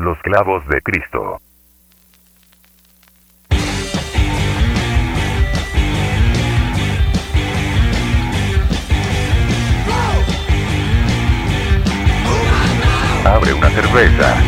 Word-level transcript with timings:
Los 0.00 0.18
clavos 0.22 0.66
de 0.68 0.80
Cristo. 0.80 1.42
Abre 13.26 13.52
una 13.52 13.68
cerveza. 13.68 14.42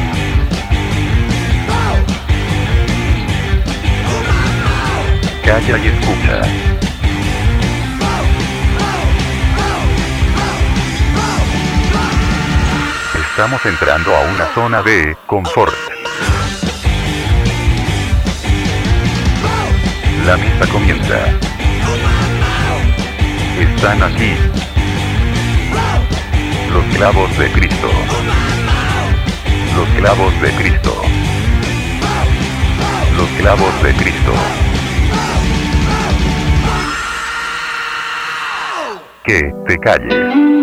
Calla 5.45 5.79
y 5.79 5.87
escucha. 5.87 6.82
Estamos 13.33 13.65
entrando 13.65 14.15
a 14.15 14.21
una 14.21 14.45
zona 14.55 14.83
de 14.83 15.17
confort. 15.27 15.73
La 20.27 20.37
misa 20.37 20.67
comienza. 20.71 21.17
Están 23.59 24.03
aquí. 24.03 24.35
Los 26.75 26.85
clavos 26.95 27.39
de 27.39 27.51
Cristo. 27.53 27.89
Los 29.77 29.89
clavos 29.99 30.41
de 30.43 30.51
Cristo. 30.53 31.03
Los 33.17 33.29
clavos 33.41 33.83
de 33.83 33.95
Cristo. 33.95 34.33
Que 39.25 39.41
te 39.67 39.79
calles. 39.79 40.62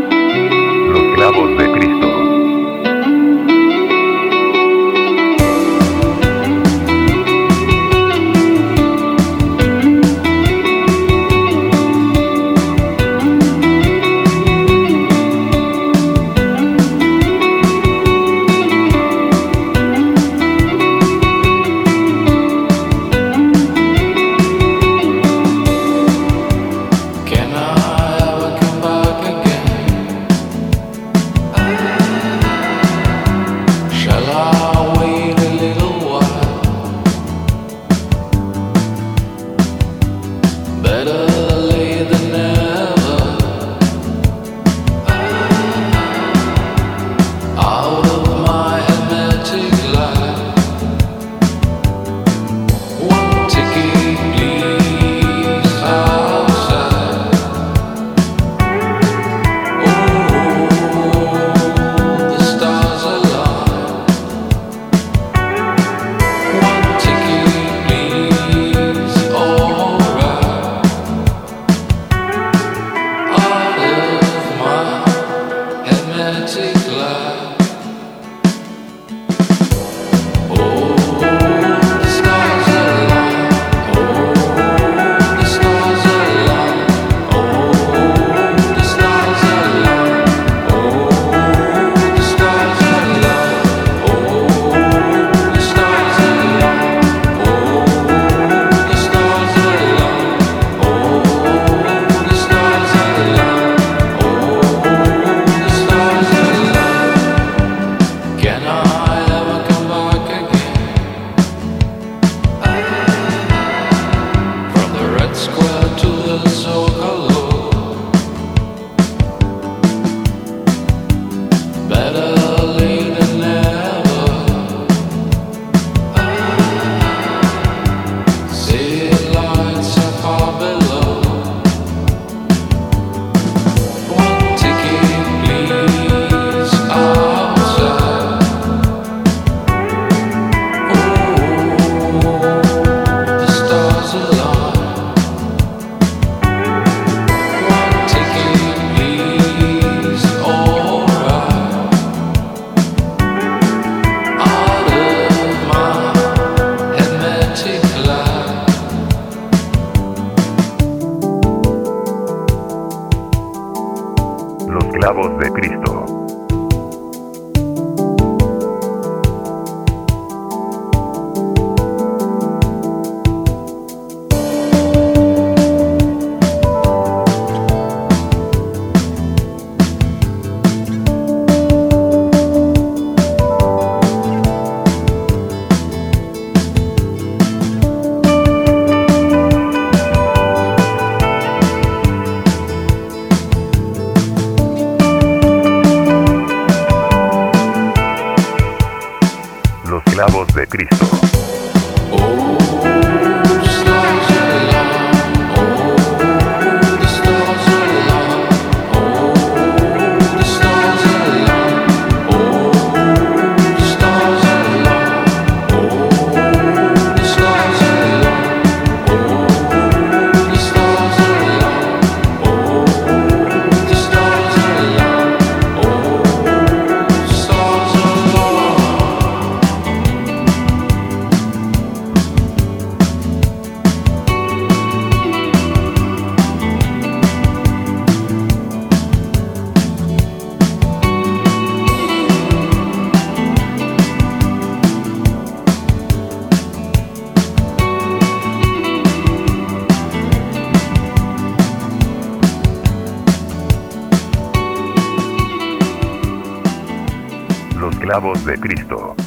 Clavos 258.19 258.45
de 258.45 258.59
Cristo. 258.59 259.18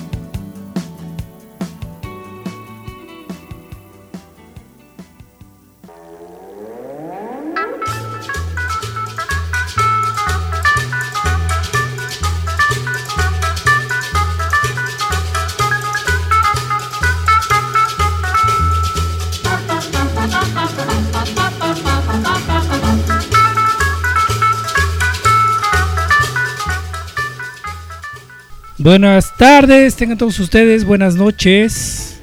Buenas 28.79 29.37
tardes, 29.37 29.97
tengan 29.97 30.17
todos 30.17 30.41
ustedes, 30.41 30.87
buenas 30.87 31.15
noches. 31.15 32.19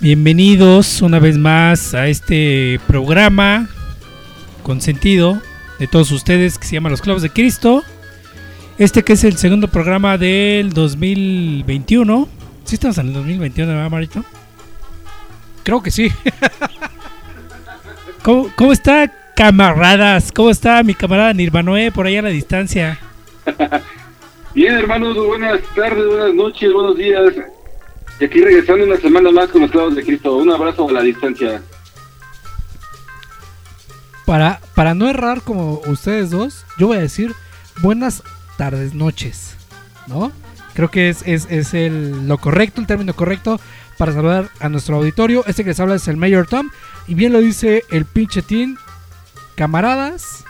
Bienvenidos 0.00 1.02
una 1.02 1.20
vez 1.20 1.38
más 1.38 1.94
a 1.94 2.08
este 2.08 2.80
programa 2.88 3.68
con 4.64 4.80
sentido 4.80 5.40
de 5.78 5.86
todos 5.86 6.10
ustedes 6.10 6.58
que 6.58 6.66
se 6.66 6.74
llama 6.74 6.90
Los 6.90 7.00
Clavos 7.00 7.22
de 7.22 7.30
Cristo. 7.30 7.84
Este 8.76 9.04
que 9.04 9.12
es 9.12 9.22
el 9.22 9.36
segundo 9.36 9.68
programa 9.68 10.18
del 10.18 10.72
2021. 10.72 12.28
¿Sí 12.64 12.74
estamos 12.74 12.98
en 12.98 13.06
el 13.08 13.12
2021, 13.12 13.72
verdad, 13.72 13.90
Marito? 13.90 14.24
Creo 15.62 15.80
que 15.80 15.92
sí. 15.92 16.10
¿Cómo, 18.22 18.50
cómo 18.56 18.72
está, 18.72 19.12
camaradas? 19.36 20.32
¿Cómo 20.32 20.50
está 20.50 20.82
mi 20.82 20.94
camarada 20.94 21.32
Nirvanoe 21.32 21.92
por 21.92 22.08
allá 22.08 22.18
a 22.18 22.22
la 22.22 22.28
distancia? 22.30 22.98
Bien, 24.54 24.74
hermanos, 24.74 25.16
buenas 25.16 25.60
tardes, 25.74 26.06
buenas 26.06 26.34
noches, 26.34 26.70
buenos 26.74 26.96
días. 26.98 27.32
Y 28.20 28.24
aquí 28.24 28.42
regresando 28.42 28.84
una 28.84 28.98
semana 28.98 29.30
más 29.30 29.48
con 29.48 29.62
los 29.62 29.70
clavos 29.70 29.94
de 29.94 30.04
Cristo. 30.04 30.36
Un 30.36 30.50
abrazo 30.50 30.86
a 30.86 30.92
la 30.92 31.00
distancia. 31.00 31.62
Para, 34.26 34.60
para 34.74 34.92
no 34.92 35.08
errar 35.08 35.40
como 35.40 35.80
ustedes 35.86 36.30
dos, 36.30 36.66
yo 36.78 36.88
voy 36.88 36.98
a 36.98 37.00
decir 37.00 37.32
buenas 37.80 38.22
tardes, 38.58 38.92
noches. 38.92 39.56
¿No? 40.06 40.30
Creo 40.74 40.90
que 40.90 41.08
es, 41.08 41.22
es, 41.26 41.46
es 41.50 41.72
el, 41.72 42.28
lo 42.28 42.36
correcto, 42.36 42.82
el 42.82 42.86
término 42.86 43.14
correcto 43.14 43.58
para 43.96 44.12
saludar 44.12 44.50
a 44.60 44.68
nuestro 44.68 44.96
auditorio. 44.96 45.44
Este 45.46 45.64
que 45.64 45.70
les 45.70 45.80
habla 45.80 45.94
es 45.94 46.08
el 46.08 46.18
Mayor 46.18 46.46
Tom. 46.46 46.68
Y 47.08 47.14
bien 47.14 47.32
lo 47.32 47.40
dice 47.40 47.84
el 47.90 48.04
pinche 48.04 48.42
Team. 48.42 48.76
Camaradas, 49.54 50.44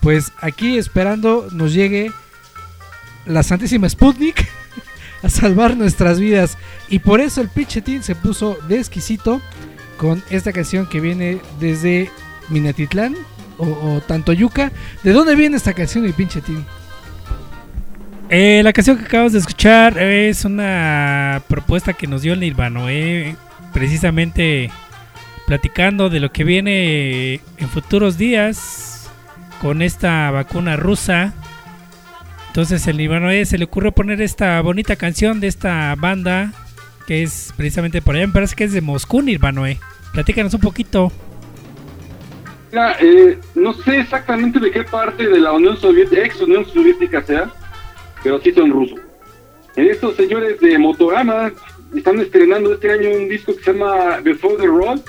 pues 0.00 0.32
aquí 0.40 0.76
esperando 0.76 1.46
nos 1.52 1.72
llegue 1.72 2.10
la 3.28 3.42
Santísima 3.42 3.88
Sputnik 3.88 4.48
a 5.22 5.28
salvar 5.28 5.76
nuestras 5.76 6.18
vidas. 6.18 6.58
Y 6.88 6.98
por 6.98 7.20
eso 7.20 7.40
el 7.40 7.48
pinche 7.48 7.82
Team 7.82 8.02
se 8.02 8.14
puso 8.14 8.58
de 8.68 8.78
exquisito 8.78 9.40
con 9.96 10.22
esta 10.30 10.52
canción 10.52 10.88
que 10.88 11.00
viene 11.00 11.40
desde 11.60 12.10
Minatitlán 12.48 13.14
o, 13.58 13.66
o 13.66 14.00
Tantoyuca. 14.00 14.72
¿De 15.02 15.12
dónde 15.12 15.36
viene 15.36 15.56
esta 15.56 15.74
canción, 15.74 16.04
mi 16.04 16.12
pinche 16.12 16.40
Team? 16.40 16.64
Eh, 18.30 18.60
la 18.62 18.74
canción 18.74 18.98
que 18.98 19.06
acabamos 19.06 19.32
de 19.32 19.38
escuchar 19.38 19.96
es 19.98 20.44
una 20.44 21.42
propuesta 21.48 21.94
que 21.94 22.06
nos 22.06 22.20
dio 22.20 22.34
el 22.34 22.40
Nirvanoe, 22.40 23.36
precisamente 23.72 24.70
platicando 25.46 26.10
de 26.10 26.20
lo 26.20 26.30
que 26.30 26.44
viene 26.44 27.40
en 27.56 27.68
futuros 27.70 28.18
días 28.18 29.08
con 29.62 29.80
esta 29.80 30.30
vacuna 30.30 30.76
rusa. 30.76 31.32
Entonces 32.48 32.86
el 32.86 32.96
Nirvanoe 32.96 33.44
se 33.44 33.58
le 33.58 33.64
ocurrió 33.64 33.92
poner 33.92 34.20
esta 34.20 34.60
bonita 34.60 34.96
canción 34.96 35.40
de 35.40 35.46
esta 35.46 35.94
banda 35.94 36.52
que 37.08 37.22
es 37.22 37.54
precisamente 37.56 38.02
por 38.02 38.16
allá, 38.16 38.26
me 38.26 38.34
parece 38.34 38.54
que 38.54 38.64
es 38.64 38.72
de 38.74 38.82
Moscú, 38.82 39.22
Nirvanoe. 39.22 39.78
Platícanos 40.12 40.52
un 40.52 40.60
poquito. 40.60 41.10
Eh, 43.00 43.38
no 43.54 43.72
sé 43.72 44.00
exactamente 44.00 44.60
de 44.60 44.70
qué 44.70 44.84
parte 44.84 45.26
de 45.26 45.40
la 45.40 45.52
Unión 45.52 45.78
Soviética, 45.78 46.22
ex 46.22 46.40
Unión 46.42 46.66
Soviética 46.66 47.22
sea, 47.22 47.50
pero 48.22 48.38
sí 48.40 48.52
son 48.52 48.70
rusos. 48.70 49.00
Estos 49.74 50.16
señores 50.16 50.60
de 50.60 50.78
Motorama 50.78 51.50
están 51.96 52.20
estrenando 52.20 52.74
este 52.74 52.90
año 52.90 53.10
un 53.10 53.28
disco 53.28 53.56
que 53.56 53.62
se 53.62 53.72
llama 53.72 54.20
Before 54.20 54.56
the. 54.56 55.02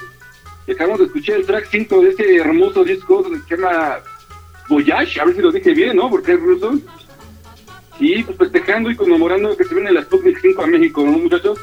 Y 0.68 0.72
acabamos 0.72 1.00
de 1.00 1.06
escuchar 1.08 1.36
el 1.38 1.46
track 1.46 1.68
5 1.70 2.02
de 2.02 2.10
este 2.12 2.38
hermoso 2.38 2.84
disco 2.86 3.24
que 3.24 3.40
se 3.40 3.58
llama 3.58 3.98
Voyage, 4.70 5.20
a 5.20 5.26
ver 5.26 5.36
si 5.36 5.42
lo 5.42 5.52
dije 5.52 5.74
bien, 5.74 5.98
¿no? 5.98 6.10
Porque 6.10 6.34
es 6.34 6.40
ruso. 6.40 6.80
Sí, 8.00 8.24
pues 8.26 8.38
festejando 8.38 8.90
y 8.90 8.96
conmemorando 8.96 9.56
que 9.56 9.66
se 9.66 9.76
viene 9.76 9.92
la 9.92 10.02
Sputnik 10.02 10.40
5 10.42 10.64
a 10.64 10.68
México, 10.68 11.06
¿no, 11.06 11.18
muchachos? 11.18 11.60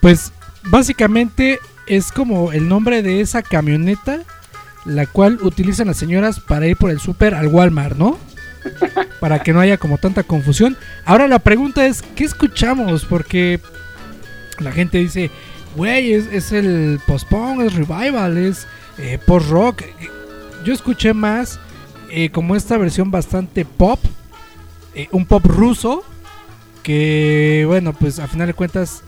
Pues 0.00 0.32
básicamente 0.64 1.58
es 1.86 2.12
como 2.12 2.52
el 2.52 2.68
nombre 2.68 3.02
de 3.02 3.20
esa 3.20 3.42
camioneta 3.42 4.22
la 4.86 5.06
cual 5.06 5.38
utilizan 5.42 5.88
las 5.88 5.96
señoras 5.96 6.40
para 6.40 6.66
ir 6.66 6.76
por 6.76 6.90
el 6.90 7.00
súper 7.00 7.34
al 7.34 7.48
Walmart, 7.48 7.96
¿no? 7.96 8.18
Para 9.20 9.40
que 9.40 9.52
no 9.52 9.60
haya 9.60 9.78
como 9.78 9.98
tanta 9.98 10.22
confusión. 10.22 10.76
Ahora 11.04 11.28
la 11.28 11.40
pregunta 11.40 11.86
es, 11.86 12.02
¿qué 12.02 12.24
escuchamos? 12.24 13.04
Porque 13.04 13.60
la 14.60 14.72
gente 14.72 14.98
dice, 14.98 15.30
güey, 15.76 16.12
es, 16.12 16.26
es 16.32 16.52
el 16.52 17.00
post-punk, 17.06 17.62
es 17.62 17.74
revival, 17.74 18.38
es 18.38 18.66
eh, 18.98 19.18
post-rock. 19.24 19.82
Yo 20.64 20.72
escuché 20.72 21.12
más 21.12 21.58
eh, 22.10 22.30
como 22.30 22.56
esta 22.56 22.76
versión 22.76 23.10
bastante 23.10 23.64
pop, 23.64 24.00
eh, 24.96 25.08
un 25.12 25.26
pop 25.26 25.44
ruso, 25.46 26.02
que 26.82 27.64
bueno, 27.66 27.92
pues 27.92 28.18
a 28.18 28.26
final 28.26 28.46
de 28.48 28.54
cuentas 28.54 29.02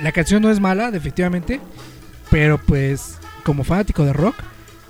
la 0.00 0.12
canción 0.12 0.40
no 0.42 0.50
es 0.50 0.60
mala, 0.60 0.90
definitivamente, 0.90 1.60
pero 2.30 2.58
pues 2.58 3.18
como 3.42 3.64
fanático 3.64 4.04
de 4.04 4.12
rock, 4.12 4.36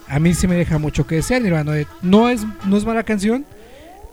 a 0.06 0.18
mí 0.18 0.34
sí 0.34 0.46
me 0.46 0.56
deja 0.56 0.78
mucho 0.78 1.06
que 1.06 1.16
desear. 1.16 1.42
No 2.02 2.28
es, 2.28 2.40
no 2.64 2.76
es 2.76 2.84
mala 2.84 3.02
canción, 3.04 3.44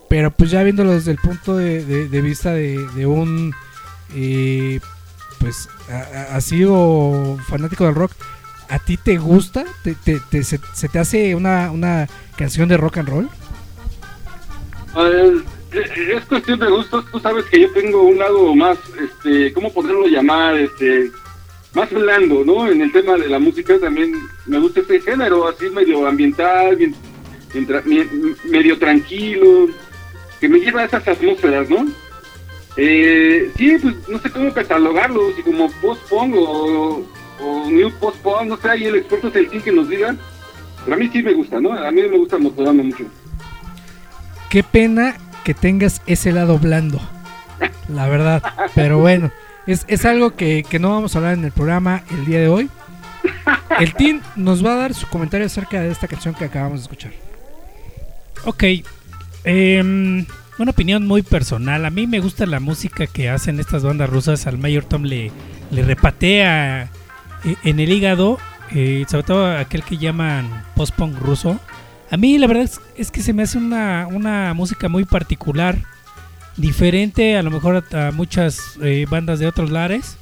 pero 0.09 0.31
pues 0.31 0.51
ya 0.51 0.63
viéndolo 0.63 0.91
desde 0.94 1.12
el 1.12 1.17
punto 1.17 1.56
de, 1.57 2.07
vista 2.21 2.53
de, 2.53 3.06
un, 3.06 3.53
eh, 4.13 4.79
pues, 5.39 5.68
ha 6.31 6.40
sido 6.42 7.37
fanático 7.47 7.85
del 7.85 7.95
rock, 7.95 8.11
¿a 8.69 8.80
ti 8.80 8.97
te 8.97 9.18
gusta? 9.18 9.66
¿Te, 9.83 9.95
te- 9.95 10.19
te- 10.30 10.44
se, 10.44 10.59
te 10.59 10.99
hace 10.99 11.35
una, 11.35 11.71
una 11.71 12.07
canción 12.37 12.69
de 12.69 12.78
rock 12.78 12.97
and 12.97 13.09
roll? 13.09 13.30
Eh, 14.97 15.44
es 15.77 16.25
cuestión 16.25 16.59
de 16.59 16.67
gustos. 16.69 17.05
Tú 17.11 17.19
sabes 17.19 17.45
que 17.45 17.61
yo 17.61 17.71
tengo 17.71 18.03
un 18.03 18.17
lado 18.17 18.55
más, 18.55 18.77
este, 19.01 19.53
¿cómo 19.53 19.71
poderlo 19.73 20.07
llamar? 20.07 20.55
Este, 20.57 21.11
más 21.73 21.89
blando, 21.91 22.44
¿no? 22.45 22.67
En 22.69 22.81
el 22.81 22.91
tema 22.91 23.17
de 23.17 23.27
la 23.27 23.39
música 23.39 23.77
también 23.79 24.13
me 24.45 24.59
gusta 24.59 24.79
este 24.81 25.01
género, 25.01 25.47
así 25.47 25.69
medio 25.69 26.07
ambiental, 26.07 26.75
bien- 26.75 26.95
bien 27.85 28.35
medio 28.45 28.77
tranquilo, 28.77 29.67
que 30.39 30.47
me 30.49 30.59
lleva 30.59 30.81
a 30.81 30.85
esas 30.85 31.07
atmósferas, 31.07 31.69
¿no? 31.69 31.85
Eh, 32.77 33.51
sí, 33.57 33.77
pues 33.81 33.95
no 34.09 34.19
sé 34.19 34.29
cómo 34.29 34.53
catalogarlo, 34.53 35.33
si 35.35 35.41
como 35.44 35.71
post-punk 35.81 36.35
o, 36.37 37.05
o 37.41 37.69
new 37.69 37.89
post-punk, 37.99 38.44
no 38.47 38.57
sé, 38.57 38.69
ahí 38.69 38.85
el 38.85 38.95
experto 38.97 39.29
es 39.29 39.35
el 39.35 39.49
que 39.63 39.71
nos 39.71 39.87
diga. 39.89 40.15
Pero 40.83 40.95
a 40.95 40.99
mí 40.99 41.09
sí 41.11 41.23
me 41.23 41.33
gusta, 41.33 41.59
¿no? 41.59 41.73
A 41.73 41.89
mí 41.91 42.01
me 42.01 42.17
gusta 42.17 42.37
Motorama 42.37 42.83
mucho. 42.83 43.05
Qué 44.49 44.61
pena 44.61 45.17
que 45.45 45.54
tengas 45.54 46.02
ese 46.07 46.33
lado 46.33 46.59
blando, 46.59 46.99
la 47.87 48.07
verdad. 48.07 48.44
Pero 48.75 48.97
bueno, 48.99 49.31
es, 49.66 49.85
es 49.87 50.04
algo 50.06 50.35
que, 50.35 50.66
que 50.69 50.80
no 50.80 50.90
vamos 50.90 51.16
a 51.16 51.19
hablar 51.19 51.35
en 51.35 51.45
el 51.45 51.54
programa 51.54 52.04
el 52.11 52.25
día 52.25 52.40
de 52.40 52.49
hoy. 52.49 52.69
El 53.80 53.94
team 53.94 54.21
nos 54.35 54.66
va 54.66 54.73
a 54.73 54.75
dar 54.75 54.94
su 54.94 55.07
comentario 55.07 55.45
acerca 55.47 55.80
de 55.81 55.92
esta 55.92 56.07
canción 56.07 56.33
que 56.35 56.45
acabamos 56.45 56.80
de 56.80 56.83
escuchar. 56.83 57.11
Ok. 58.45 58.64
em, 59.44 60.25
una 60.57 60.71
opinión 60.71 61.06
muy 61.06 61.21
personal. 61.21 61.85
A 61.85 61.90
mí 61.90 62.07
me 62.07 62.19
gusta 62.19 62.45
la 62.45 62.59
música 62.59 63.07
que 63.07 63.30
hacen 63.30 63.59
estas 63.59 63.83
bandas 63.83 64.09
rusas. 64.09 64.47
Al 64.47 64.57
Mayor 64.57 64.85
Tom 64.85 65.04
le, 65.04 65.31
le 65.71 65.83
repatea 65.83 66.83
eh, 67.44 67.56
en 67.64 67.80
el 67.80 67.92
hígado. 67.92 68.40
eh, 68.71 69.06
sobre 69.07 69.23
todo 69.23 69.57
aquel 69.57 69.83
que 69.83 69.97
llaman 69.97 70.64
post-punk 70.75 71.18
ruso. 71.19 71.59
A 72.12 72.18
mí 72.18 72.38
la 72.38 72.47
verdad 72.47 72.69
es, 72.95 73.12
que 73.12 73.21
se 73.21 73.33
me 73.33 73.44
hace 73.44 73.57
una, 73.57 74.07
una 74.07 74.54
música 74.54 74.90
muy 74.90 75.06
particular. 75.06 75.78
Diferente 76.57 77.38
a 77.38 77.44
lo 77.44 77.52
mejor 77.52 77.83
a, 77.92 78.07
a 78.07 78.12
muchas 78.12 78.78
eh, 78.81 79.06
bandas 79.09 79.40
de 79.40 79.47
otros 79.47 79.71
lares. 79.71 80.18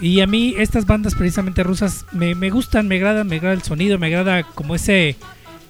Y 0.00 0.20
a 0.20 0.26
mí 0.26 0.54
estas 0.58 0.86
bandas 0.86 1.14
precisamente 1.14 1.62
rusas 1.62 2.04
me, 2.12 2.34
me 2.34 2.50
gustan, 2.50 2.86
me 2.86 2.96
agradan, 2.96 3.26
me 3.26 3.36
agrada 3.36 3.54
el 3.54 3.62
sonido, 3.62 3.98
me 3.98 4.08
agrada 4.08 4.42
como 4.42 4.74
ese... 4.74 5.16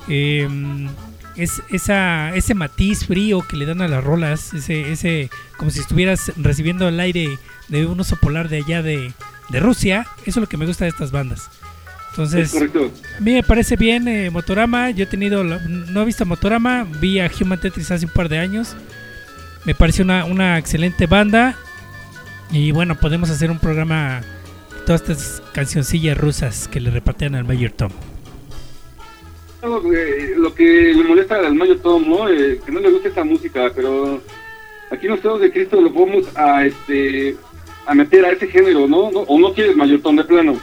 em, 0.09 0.89
es 1.39 1.63
esa, 1.71 2.35
ese 2.35 2.55
matiz 2.55 3.07
frío 3.07 3.43
que 3.47 3.57
le 3.57 3.65
dan 3.65 3.81
a 3.81 3.89
las 3.89 4.03
rolas, 4.03 4.53
ese, 4.55 4.91
ese, 4.91 5.31
como 5.57 5.71
si 5.71 5.79
estuvieras 5.79 6.33
recibiendo 6.37 6.89
el 6.89 6.99
aire 6.99 7.39
de 7.69 7.87
un 7.87 8.01
oso 8.01 8.17
polar 8.17 8.49
de 8.49 8.59
allá 8.59 8.83
de, 8.83 9.13
de 9.49 9.61
Rusia, 9.61 10.07
eso 10.23 10.31
es 10.31 10.37
lo 10.37 10.49
que 10.49 10.57
me 10.57 10.67
gusta 10.67 10.85
de 10.85 10.91
estas 10.91 11.13
bandas. 11.13 11.49
Es 12.19 12.53
Entonces, 12.55 12.93
a 13.17 13.21
mí 13.21 13.33
me 13.35 13.43
parece 13.43 13.77
bien 13.77 14.09
eh, 14.09 14.31
Motorama, 14.31 14.91
yo 14.91 15.05
he 15.05 15.07
tenido, 15.07 15.45
la- 15.45 15.59
no 15.61 16.03
he 16.03 16.05
visto 16.05 16.25
Motorama, 16.27 16.87
vi 17.01 17.21
a 17.21 17.31
Human 17.41 17.61
Tetris 17.61 17.91
hace 17.91 18.07
un 18.07 18.13
par 18.13 18.29
de 18.29 18.39
años 18.39 18.75
Me 19.65 19.75
pareció 19.75 20.05
una, 20.05 20.25
una 20.25 20.59
excelente 20.59 21.07
banda. 21.07 21.57
Y 22.51 22.71
bueno, 22.73 22.95
podemos 22.95 23.29
hacer 23.31 23.51
un 23.51 23.59
programa 23.59 24.23
todas 24.87 25.03
estas 25.03 25.43
cancioncillas 25.53 26.17
rusas 26.17 26.67
que 26.69 26.81
le 26.81 26.91
repatean 26.91 27.35
al 27.35 27.45
Mayor 27.45 27.73
Tom. 27.73 27.91
Que- 29.61 30.35
lo 30.37 30.55
que 30.55 30.65
le 30.95 31.03
molesta 31.05 31.37
al 31.37 31.55
Mayo 31.55 31.77
Tom, 31.79 32.09
¿no? 32.09 32.29
Eh, 32.29 32.61
que 32.65 32.73
no 32.73 32.81
le 32.81 32.91
gusta 32.91 33.09
esa 33.09 33.25
música, 33.25 33.71
pero 33.75 34.23
aquí 34.91 35.09
nosotros 35.09 35.41
de 35.41 35.53
Cristo 35.53 35.81
lo 35.81 35.93
podemos 35.93 36.25
a 36.37 36.65
este 36.65 37.37
a 37.87 37.95
meter 37.95 38.25
a 38.25 38.31
ese 38.33 38.47
género, 38.47 38.87
¿no? 38.87 39.11
¿No? 39.11 39.21
O 39.21 39.39
no 39.39 39.53
quieres 39.53 39.77
Mayor 39.77 40.01
Tom 40.01 40.17
de 40.17 40.25
plano. 40.25 40.59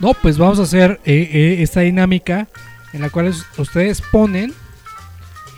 No, 0.00 0.14
pues 0.14 0.38
vamos 0.38 0.58
a 0.58 0.62
hacer 0.62 1.00
eh, 1.04 1.28
eh, 1.32 1.56
esta 1.62 1.80
dinámica 1.80 2.48
en 2.92 3.02
la 3.02 3.10
cual 3.10 3.26
es- 3.26 3.44
ustedes 3.58 4.00
ponen 4.00 4.52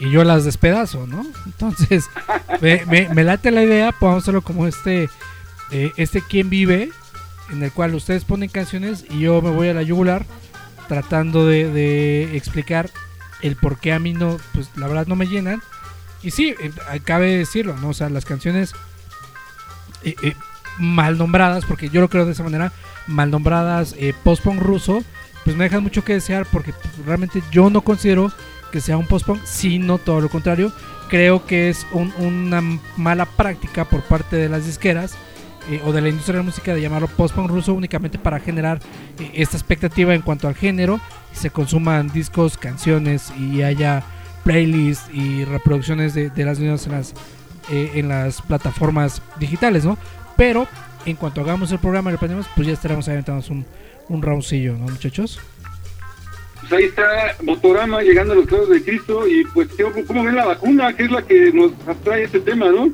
y 0.01 0.11
yo 0.11 0.25
las 0.25 0.45
despedazo, 0.45 1.07
¿no? 1.07 1.25
Entonces, 1.47 2.07
me, 2.61 3.25
late 3.25 3.51
la 3.53 3.63
idea, 3.63 3.93
podemos 3.93 4.25
hacerlo 4.25 4.43
como 4.43 4.67
este, 4.67 5.09
eh, 5.71 5.93
este 5.97 6.23
Quién 6.23 6.51
Vive, 6.51 6.91
en 7.51 7.63
el 7.63 7.71
cual 7.73 7.95
ustedes 7.95 8.25
ponen 8.25 8.49
canciones 8.49 9.05
y 9.11 9.21
yo 9.21 9.41
me 9.43 9.51
voy 9.51 9.69
a 9.69 9.75
la 9.75 9.83
yugular 9.83 10.27
tratando 10.89 11.47
de, 11.47 11.71
de 11.71 12.37
explicar 12.37 12.91
el 13.43 13.55
por 13.57 13.79
qué 13.79 13.93
a 13.93 13.99
mí 14.01 14.13
no, 14.13 14.39
pues 14.55 14.71
la 14.77 14.89
verdad 14.89 15.07
no 15.07 15.15
me 15.17 15.27
llenan. 15.29 15.63
Y 16.23 16.33
sí, 16.33 16.55
eh, 16.61 16.73
cabe 17.05 17.37
decirlo, 17.37 17.77
¿no? 17.77 17.91
O 17.91 17.95
sea, 17.95 18.09
las 18.11 18.25
canciones 18.25 18.75
mal 20.79 21.17
nombradas, 21.19 21.65
porque 21.65 21.89
yo 21.91 22.01
lo 22.01 22.09
creo 22.09 22.25
de 22.27 22.33
esa 22.33 22.43
manera, 22.43 22.73
mal 23.06 23.30
nombradas 23.30 23.94
eh, 23.99 24.14
post-punk 24.25 24.61
ruso, 24.61 25.02
pues 25.44 25.56
me 25.56 25.64
dejan 25.64 25.82
mucho 25.82 26.04
que 26.04 26.14
desear 26.14 26.47
porque 26.50 26.73
pues, 26.73 27.06
realmente 27.06 27.42
yo 27.50 27.68
no 27.71 27.80
considero 27.82 28.32
que 28.71 28.80
sea 28.80 28.97
un 28.97 29.06
post-punk, 29.06 29.40
sino 29.44 29.99
todo 29.99 30.21
lo 30.21 30.28
contrario. 30.28 30.73
Creo 31.09 31.44
que 31.44 31.68
es 31.68 31.87
un- 31.92 32.12
una 32.18 32.62
mala 32.97 33.26
práctica 33.26 33.85
por 33.85 34.02
parte 34.02 34.37
de 34.37 34.49
las 34.49 34.64
disqueras 34.66 35.14
eh, 35.71 35.80
o 35.85 35.92
de 35.92 36.00
la 36.00 36.09
industria 36.09 36.35
de 36.35 36.38
la 36.38 36.44
música 36.47 36.75
de 36.75 36.80
llamarlo 36.80 37.06
post-punk 37.06 37.49
ruso 37.50 37.75
únicamente 37.75 38.18
para 38.18 38.40
generar 38.40 38.80
eh, 39.18 39.30
esta 39.35 39.56
expectativa 39.56 40.14
en 40.14 40.23
cuanto 40.23 40.49
al 40.49 40.54
género 40.54 41.00
y 41.32 41.37
se 41.37 41.50
consuman 41.50 42.11
discos, 42.12 42.56
canciones 42.56 43.32
y 43.38 43.62
haya 43.62 44.02
playlists 44.44 45.09
y 45.14 45.44
reproducciones 45.44 46.14
de, 46.14 46.30
de 46.30 46.44
las 46.44 46.59
mismas 46.59 46.87
en 46.87 46.92
las, 46.92 47.14
eh, 47.71 47.90
en 47.94 48.09
las 48.09 48.42
plataformas 48.42 49.23
digitales, 49.38 49.85
¿no? 49.85 49.99
Pero 50.37 50.66
en 51.06 51.16
cuanto 51.16 51.40
hagamos 51.40 51.71
el 51.73 51.78
programa 51.78 52.11
y 52.11 52.14
lo 52.14 52.18
pues 52.54 52.66
ya 52.66 52.73
estaremos 52.73 53.09
aventándonos 53.09 53.50
un, 53.50 53.66
un 54.09 54.23
roundcillo, 54.23 54.73
¿no, 54.75 54.85
muchachos? 54.85 55.40
Pues 56.61 56.73
ahí 56.73 56.85
está 56.85 57.02
Motorama 57.42 58.02
llegando 58.02 58.32
a 58.35 58.37
los 58.37 58.47
clavos 58.47 58.71
de 58.71 58.82
Cristo 58.82 59.26
y 59.26 59.44
pues 59.52 59.68
¿qué- 59.76 59.85
¿cómo 60.06 60.23
ven 60.25 60.37
la 60.37 60.44
vacuna? 60.47 60.92
Que 60.94 61.04
es 61.04 61.11
la 61.11 61.23
que 61.23 61.52
nos 61.52 61.73
atrae 61.88 62.25
este 62.25 62.40
tema, 62.40 62.66
¿no? 62.71 62.90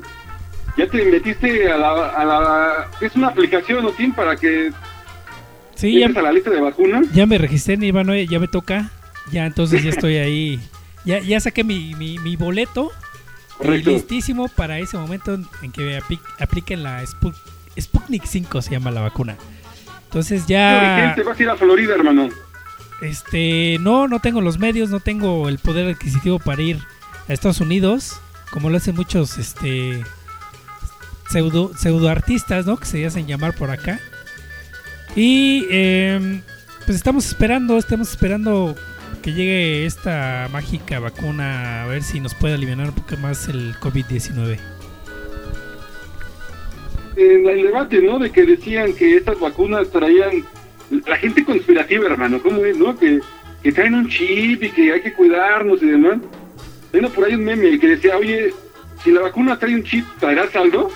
Ya 0.77 0.87
te 0.87 1.03
metiste 1.05 1.71
a 1.71 1.77
la... 1.77 2.09
A 2.09 2.25
la 2.25 2.87
es 3.01 3.15
una 3.15 3.27
aplicación, 3.27 3.83
¿no, 3.83 3.91
Tim? 3.91 4.13
Para 4.13 4.35
que 4.35 4.71
Sí, 5.75 5.99
ya, 5.99 6.07
a 6.07 6.21
la 6.21 6.31
lista 6.31 6.49
de 6.49 6.59
vacunas. 6.61 7.07
ya 7.13 7.25
me 7.25 7.37
registré 7.37 7.75
Ivanoe, 7.75 8.27
ya 8.27 8.39
me 8.39 8.47
toca. 8.47 8.89
Ya 9.31 9.45
entonces 9.45 9.83
ya 9.83 9.89
estoy 9.91 10.17
ahí. 10.17 10.59
Ya, 11.05 11.19
ya 11.19 11.39
saqué 11.39 11.63
mi, 11.63 11.95
mi, 11.95 12.19
mi 12.19 12.35
boleto. 12.35 12.91
Y 12.91 13.63
Correcto. 13.63 13.91
listísimo 13.91 14.49
para 14.49 14.79
ese 14.79 14.97
momento 14.97 15.33
en- 15.33 15.71
que 15.71 15.97
apli- 15.97 16.19
apliquen 16.39 16.83
la 16.83 17.01
Sput- 17.03 17.37
Sputnik 17.79 18.25
5 18.25 18.61
se 18.61 18.71
llama 18.71 18.91
la 18.91 19.01
vacuna. 19.01 19.37
Entonces 20.05 20.47
ya 20.47 21.13
te 21.15 21.23
vas 21.23 21.39
a 21.39 21.43
ir 21.43 21.49
a 21.49 21.55
Florida, 21.55 21.93
hermano. 21.93 22.29
este 23.01 23.77
no 23.79 24.07
no 24.07 24.19
tengo 24.19 24.41
los 24.41 24.57
medios, 24.57 24.89
no 24.89 24.99
tengo 24.99 25.47
el 25.49 25.59
poder 25.59 25.93
adquisitivo 25.93 26.39
para 26.39 26.61
ir 26.61 26.79
a 27.27 27.33
Estados 27.33 27.61
Unidos, 27.61 28.19
como 28.51 28.69
lo 28.69 28.77
hacen 28.77 28.95
muchos 28.95 29.37
este 29.37 30.03
pseudo 31.29 31.71
pseudo 31.77 32.09
artistas, 32.09 32.65
¿no? 32.65 32.77
Que 32.77 32.85
se 32.85 33.05
hacen 33.05 33.27
llamar 33.27 33.53
por 33.53 33.69
acá. 33.69 33.99
Y 35.15 35.67
em, 35.69 36.41
pues 36.85 36.97
estamos 36.97 37.27
esperando, 37.27 37.77
estamos 37.77 38.09
esperando 38.09 38.75
que 39.21 39.33
llegue 39.33 39.85
esta 39.85 40.47
mágica 40.51 40.99
vacuna 40.99 41.83
a 41.83 41.85
ver 41.87 42.03
si 42.03 42.19
nos 42.19 42.33
puede 42.33 42.55
aliviar 42.55 42.79
un 42.79 42.93
poco 42.93 43.17
más 43.17 43.47
el 43.47 43.75
COVID-19. 43.75 44.78
En 47.19 47.45
el 47.45 47.63
debate, 47.63 48.01
¿no? 48.01 48.17
De 48.17 48.31
que 48.31 48.45
decían 48.45 48.93
que 48.93 49.17
estas 49.17 49.37
vacunas 49.39 49.89
traían... 49.91 50.45
La 51.05 51.17
gente 51.17 51.43
conspirativa, 51.43 52.07
hermano, 52.07 52.41
¿cómo 52.41 52.63
es, 52.63 52.77
no? 52.77 52.97
Que, 52.97 53.19
que 53.61 53.71
traen 53.71 53.93
un 53.93 54.07
chip 54.07 54.63
y 54.63 54.69
que 54.69 54.93
hay 54.93 55.01
que 55.01 55.13
cuidarnos 55.13 55.83
y 55.83 55.87
demás. 55.87 56.19
Tengo 56.91 57.09
por 57.09 57.25
ahí 57.25 57.35
un 57.35 57.43
meme 57.43 57.77
que 57.77 57.89
decía, 57.89 58.17
oye, 58.17 58.53
si 59.03 59.11
la 59.11 59.21
vacuna 59.21 59.59
trae 59.59 59.75
un 59.75 59.83
chip, 59.83 60.05
¿traerá 60.19 60.49
saldo? 60.49 60.89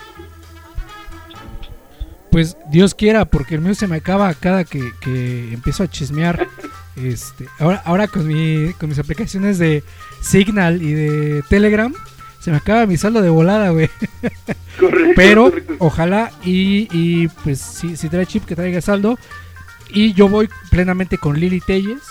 Pues 2.31 2.57
Dios 2.71 2.95
quiera, 2.95 3.25
porque 3.25 3.55
el 3.55 3.61
mío 3.61 3.75
se 3.75 3.87
me 3.87 3.97
acaba 3.97 4.33
cada 4.33 4.63
que, 4.63 4.81
que 5.01 5.53
empiezo 5.53 5.83
a 5.83 5.87
chismear. 5.87 6.47
Este, 6.95 7.47
ahora, 7.57 7.81
ahora 7.85 8.07
con, 8.07 8.27
mi, 8.27 8.71
con 8.73 8.87
mis 8.87 8.99
aplicaciones 8.99 9.57
de 9.57 9.83
Signal 10.21 10.79
y 10.83 10.93
de 10.93 11.43
Telegram, 11.49 11.91
se 12.43 12.51
me 12.51 12.57
acaba 12.57 12.85
mi 12.85 12.97
saldo 12.97 13.21
de 13.21 13.29
volada, 13.29 13.69
güey. 13.69 13.89
Correcto. 14.79 15.13
Pero 15.15 15.43
correcto. 15.45 15.75
ojalá 15.79 16.31
y, 16.43 16.89
y, 16.91 17.29
pues 17.43 17.61
si, 17.61 17.95
si 17.95 18.09
trae 18.09 18.25
chip 18.25 18.43
que 18.43 18.55
traiga 18.55 18.81
saldo. 18.81 19.17
Y 19.89 20.13
yo 20.13 20.27
voy 20.27 20.49
plenamente 20.69 21.17
con 21.17 21.39
Lili 21.39 21.61
Telles. 21.61 22.01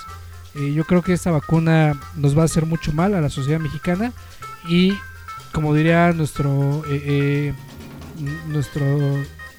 Eh, 0.55 0.73
yo 0.73 0.85
creo 0.85 1.03
que 1.03 1.13
esta 1.13 1.31
vacuna 1.31 2.01
nos 2.17 2.37
va 2.37 2.43
a 2.43 2.45
hacer 2.47 2.65
mucho 2.65 2.93
mal 2.93 3.15
a 3.15 3.21
la 3.21 3.29
sociedad 3.29 3.61
mexicana. 3.61 4.13
Y 4.67 4.95
como 5.53 5.75
diría 5.75 6.13
nuestro 6.13 6.83
eh, 6.89 7.03
eh, 7.05 7.55
nuestro 8.47 8.85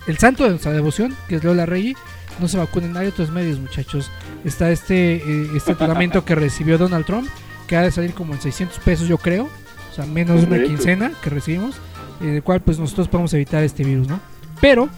el 0.08 0.18
santo 0.18 0.44
de 0.44 0.50
nuestra 0.50 0.72
devoción, 0.72 1.16
que 1.28 1.36
es 1.36 1.44
Lola 1.44 1.68
Rey, 1.68 1.96
no 2.40 2.48
se 2.48 2.58
vacunen. 2.58 2.98
Hay 2.98 3.08
otros 3.08 3.30
medios, 3.30 3.60
muchachos. 3.60 4.10
Está 4.44 4.72
este, 4.72 5.18
eh, 5.18 5.50
este 5.56 5.76
tratamiento 5.76 6.26
que 6.26 6.34
recibió 6.34 6.80
Donald 6.80 7.06
Trump, 7.06 7.30
que 7.68 7.78
ha 7.78 7.82
de 7.82 7.92
salir 7.92 8.14
como 8.14 8.34
en 8.34 8.42
600 8.42 8.80
pesos, 8.80 9.08
yo 9.08 9.20
creo. 9.20 9.48
O 9.94 9.96
sea, 9.96 10.08
menos 10.08 10.42
de 10.42 10.48
una 10.48 10.64
quincena 10.64 11.12
que 11.22 11.30
recibimos 11.30 11.80
en 12.20 12.30
el 12.30 12.42
cual 12.42 12.62
pues 12.62 12.80
nosotros 12.80 13.08
podemos 13.08 13.32
evitar 13.36 13.64
este 13.64 13.84
virus, 13.84 14.08
¿no? 14.08 14.20
Pero 14.60 14.90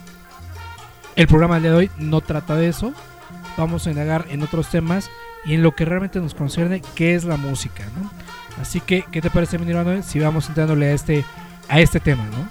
el 1.18 1.28
programa 1.28 1.60
de 1.60 1.70
hoy 1.70 1.92
no 1.98 2.22
trata 2.22 2.56
de 2.56 2.70
eso. 2.70 2.94
Vamos 3.58 3.86
a 3.86 3.90
indagar 3.90 4.26
en 4.30 4.42
otros 4.42 4.70
temas 4.70 5.12
y 5.44 5.56
en 5.56 5.64
lo 5.64 5.76
que 5.76 5.84
realmente 5.84 6.22
nos 6.22 6.34
concierne, 6.34 6.82
que 6.96 7.14
es 7.14 7.26
la 7.26 7.36
música, 7.36 7.84
¿no? 8.00 8.10
Así 8.62 8.80
que, 8.80 9.04
¿qué 9.12 9.20
te 9.20 9.30
parece, 9.30 9.58
mi 9.58 9.66
Nirvana, 9.66 10.02
si 10.02 10.22
vamos 10.22 10.48
entrándole 10.48 10.86
a 10.86 10.94
este, 10.94 11.26
a 11.68 11.82
este 11.82 12.00
tema, 12.00 12.24
¿no? 12.28 12.50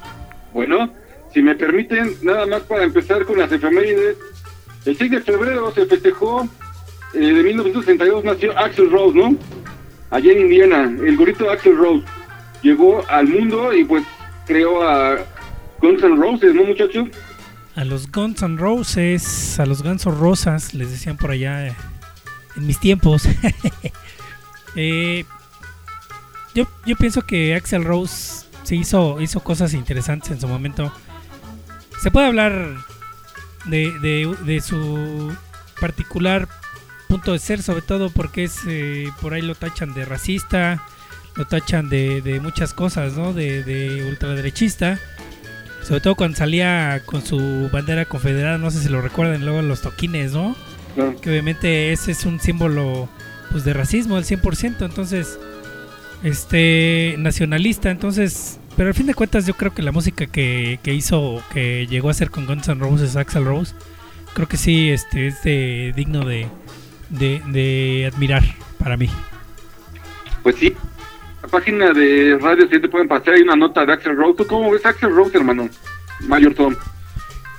Bueno, 0.52 0.92
si 1.32 1.40
me 1.40 1.54
permiten, 1.54 2.14
nada 2.20 2.44
más 2.44 2.60
para 2.64 2.84
empezar 2.84 3.24
con 3.24 3.38
las 3.38 3.50
efemérides. 3.50 4.18
El 4.84 4.98
6 4.98 5.10
de 5.12 5.20
febrero 5.22 5.72
se 5.72 5.86
festejó, 5.86 6.46
eh, 7.14 7.20
de 7.20 7.42
1962 7.42 8.22
nació 8.22 8.58
Axel 8.58 8.90
Rose, 8.90 9.16
¿no? 9.16 9.34
Allá 10.10 10.30
en 10.30 10.42
Indiana, 10.42 10.82
el 10.82 11.16
gorrito 11.16 11.50
Axel 11.50 11.78
Rose 11.78 12.04
llegó 12.64 13.04
al 13.08 13.28
mundo 13.28 13.72
y 13.72 13.84
pues 13.84 14.02
creó 14.46 14.82
a 14.82 15.18
Guns 15.80 16.02
N' 16.02 16.16
Roses, 16.16 16.52
¿no, 16.54 16.64
muchachos? 16.64 17.08
A 17.76 17.84
los 17.84 18.10
Guns 18.10 18.42
N' 18.42 18.56
Roses, 18.56 19.60
a 19.60 19.66
los 19.66 19.82
Guns 19.82 20.04
N' 20.06 20.14
Rosas, 20.16 20.74
les 20.74 20.90
decían 20.90 21.16
por 21.16 21.30
allá 21.30 21.68
eh, 21.68 21.74
en 22.56 22.66
mis 22.66 22.80
tiempos. 22.80 23.28
Eh, 24.76 25.24
yo, 26.52 26.66
yo 26.84 26.96
pienso 26.96 27.22
que 27.22 27.54
Axel 27.54 27.84
Rose 27.84 28.44
se 28.64 28.74
hizo, 28.74 29.20
hizo 29.20 29.38
cosas 29.38 29.72
interesantes 29.72 30.32
en 30.32 30.40
su 30.40 30.48
momento. 30.48 30.92
Se 32.00 32.10
puede 32.10 32.26
hablar 32.26 32.78
de, 33.66 33.92
de- 34.00 34.36
de 34.44 34.60
su 34.60 35.32
particular 35.80 36.48
punto 37.08 37.32
de 37.32 37.38
ser, 37.38 37.62
sobre 37.62 37.82
todo 37.82 38.10
porque 38.10 38.42
es 38.42 38.56
eh, 38.66 39.08
por 39.20 39.32
ahí 39.34 39.42
lo 39.42 39.54
tachan 39.54 39.94
de 39.94 40.04
racista, 40.04 40.82
lo 41.36 41.46
tachan 41.46 41.88
de, 41.88 42.20
de 42.22 42.40
muchas 42.40 42.74
cosas, 42.74 43.14
¿no? 43.14 43.32
De, 43.32 43.62
de 43.64 44.04
ultraderechista. 44.08 44.98
Sobre 45.82 46.00
todo 46.00 46.14
cuando 46.14 46.36
salía 46.36 47.02
con 47.04 47.24
su 47.24 47.68
bandera 47.72 48.06
confederada, 48.06 48.56
no 48.56 48.70
sé 48.70 48.80
si 48.80 48.88
lo 48.88 49.02
recuerdan, 49.02 49.44
luego 49.44 49.60
los 49.60 49.82
toquines, 49.82 50.32
¿no? 50.32 50.56
No. 50.96 51.20
Que 51.20 51.30
obviamente 51.30 51.92
ese 51.92 52.12
es 52.12 52.24
un 52.24 52.40
símbolo 52.40 53.08
pues 53.50 53.64
de 53.64 53.72
racismo 53.72 54.16
al 54.16 54.24
100%, 54.24 54.84
entonces 54.84 55.38
este 56.22 57.16
nacionalista, 57.18 57.90
entonces, 57.90 58.58
pero 58.76 58.88
al 58.88 58.94
fin 58.94 59.06
de 59.06 59.14
cuentas 59.14 59.46
yo 59.46 59.54
creo 59.54 59.74
que 59.74 59.82
la 59.82 59.92
música 59.92 60.26
que, 60.26 60.80
que 60.82 60.94
hizo, 60.94 61.42
que 61.52 61.86
llegó 61.86 62.08
a 62.08 62.12
hacer 62.12 62.30
con 62.30 62.46
Guns 62.46 62.68
N' 62.68 62.80
Roses, 62.80 63.16
Axel 63.16 63.44
Rose, 63.44 63.74
creo 64.32 64.48
que 64.48 64.56
sí 64.56 64.90
este 64.90 65.26
es 65.26 65.42
de, 65.42 65.92
digno 65.94 66.24
de, 66.24 66.48
de, 67.10 67.42
de 67.48 68.10
admirar 68.12 68.42
para 68.78 68.96
mí. 68.96 69.10
Pues 70.42 70.56
sí. 70.56 70.74
La 71.44 71.50
página 71.50 71.92
de 71.92 72.38
Radio 72.40 72.66
7 72.70 72.88
pueden 72.88 73.06
pasar, 73.06 73.34
hay 73.34 73.42
una 73.42 73.54
nota 73.54 73.84
de 73.84 73.92
Axel 73.92 74.16
Rose. 74.16 74.34
¿Tú 74.38 74.46
cómo 74.46 74.70
ves 74.70 74.86
Axel 74.86 75.14
Rose, 75.14 75.36
hermano? 75.36 75.68
Mayor 76.26 76.54
Tom. 76.54 76.74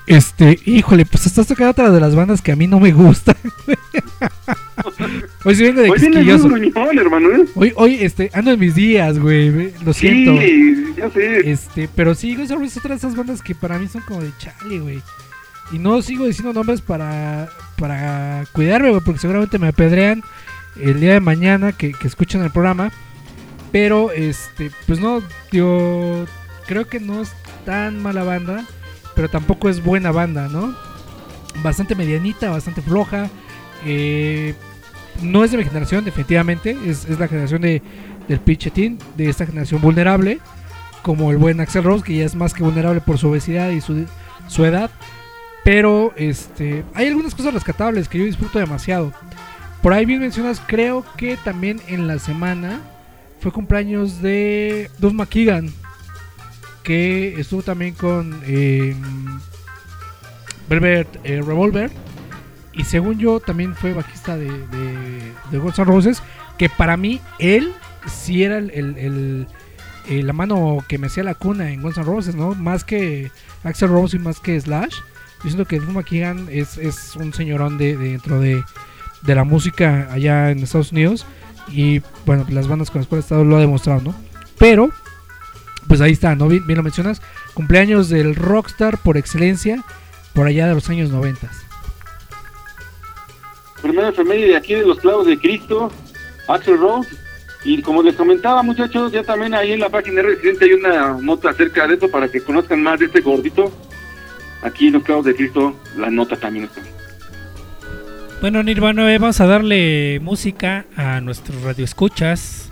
Este, 0.08 0.58
híjole, 0.66 1.06
pues 1.06 1.28
estás 1.28 1.46
tocando 1.46 1.70
otra 1.70 1.92
de 1.92 2.00
las 2.00 2.16
bandas 2.16 2.42
que 2.42 2.52
a 2.52 2.56
mí 2.56 2.66
no 2.66 2.80
me 2.80 2.92
gustan. 2.92 3.36
Hoy 5.44 5.56
sí 5.56 5.62
vengo 5.66 5.82
de 5.82 5.92
Hoy 5.92 6.00
quisquilloso. 6.00 6.50
hermano, 7.00 7.30
¿eh? 7.30 7.46
Hoy, 7.54 7.74
hoy, 7.76 7.98
este, 8.02 8.32
ando 8.34 8.54
en 8.54 8.60
mis 8.60 8.74
días, 8.74 9.20
güey. 9.20 9.72
Lo 9.86 9.94
siento. 9.94 10.42
Sí, 10.42 10.94
ya 10.98 11.12
sé. 11.12 11.52
Este, 11.52 11.88
pero 11.96 12.16
sí, 12.16 12.36
Guns 12.36 12.50
N' 12.50 12.58
Roses 12.58 12.72
es 12.72 12.78
otra 12.78 12.90
de 12.90 12.98
esas 12.98 13.16
bandas 13.16 13.44
que 13.44 13.54
para 13.54 13.78
mí 13.78 13.88
son 13.88 14.02
como 14.02 14.24
de 14.24 14.32
chale, 14.40 14.80
güey. 14.80 15.04
Y 15.72 15.78
no 15.78 16.02
sigo 16.02 16.26
diciendo 16.26 16.54
nombres 16.54 16.82
para, 16.82 17.50
para 17.78 18.46
cuidarme, 18.52 18.90
güey, 18.90 19.02
porque 19.06 19.20
seguramente 19.20 19.60
me 19.60 19.68
apedrean 19.68 20.24
el 20.76 21.00
día 21.00 21.14
de 21.14 21.20
mañana 21.20 21.72
que, 21.72 21.92
que 21.92 22.08
escuchen 22.08 22.42
el 22.42 22.50
programa. 22.50 22.92
Pero, 23.76 24.14
este, 24.14 24.72
pues 24.88 25.02
no, 25.02 25.22
yo 25.52 26.24
creo 26.66 26.88
que 26.88 27.02
no 27.02 27.22
es 27.22 27.34
tan 27.66 28.02
mala 28.02 28.24
banda, 28.24 28.64
pero 29.16 29.28
tampoco 29.28 29.68
es 29.68 29.84
buena 29.84 30.14
banda, 30.14 30.48
¿no? 30.48 30.74
Bastante 31.62 31.94
medianita, 31.94 32.50
bastante 32.50 32.82
floja. 32.82 33.30
eh, 33.86 34.56
no 35.22 35.44
es 35.44 35.52
de 35.52 35.58
mi 35.58 35.66
generación, 35.66 36.06
definitivamente. 36.06 36.78
Es, 36.86 37.04
es 37.04 37.20
la 37.20 37.28
generación 37.28 37.64
de, 37.64 37.82
del 38.30 38.40
pinchetín, 38.40 38.98
de 39.18 39.28
esta 39.28 39.46
generación 39.46 39.82
vulnerable 39.82 40.40
como 41.02 41.32
el 41.32 41.38
buen 41.38 41.60
Axel 41.60 41.84
Rose, 41.84 42.06
que 42.06 42.16
ya 42.16 42.24
es 42.24 42.34
más 42.34 42.54
que 42.54 42.64
vulnerable 42.64 43.02
por 43.02 43.18
su 43.18 43.28
obesidad 43.28 43.72
y 43.72 43.82
su, 43.82 44.06
su 44.48 44.64
edad. 44.64 44.90
Pero 45.66 46.14
este 46.16 46.86
hay 46.94 47.08
algunas 47.08 47.36
cosas 47.36 47.54
rescatables 47.54 48.08
que 48.08 48.20
yo 48.20 48.24
disfruto 48.24 48.58
demasiado. 48.58 49.12
Por 49.82 49.92
ahí 49.92 50.06
bien 50.06 50.22
mencionas, 50.22 50.62
creo 50.66 51.04
que 51.18 51.36
también 51.36 51.82
en 51.90 52.08
la 52.08 52.20
semana 52.20 52.80
fue 53.46 53.52
cumpleaños 53.52 54.24
de 54.24 54.90
Duff 54.98 55.14
McKeegan, 55.14 55.72
que 56.82 57.40
estuvo 57.40 57.62
también 57.62 57.94
con 57.94 58.42
eh, 58.44 58.96
Velvet 60.68 61.08
Revolver. 61.24 61.92
Y 62.74 62.86
según 62.86 63.20
yo, 63.20 63.40
también 63.40 63.76
fue 63.76 63.94
bajista 63.94 64.36
de, 64.36 64.48
de, 65.52 65.60
Guns 65.60 65.78
N' 65.78 65.86
Roses. 65.86 66.24
Que 66.58 66.70
para 66.70 66.98
mí, 66.98 67.22
él 67.38 67.72
sí 68.08 68.42
era 68.42 68.58
el, 68.58 69.48
eh, 70.08 70.24
la 70.24 70.34
mano 70.34 70.84
que 70.88 70.98
me 70.98 71.06
hacía 71.06 71.22
la 71.22 71.36
cuna 71.36 71.70
en 71.70 71.84
Guns 71.84 71.98
N' 71.98 72.04
Roses, 72.04 72.34
¿no? 72.34 72.56
Más 72.56 72.84
que 72.84 73.30
Axel 73.64 73.90
Rose 73.90 74.18
y 74.18 74.20
más 74.20 74.40
que 74.40 74.60
Slash. 74.60 74.96
Yo 75.44 75.52
siento 75.52 75.66
que 75.66 75.80
Drew 75.80 75.92
McKeegan 75.92 76.48
es, 76.50 76.80
es 76.80 77.16
un 77.16 77.32
señorón 77.32 77.78
de, 77.78 77.96
de 77.96 78.10
dentro 78.10 78.40
de, 78.40 78.64
de 79.22 79.36
la 79.36 79.44
música 79.44 80.08
allá 80.12 80.50
en 80.50 80.64
Estados 80.64 80.92
Unidos. 80.92 81.28
Y 81.68 82.02
bueno, 82.26 82.46
las 82.50 82.68
bandas 82.68 82.92
con 82.92 83.02
las 83.02 83.08
cuales 83.08 83.24
he 83.24 83.28
estado 83.28 83.44
lo 83.44 83.58
ha 83.58 83.60
demostrado, 83.60 84.02
¿no? 84.02 84.16
Pero, 84.58 84.90
pues 85.88 86.02
ahí 86.02 86.12
está, 86.12 86.36
¿no? 86.36 86.48
Bien, 86.48 86.64
lo 86.68 86.84
mencionas. 86.84 87.22
Cumpleaños 87.54 88.10
del 88.10 88.36
rockstar 88.36 88.98
por 88.98 89.18
excelencia 89.18 89.84
por 90.34 90.48
allá 90.48 90.68
de 90.68 90.76
los 90.76 90.90
años 90.90 91.10
90. 91.10 91.50
Primera 93.82 94.10
efeméride 94.10 94.48
de 94.48 94.56
aquí 94.58 94.74
de 94.74 94.86
los 94.86 95.00
clavos 95.00 95.28
de 95.28 95.38
Cristo, 95.38 95.92
Axel 96.48 96.78
Rose. 96.78 97.10
Y 97.64 97.82
como 97.82 98.04
les 98.04 98.16
comentaba, 98.16 98.62
muchachos, 98.62 99.12
ya 99.12 99.24
también 99.24 99.56
ahí 99.56 99.72
en 99.72 99.80
la 99.80 99.90
página 99.90 100.18
de 100.18 100.24
Residente 100.24 100.66
hay 100.66 100.74
una 100.74 101.18
nota 101.20 101.50
acerca 101.50 101.88
de 101.88 101.96
eso 101.96 102.10
para 102.10 102.30
que 102.30 102.42
conozcan 102.42 102.84
más 102.84 103.00
de 103.00 103.08
este 103.08 103.22
gordito. 103.22 103.72
Aquí 104.62 104.88
en 104.88 104.94
los 104.94 105.04
clavos 105.04 105.26
de 105.26 105.36
Cristo, 105.36 105.76
la 105.98 106.10
nota 106.10 106.36
también 106.36 106.66
está. 106.66 106.82
Bueno, 108.42 108.62
Nirvana, 108.62 109.12
eh, 109.12 109.18
vamos 109.18 109.40
a 109.42 109.46
darle 109.48 110.20
música 110.22 110.86
a 110.96 111.22
nuestros 111.22 111.62
radioescuchas. 111.64 112.72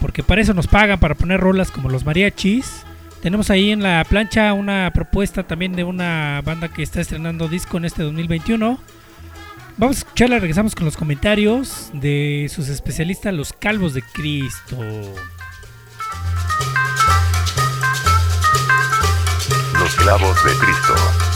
Porque 0.00 0.22
para 0.22 0.40
eso 0.40 0.54
nos 0.54 0.66
pagan, 0.66 0.98
para 0.98 1.14
poner 1.14 1.40
rolas 1.40 1.70
como 1.70 1.88
los 1.88 2.04
mariachis. 2.04 2.84
Tenemos 3.22 3.50
ahí 3.50 3.70
en 3.70 3.82
la 3.82 4.04
plancha 4.08 4.52
una 4.54 4.90
propuesta 4.94 5.42
también 5.42 5.72
de 5.72 5.84
una 5.84 6.40
banda 6.42 6.68
que 6.68 6.82
está 6.82 7.00
estrenando 7.00 7.48
disco 7.48 7.76
en 7.76 7.84
este 7.84 8.02
2021. 8.02 8.78
Vamos 9.76 9.96
a 9.96 9.98
escucharla, 10.00 10.38
regresamos 10.38 10.74
con 10.74 10.86
los 10.86 10.96
comentarios 10.96 11.90
de 11.92 12.50
sus 12.54 12.68
especialistas, 12.68 13.34
los 13.34 13.52
calvos 13.52 13.92
de 13.94 14.02
Cristo. 14.02 14.78
Los 19.78 19.94
clavos 19.96 20.44
de 20.44 20.50
Cristo. 20.52 21.29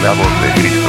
esclavos 0.00 0.40
de 0.40 0.52
Cristo. 0.54 0.88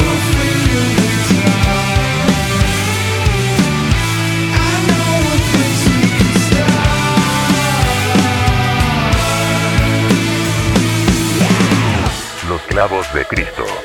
Los 12.47 12.61
clavos 12.61 13.13
de 13.13 13.25
Cristo. 13.25 13.80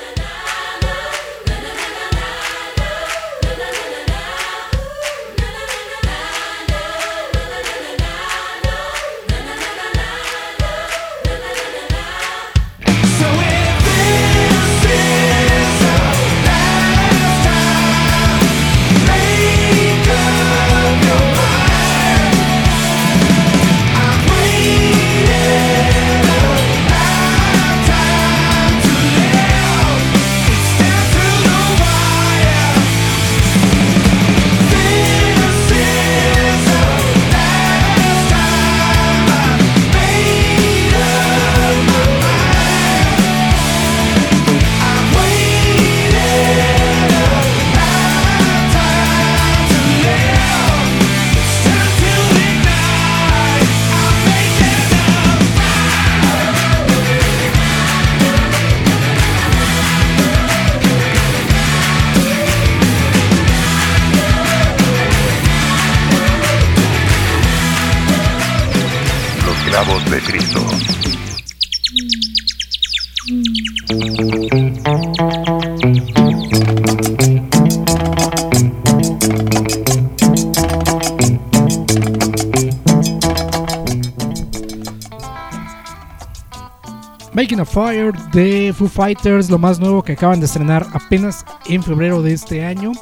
Fire 87.76 88.10
de 88.32 88.72
Foo 88.72 88.88
Fighters, 88.88 89.50
lo 89.50 89.58
más 89.58 89.78
nuevo 89.78 90.02
que 90.02 90.12
acaban 90.12 90.40
de 90.40 90.46
estrenar 90.46 90.86
apenas 90.94 91.44
en 91.66 91.82
febrero 91.82 92.22
de 92.22 92.32
este 92.32 92.64
año. 92.64 92.92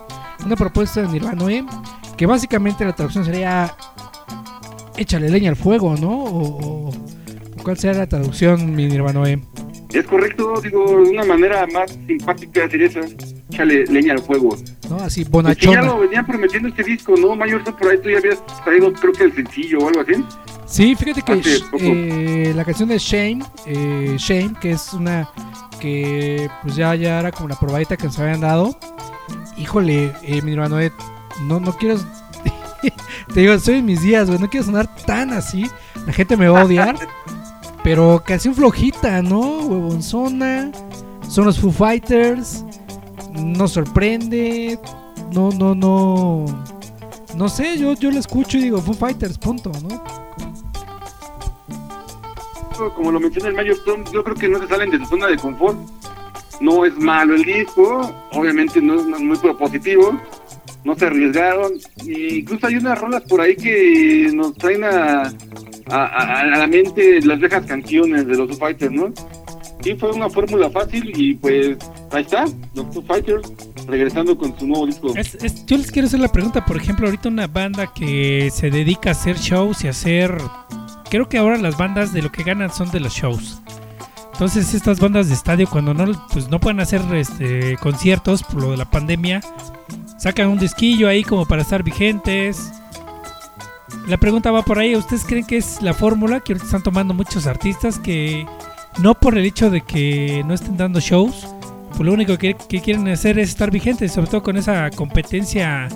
Una 0.44 0.56
propuesta 0.56 1.00
de 1.02 1.06
Nirvana 1.10 1.48
E, 1.48 1.64
que 2.16 2.26
básicamente 2.26 2.84
la 2.84 2.92
traducción 2.92 3.24
sería 3.24 3.72
échale 4.96 5.28
leña 5.30 5.50
al 5.50 5.54
fuego, 5.56 5.94
¿no? 5.96 6.10
O, 6.10 6.88
o- 6.88 6.92
¿Cuál 7.62 7.78
sería 7.78 8.00
la 8.00 8.08
traducción, 8.08 8.74
mi 8.74 8.86
Nirvana 8.86 9.30
E? 9.30 9.40
Es 9.92 10.06
correcto, 10.06 10.60
digo, 10.60 10.84
de 11.04 11.10
una 11.10 11.24
manera 11.24 11.64
más 11.72 11.96
simpática 12.08 12.68
sería 12.68 12.88
esa. 12.88 13.00
Échale 13.50 13.84
leña 13.86 14.14
al 14.14 14.18
fuego. 14.22 14.56
¿No? 14.90 14.96
Así, 14.96 15.20
Es 15.20 15.26
que 15.28 15.30
ya 15.30 15.30
bonachona. 15.30 15.82
lo 15.82 16.00
venían 16.00 16.26
prometiendo 16.26 16.68
este 16.68 16.82
disco, 16.82 17.14
¿no? 17.16 17.36
Mayor 17.36 17.62
por 17.62 17.92
ahí 17.92 17.98
tú 18.02 18.10
ya 18.10 18.18
habías 18.18 18.42
traído, 18.64 18.92
creo 18.92 19.12
que 19.12 19.22
el 19.22 19.32
sencillo 19.36 19.78
o 19.78 19.88
algo 19.88 20.00
así. 20.00 20.14
Sí, 20.66 20.94
fíjate 20.94 21.22
que 21.22 21.36
poco. 21.36 21.76
eh, 21.78 22.52
la 22.54 22.64
canción 22.64 22.88
de 22.88 22.98
Shame, 22.98 23.40
eh, 23.66 24.16
Shame, 24.18 24.54
que 24.60 24.72
es 24.72 24.92
una 24.92 25.28
que 25.78 26.48
pues 26.62 26.76
ya, 26.76 26.94
ya 26.94 27.20
era 27.20 27.30
como 27.30 27.48
la 27.48 27.58
probadita 27.58 27.96
que 27.96 28.04
nos 28.04 28.18
habían 28.18 28.40
dado. 28.40 28.76
Híjole, 29.56 30.12
eh, 30.22 30.42
mi 30.42 30.52
hermano, 30.52 30.80
Ed, 30.80 30.92
no, 31.42 31.60
no 31.60 31.76
quiero... 31.76 31.98
te 33.34 33.40
digo, 33.40 33.52
estoy 33.52 33.76
en 33.76 33.84
mis 33.84 34.02
días, 34.02 34.28
güey, 34.28 34.38
no 34.38 34.48
quiero 34.48 34.66
sonar 34.66 34.88
tan 35.06 35.32
así. 35.32 35.70
La 36.06 36.12
gente 36.12 36.36
me 36.36 36.48
va 36.48 36.62
a 36.62 36.64
odiar. 36.64 36.96
pero 37.84 38.22
canción 38.24 38.54
flojita, 38.54 39.20
¿no? 39.22 39.58
Huevonzona. 39.60 40.72
Son 41.28 41.44
los 41.44 41.58
Foo 41.58 41.70
Fighters. 41.70 42.64
No 43.32 43.68
sorprende. 43.68 44.78
No, 45.32 45.50
no, 45.50 45.74
no. 45.74 46.46
No 47.36 47.48
sé, 47.48 47.76
yo, 47.78 47.94
yo 47.94 48.10
lo 48.10 48.18
escucho 48.18 48.56
y 48.56 48.62
digo 48.62 48.80
Foo 48.80 48.94
Fighters, 48.94 49.36
punto, 49.36 49.70
¿no? 49.82 50.23
Como 52.94 53.12
lo 53.12 53.20
menciona 53.20 53.48
el 53.48 53.54
Mayor 53.54 53.76
Tom, 53.84 54.04
yo 54.12 54.22
creo 54.24 54.36
que 54.36 54.48
no 54.48 54.58
se 54.60 54.66
salen 54.68 54.90
de 54.90 54.98
su 54.98 55.06
zona 55.06 55.26
de 55.28 55.36
confort. 55.36 55.76
No 56.60 56.84
es 56.84 56.96
malo 56.98 57.34
el 57.34 57.44
disco, 57.44 58.12
obviamente 58.32 58.80
no 58.80 58.94
es 58.94 59.04
muy 59.20 59.36
propositivo, 59.38 60.18
no 60.84 60.94
se 60.94 61.06
arriesgaron. 61.06 61.72
Y 62.04 62.38
incluso 62.40 62.66
hay 62.66 62.76
unas 62.76 62.98
rolas 63.00 63.22
por 63.22 63.40
ahí 63.40 63.56
que 63.56 64.30
nos 64.32 64.54
traen 64.54 64.84
a, 64.84 65.22
a, 65.22 65.96
a- 65.96 66.40
a 66.40 66.58
la 66.58 66.66
mente 66.66 67.20
las 67.22 67.38
viejas 67.40 67.66
canciones 67.66 68.26
de 68.26 68.36
los 68.36 68.48
Foo 68.50 68.56
Fighters, 68.58 68.92
¿no? 68.92 69.12
Sí, 69.82 69.94
fue 69.96 70.12
una 70.12 70.30
fórmula 70.30 70.70
fácil 70.70 71.12
y 71.14 71.34
pues 71.34 71.76
ahí 72.12 72.22
está, 72.22 72.44
los 72.74 72.86
Foo 72.94 73.02
Fighters 73.02 73.52
regresando 73.86 74.38
con 74.38 74.56
su 74.58 74.66
nuevo 74.66 74.86
disco. 74.86 75.12
Es- 75.16 75.34
es- 75.42 75.66
yo 75.66 75.76
les 75.76 75.90
quiero 75.90 76.06
hacer 76.06 76.20
la 76.20 76.30
pregunta, 76.32 76.64
por 76.64 76.76
ejemplo, 76.76 77.06
ahorita 77.06 77.28
una 77.28 77.48
banda 77.48 77.92
que 77.92 78.48
se 78.54 78.70
dedica 78.70 79.10
a 79.10 79.12
hacer 79.12 79.36
shows 79.36 79.82
y 79.84 79.88
hacer... 79.88 80.38
Creo 81.14 81.28
que 81.28 81.38
ahora 81.38 81.56
las 81.58 81.76
bandas 81.76 82.12
de 82.12 82.22
lo 82.22 82.32
que 82.32 82.42
ganan 82.42 82.72
son 82.72 82.90
de 82.90 82.98
los 82.98 83.12
shows. 83.14 83.62
Entonces 84.32 84.74
estas 84.74 84.98
bandas 84.98 85.28
de 85.28 85.34
estadio 85.34 85.68
cuando 85.70 85.94
no 85.94 86.10
pues 86.32 86.48
no 86.48 86.58
pueden 86.58 86.80
hacer 86.80 87.02
este 87.14 87.76
conciertos 87.76 88.42
por 88.42 88.60
lo 88.60 88.72
de 88.72 88.78
la 88.78 88.90
pandemia, 88.90 89.40
sacan 90.18 90.48
un 90.48 90.58
disquillo 90.58 91.06
ahí 91.06 91.22
como 91.22 91.46
para 91.46 91.62
estar 91.62 91.84
vigentes. 91.84 92.72
La 94.08 94.16
pregunta 94.16 94.50
va 94.50 94.64
por 94.64 94.80
ahí, 94.80 94.96
¿ustedes 94.96 95.22
creen 95.24 95.46
que 95.46 95.58
es 95.58 95.80
la 95.82 95.94
fórmula 95.94 96.40
que 96.40 96.54
están 96.54 96.82
tomando 96.82 97.14
muchos 97.14 97.46
artistas 97.46 98.00
que 98.00 98.44
no 98.98 99.14
por 99.14 99.38
el 99.38 99.44
hecho 99.44 99.70
de 99.70 99.82
que 99.82 100.42
no 100.44 100.52
estén 100.52 100.76
dando 100.76 100.98
shows, 100.98 101.46
pues 101.90 102.00
lo 102.00 102.12
único 102.12 102.36
que 102.38 102.56
quieren 102.56 103.06
hacer 103.06 103.38
es 103.38 103.50
estar 103.50 103.70
vigentes, 103.70 104.10
sobre 104.10 104.26
todo 104.26 104.42
con 104.42 104.56
esa 104.56 104.90
competencia 104.90 105.88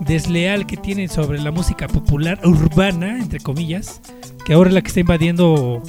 desleal 0.00 0.66
que 0.66 0.76
tienen 0.76 1.08
sobre 1.08 1.40
la 1.40 1.50
música 1.50 1.86
popular 1.88 2.40
urbana, 2.44 3.18
entre 3.18 3.40
comillas, 3.40 4.00
que 4.44 4.54
ahora 4.54 4.70
es 4.70 4.74
la 4.74 4.82
que 4.82 4.88
está 4.88 5.00
invadiendo 5.00 5.82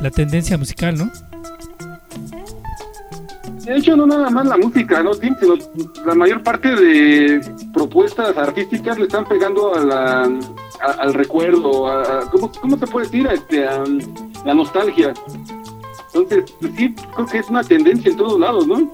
la 0.00 0.10
tendencia 0.10 0.56
musical, 0.58 0.96
¿no? 0.98 1.10
De 3.64 3.76
hecho, 3.78 3.96
no 3.96 4.06
nada 4.06 4.30
más 4.30 4.46
la 4.46 4.56
música, 4.56 5.02
¿no, 5.02 5.10
Tim? 5.12 5.34
Sino 5.40 5.54
la 6.04 6.14
mayor 6.14 6.40
parte 6.44 6.72
de 6.76 7.40
propuestas 7.74 8.36
artísticas 8.36 8.96
le 8.96 9.06
están 9.06 9.24
pegando 9.24 9.74
a 9.74 9.80
la, 9.80 10.22
a- 10.22 10.92
al 11.00 11.12
recuerdo, 11.14 11.88
a, 11.88 12.30
¿cómo, 12.30 12.52
¿cómo 12.60 12.78
se 12.78 12.86
puede 12.86 13.06
decir? 13.06 13.26
A, 13.26 13.32
este, 13.34 13.66
a 13.66 13.82
la 14.44 14.54
nostalgia. 14.54 15.12
Entonces, 16.14 16.52
pues 16.60 16.72
sí, 16.76 16.94
creo 17.14 17.26
que 17.26 17.38
es 17.38 17.50
una 17.50 17.64
tendencia 17.64 18.08
en 18.12 18.16
todos 18.16 18.38
lados, 18.38 18.68
¿no? 18.68 18.88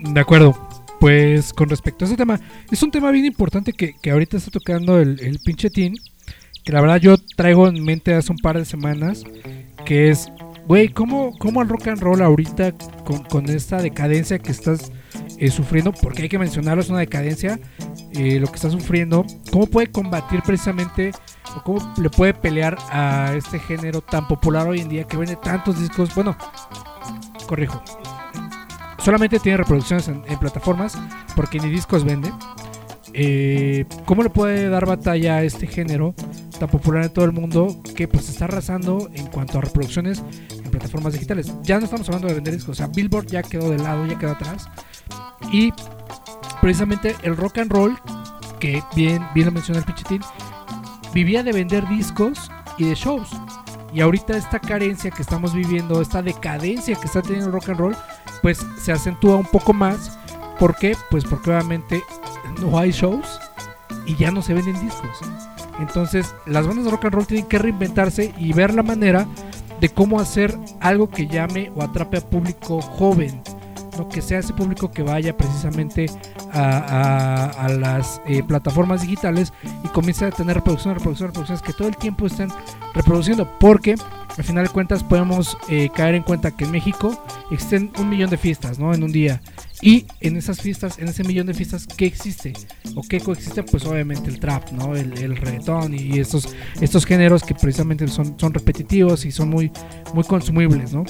De 0.00 0.20
acuerdo. 0.20 0.52
Pues 1.00 1.52
con 1.52 1.68
respecto 1.68 2.04
a 2.04 2.08
ese 2.08 2.16
tema, 2.16 2.40
es 2.70 2.82
un 2.82 2.90
tema 2.90 3.10
bien 3.10 3.26
importante 3.26 3.72
que, 3.72 3.94
que 4.00 4.10
ahorita 4.10 4.36
está 4.36 4.50
tocando 4.50 4.98
el, 4.98 5.20
el 5.20 5.38
pinche 5.40 5.70
Tin, 5.70 5.96
que 6.64 6.72
la 6.72 6.80
verdad 6.80 6.96
yo 6.96 7.16
traigo 7.36 7.68
en 7.68 7.84
mente 7.84 8.14
hace 8.14 8.32
un 8.32 8.38
par 8.38 8.58
de 8.58 8.64
semanas, 8.64 9.24
que 9.84 10.10
es, 10.10 10.28
güey, 10.66 10.88
¿cómo, 10.88 11.36
¿cómo 11.38 11.62
el 11.62 11.68
rock 11.68 11.88
and 11.88 12.00
roll 12.00 12.22
ahorita 12.22 12.72
con, 13.04 13.22
con 13.24 13.48
esta 13.48 13.80
decadencia 13.80 14.38
que 14.38 14.50
estás 14.50 14.90
eh, 15.38 15.50
sufriendo, 15.50 15.92
porque 15.92 16.22
hay 16.22 16.28
que 16.28 16.38
mencionarlo, 16.38 16.82
es 16.82 16.88
una 16.88 17.00
decadencia, 17.00 17.60
eh, 18.14 18.40
lo 18.40 18.48
que 18.48 18.56
está 18.56 18.70
sufriendo, 18.70 19.24
cómo 19.52 19.66
puede 19.66 19.88
combatir 19.88 20.40
precisamente, 20.42 21.12
o 21.54 21.62
cómo 21.62 21.94
le 22.00 22.10
puede 22.10 22.34
pelear 22.34 22.76
a 22.90 23.34
este 23.36 23.58
género 23.58 24.00
tan 24.00 24.26
popular 24.26 24.66
hoy 24.66 24.80
en 24.80 24.88
día 24.88 25.04
que 25.04 25.16
vende 25.16 25.36
tantos 25.36 25.78
discos, 25.78 26.14
bueno, 26.14 26.36
corrijo, 27.46 27.82
solamente 28.98 29.38
tiene 29.38 29.58
reproducciones 29.58 30.08
en, 30.08 30.22
plataformas 30.38 30.98
porque 31.34 31.58
ni 31.58 31.70
discos 31.70 32.04
vende. 32.04 32.32
Eh, 33.12 33.86
¿Cómo 34.04 34.22
le 34.22 34.30
puede 34.30 34.68
dar 34.68 34.84
batalla 34.84 35.36
a 35.36 35.42
este 35.42 35.66
género 35.66 36.14
tan 36.58 36.68
popular 36.68 37.04
en 37.04 37.12
todo 37.12 37.24
el 37.24 37.32
mundo 37.32 37.82
que 37.94 38.08
pues 38.08 38.28
está 38.28 38.44
arrasando 38.44 39.08
en 39.14 39.26
cuanto 39.28 39.58
a 39.58 39.62
reproducciones 39.62 40.22
en 40.50 40.70
plataformas 40.70 41.14
digitales? 41.14 41.52
Ya 41.62 41.78
no 41.78 41.84
estamos 41.84 42.06
hablando 42.08 42.28
de 42.28 42.34
vender 42.34 42.54
discos, 42.54 42.72
o 42.72 42.74
sea, 42.74 42.88
Billboard 42.88 43.26
ya 43.26 43.42
quedó 43.42 43.70
de 43.70 43.78
lado, 43.78 44.04
ya 44.06 44.18
quedó 44.18 44.32
atrás. 44.32 44.68
Y 45.52 45.72
precisamente 46.60 47.16
el 47.22 47.36
rock 47.36 47.58
and 47.58 47.72
roll, 47.72 47.96
que 48.60 48.82
bien, 48.94 49.24
bien 49.34 49.46
lo 49.46 49.52
mencionó 49.52 49.78
el 49.78 49.86
Pichitín, 49.86 50.20
vivía 51.14 51.42
de 51.42 51.52
vender 51.52 51.88
discos 51.88 52.50
y 52.76 52.84
de 52.84 52.94
shows. 52.94 53.30
Y 53.94 54.02
ahorita 54.02 54.36
esta 54.36 54.58
carencia 54.58 55.10
que 55.10 55.22
estamos 55.22 55.54
viviendo, 55.54 56.02
esta 56.02 56.20
decadencia 56.20 56.96
que 56.96 57.06
está 57.06 57.22
teniendo 57.22 57.46
el 57.46 57.52
rock 57.52 57.70
and 57.70 57.78
roll, 57.78 57.96
pues 58.42 58.64
se 58.80 58.92
acentúa 58.92 59.36
un 59.36 59.46
poco 59.46 59.72
más. 59.72 60.18
¿Por 60.58 60.76
qué? 60.76 60.96
Pues 61.10 61.24
porque 61.24 61.50
obviamente 61.50 62.02
no 62.60 62.78
hay 62.78 62.90
shows 62.90 63.40
y 64.06 64.16
ya 64.16 64.30
no 64.30 64.42
se 64.42 64.54
venden 64.54 64.80
discos. 64.80 65.18
Entonces 65.78 66.34
las 66.46 66.66
bandas 66.66 66.86
de 66.86 66.90
rock 66.90 67.06
and 67.06 67.14
roll 67.14 67.26
tienen 67.26 67.46
que 67.46 67.58
reinventarse 67.58 68.34
y 68.38 68.52
ver 68.52 68.74
la 68.74 68.82
manera 68.82 69.26
de 69.80 69.88
cómo 69.90 70.20
hacer 70.20 70.56
algo 70.80 71.10
que 71.10 71.26
llame 71.26 71.70
o 71.74 71.82
atrape 71.82 72.18
a 72.18 72.20
público 72.20 72.80
joven. 72.80 73.42
¿No? 73.96 74.08
Que 74.08 74.22
sea 74.22 74.38
ese 74.38 74.52
público 74.52 74.90
que 74.90 75.02
vaya 75.02 75.36
precisamente 75.36 76.06
a 76.52 77.68
las 77.78 78.20
eh, 78.26 78.42
plataformas 78.42 79.02
digitales 79.02 79.52
y 79.84 79.88
comience 79.88 80.24
a 80.24 80.30
tener 80.30 80.56
reproducciones, 80.56 80.98
reproducciones, 80.98 81.34
reproducciones 81.34 81.62
que 81.62 81.72
todo 81.72 81.88
el 81.88 81.96
tiempo 81.96 82.26
estén 82.26 82.48
reproduciendo. 82.94 83.48
Porque 83.58 83.96
al 84.36 84.44
final 84.44 84.66
de 84.66 84.70
cuentas 84.70 85.02
podemos 85.02 85.56
eh, 85.68 85.88
caer 85.94 86.14
en 86.14 86.22
cuenta 86.22 86.50
que 86.50 86.64
en 86.64 86.70
México 86.70 87.18
existen 87.50 87.90
un 87.98 88.08
millón 88.08 88.30
de 88.30 88.36
fiestas 88.36 88.78
¿no? 88.78 88.92
en 88.92 89.02
un 89.02 89.12
día. 89.12 89.40
Y 89.82 90.06
en 90.20 90.36
esas 90.36 90.60
fiestas, 90.60 90.98
en 90.98 91.08
ese 91.08 91.22
millón 91.24 91.46
de 91.46 91.54
fiestas, 91.54 91.86
¿qué 91.86 92.06
existe? 92.06 92.54
¿O 92.94 93.02
qué 93.02 93.20
coexiste? 93.20 93.62
Pues 93.62 93.84
obviamente 93.84 94.30
el 94.30 94.40
trap, 94.40 94.70
¿no? 94.72 94.96
El, 94.96 95.16
el 95.18 95.36
reggaetón 95.36 95.92
y 95.92 96.18
estos, 96.18 96.48
estos 96.80 97.04
géneros 97.04 97.42
que 97.42 97.54
precisamente 97.54 98.08
son, 98.08 98.38
son 98.38 98.54
repetitivos 98.54 99.26
y 99.26 99.32
son 99.32 99.50
muy, 99.50 99.70
muy 100.14 100.24
consumibles, 100.24 100.94
¿no? 100.94 101.04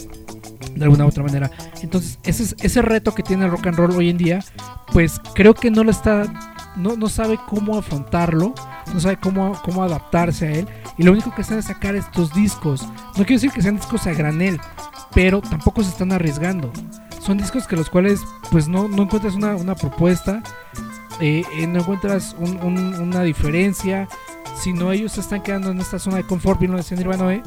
De 0.77 0.85
alguna 0.85 1.05
u 1.07 1.09
otra 1.09 1.23
manera. 1.25 1.51
Entonces, 1.83 2.19
ese, 2.23 2.43
es- 2.45 2.57
ese 2.61 2.83
reto 2.83 3.15
que 3.15 3.23
tiene 3.23 3.47
el 3.47 3.51
rock 3.51 3.67
and 3.69 3.77
roll 3.79 3.91
hoy 3.93 4.11
en 4.11 4.19
día, 4.19 4.45
pues 4.93 5.21
creo 5.35 5.55
que 5.55 5.71
no 5.71 5.83
lo 5.85 5.91
está, 5.91 6.25
no, 6.77 6.97
no 6.97 7.09
sabe 7.09 7.39
cómo 7.49 7.79
afrontarlo, 7.79 8.55
no 8.93 9.01
sabe 9.01 9.17
cómo, 9.19 9.59
cómo 9.65 9.83
adaptarse 9.83 10.47
a 10.47 10.51
él. 10.53 10.69
Y 10.99 11.03
lo 11.03 11.13
único 11.13 11.35
que 11.35 11.41
están 11.43 11.59
es 11.59 11.65
sacar 11.65 11.97
estos 11.97 12.33
discos. 12.35 12.83
No 13.17 13.25
quiero 13.25 13.35
decir 13.41 13.51
que 13.53 13.63
sean 13.63 13.77
discos 13.77 14.07
a 14.07 14.13
granel, 14.13 14.61
pero 15.15 15.41
tampoco 15.41 15.83
se 15.83 15.89
están 15.89 16.13
arriesgando. 16.13 16.71
Son 17.21 17.39
discos 17.39 17.67
que 17.67 17.75
los 17.75 17.89
cuales 17.91 18.21
pues 18.51 18.69
no, 18.69 18.87
no 18.87 19.03
encuentras 19.05 19.35
una, 19.35 19.57
una 19.57 19.75
propuesta, 19.75 20.43
eh, 21.21 21.43
eh, 21.57 21.67
no 21.67 21.81
encuentras 21.81 22.37
un- 22.39 22.59
un- 22.63 22.95
una 23.01 23.23
diferencia, 23.23 24.07
sino 24.61 24.93
ellos 24.93 25.13
se 25.13 25.21
están 25.23 25.43
quedando 25.43 25.71
en 25.71 25.81
esta 25.81 25.99
zona 25.99 26.19
de 26.19 26.25
confort, 26.25 26.61
bien 26.61 26.71
lo 26.73 26.77
decía 26.79 26.97
Nirvana, 26.97 27.33
¿eh? 27.33 27.43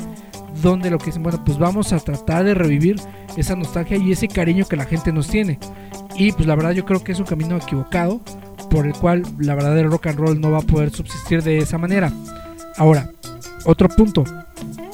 Donde 0.62 0.89
lo 0.89 0.97
que 0.97 1.07
dicen, 1.07 1.23
bueno, 1.23 1.43
pues 1.43 1.57
vamos 1.57 1.93
a 1.93 1.99
tratar 1.99 2.43
de 2.43 2.53
revivir 2.53 2.99
esa 3.38 3.55
nostalgia 3.55 3.97
y 3.97 4.12
ese 4.12 4.27
cariño 4.27 4.65
que 4.65 4.75
la 4.75 4.85
gente 4.85 5.12
nos 5.12 5.27
tiene. 5.27 5.59
Y 6.15 6.31
pues 6.31 6.47
la 6.47 6.55
verdad 6.55 6.71
yo 6.71 6.85
creo 6.85 7.03
que 7.03 7.12
es 7.12 7.19
un 7.19 7.25
camino 7.25 7.57
equivocado, 7.57 8.21
por 8.69 8.85
el 8.85 8.93
cual 8.93 9.23
la 9.39 9.55
verdad 9.55 9.77
el 9.77 9.89
rock 9.89 10.07
and 10.07 10.19
roll 10.19 10.39
no 10.39 10.51
va 10.51 10.59
a 10.59 10.62
poder 10.62 10.91
subsistir 10.91 11.43
de 11.43 11.57
esa 11.57 11.77
manera. 11.77 12.12
Ahora, 12.77 13.12
otro 13.65 13.89
punto. 13.89 14.23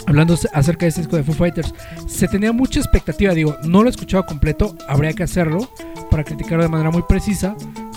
Hablando 0.07 0.37
acerca 0.53 0.85
de 0.85 0.89
este 0.89 1.01
disco 1.01 1.15
de 1.15 1.23
Foo 1.23 1.33
Fighters, 1.33 1.73
se 2.07 2.27
tenía 2.27 2.51
mucha 2.51 2.79
expectativa, 2.79 3.33
digo, 3.33 3.55
no 3.63 3.81
lo 3.81 3.89
he 3.89 3.91
escuchado 3.91 4.25
completo, 4.25 4.77
habría 4.87 5.13
que 5.13 5.23
hacerlo 5.23 5.67
para 6.11 6.23
criticarlo 6.23 6.63
de 6.63 6.69
manera 6.69 6.91
muy 6.91 7.01
precisa, 7.01 7.55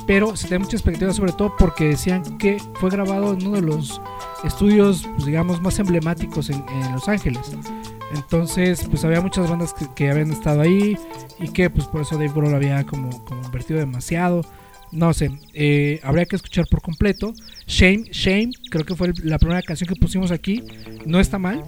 pero 0.08 0.34
se 0.34 0.48
tenía 0.48 0.60
mucha 0.60 0.76
expectativa 0.76 1.12
sobre 1.12 1.32
todo 1.32 1.54
porque 1.58 1.90
decían 1.90 2.38
que 2.38 2.56
fue 2.80 2.88
grabado 2.88 3.34
en 3.34 3.46
uno 3.46 3.56
de 3.56 3.62
los 3.62 4.00
estudios, 4.42 5.06
pues, 5.14 5.26
digamos, 5.26 5.60
más 5.60 5.78
emblemáticos 5.78 6.48
en, 6.48 6.64
en 6.70 6.92
Los 6.92 7.06
Ángeles. 7.10 7.52
Entonces, 8.14 8.86
pues 8.88 9.04
había 9.04 9.20
muchas 9.20 9.50
bandas 9.50 9.74
que, 9.74 9.86
que 9.94 10.10
habían 10.10 10.30
estado 10.30 10.62
ahí 10.62 10.96
y 11.38 11.48
que 11.48 11.68
pues 11.68 11.86
por 11.86 12.00
eso 12.00 12.14
Dave 12.14 12.32
Grohl 12.34 12.54
había 12.54 12.84
como, 12.84 13.22
como 13.26 13.44
invertido 13.44 13.78
demasiado. 13.80 14.40
No 14.92 15.12
sé, 15.12 15.30
eh, 15.52 16.00
habría 16.02 16.24
que 16.24 16.36
escuchar 16.36 16.66
por 16.70 16.80
completo. 16.80 17.34
Shame, 17.66 18.04
Shame, 18.10 18.52
creo 18.70 18.86
que 18.86 18.94
fue 18.94 19.12
la 19.22 19.38
primera 19.38 19.60
canción 19.60 19.88
que 19.88 20.00
pusimos 20.00 20.30
aquí. 20.30 20.64
No 21.04 21.20
está 21.20 21.38
mal. 21.38 21.62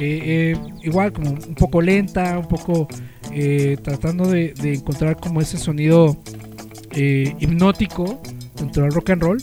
Eh, 0.00 0.56
eh, 0.56 0.56
igual 0.82 1.12
como 1.12 1.30
un 1.30 1.54
poco 1.54 1.80
lenta, 1.80 2.36
un 2.38 2.48
poco 2.48 2.88
eh, 3.32 3.76
tratando 3.84 4.26
de, 4.26 4.52
de 4.54 4.74
encontrar 4.74 5.16
como 5.16 5.40
ese 5.40 5.58
sonido 5.58 6.16
eh, 6.92 7.34
hipnótico 7.38 8.20
dentro 8.56 8.82
del 8.84 8.92
rock 8.92 9.10
and 9.10 9.22
roll. 9.22 9.38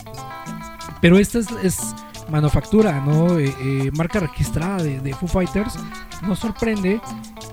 Pero 1.01 1.17
esta 1.19 1.39
es, 1.39 1.95
manufactura, 2.29 2.99
¿no? 3.05 3.38
Eh, 3.38 3.53
eh, 3.62 3.91
marca 3.95 4.19
registrada 4.19 4.81
de, 4.81 4.99
de 4.99 5.13
Foo 5.13 5.27
Fighters. 5.27 5.75
Nos 6.23 6.39
sorprende. 6.39 6.99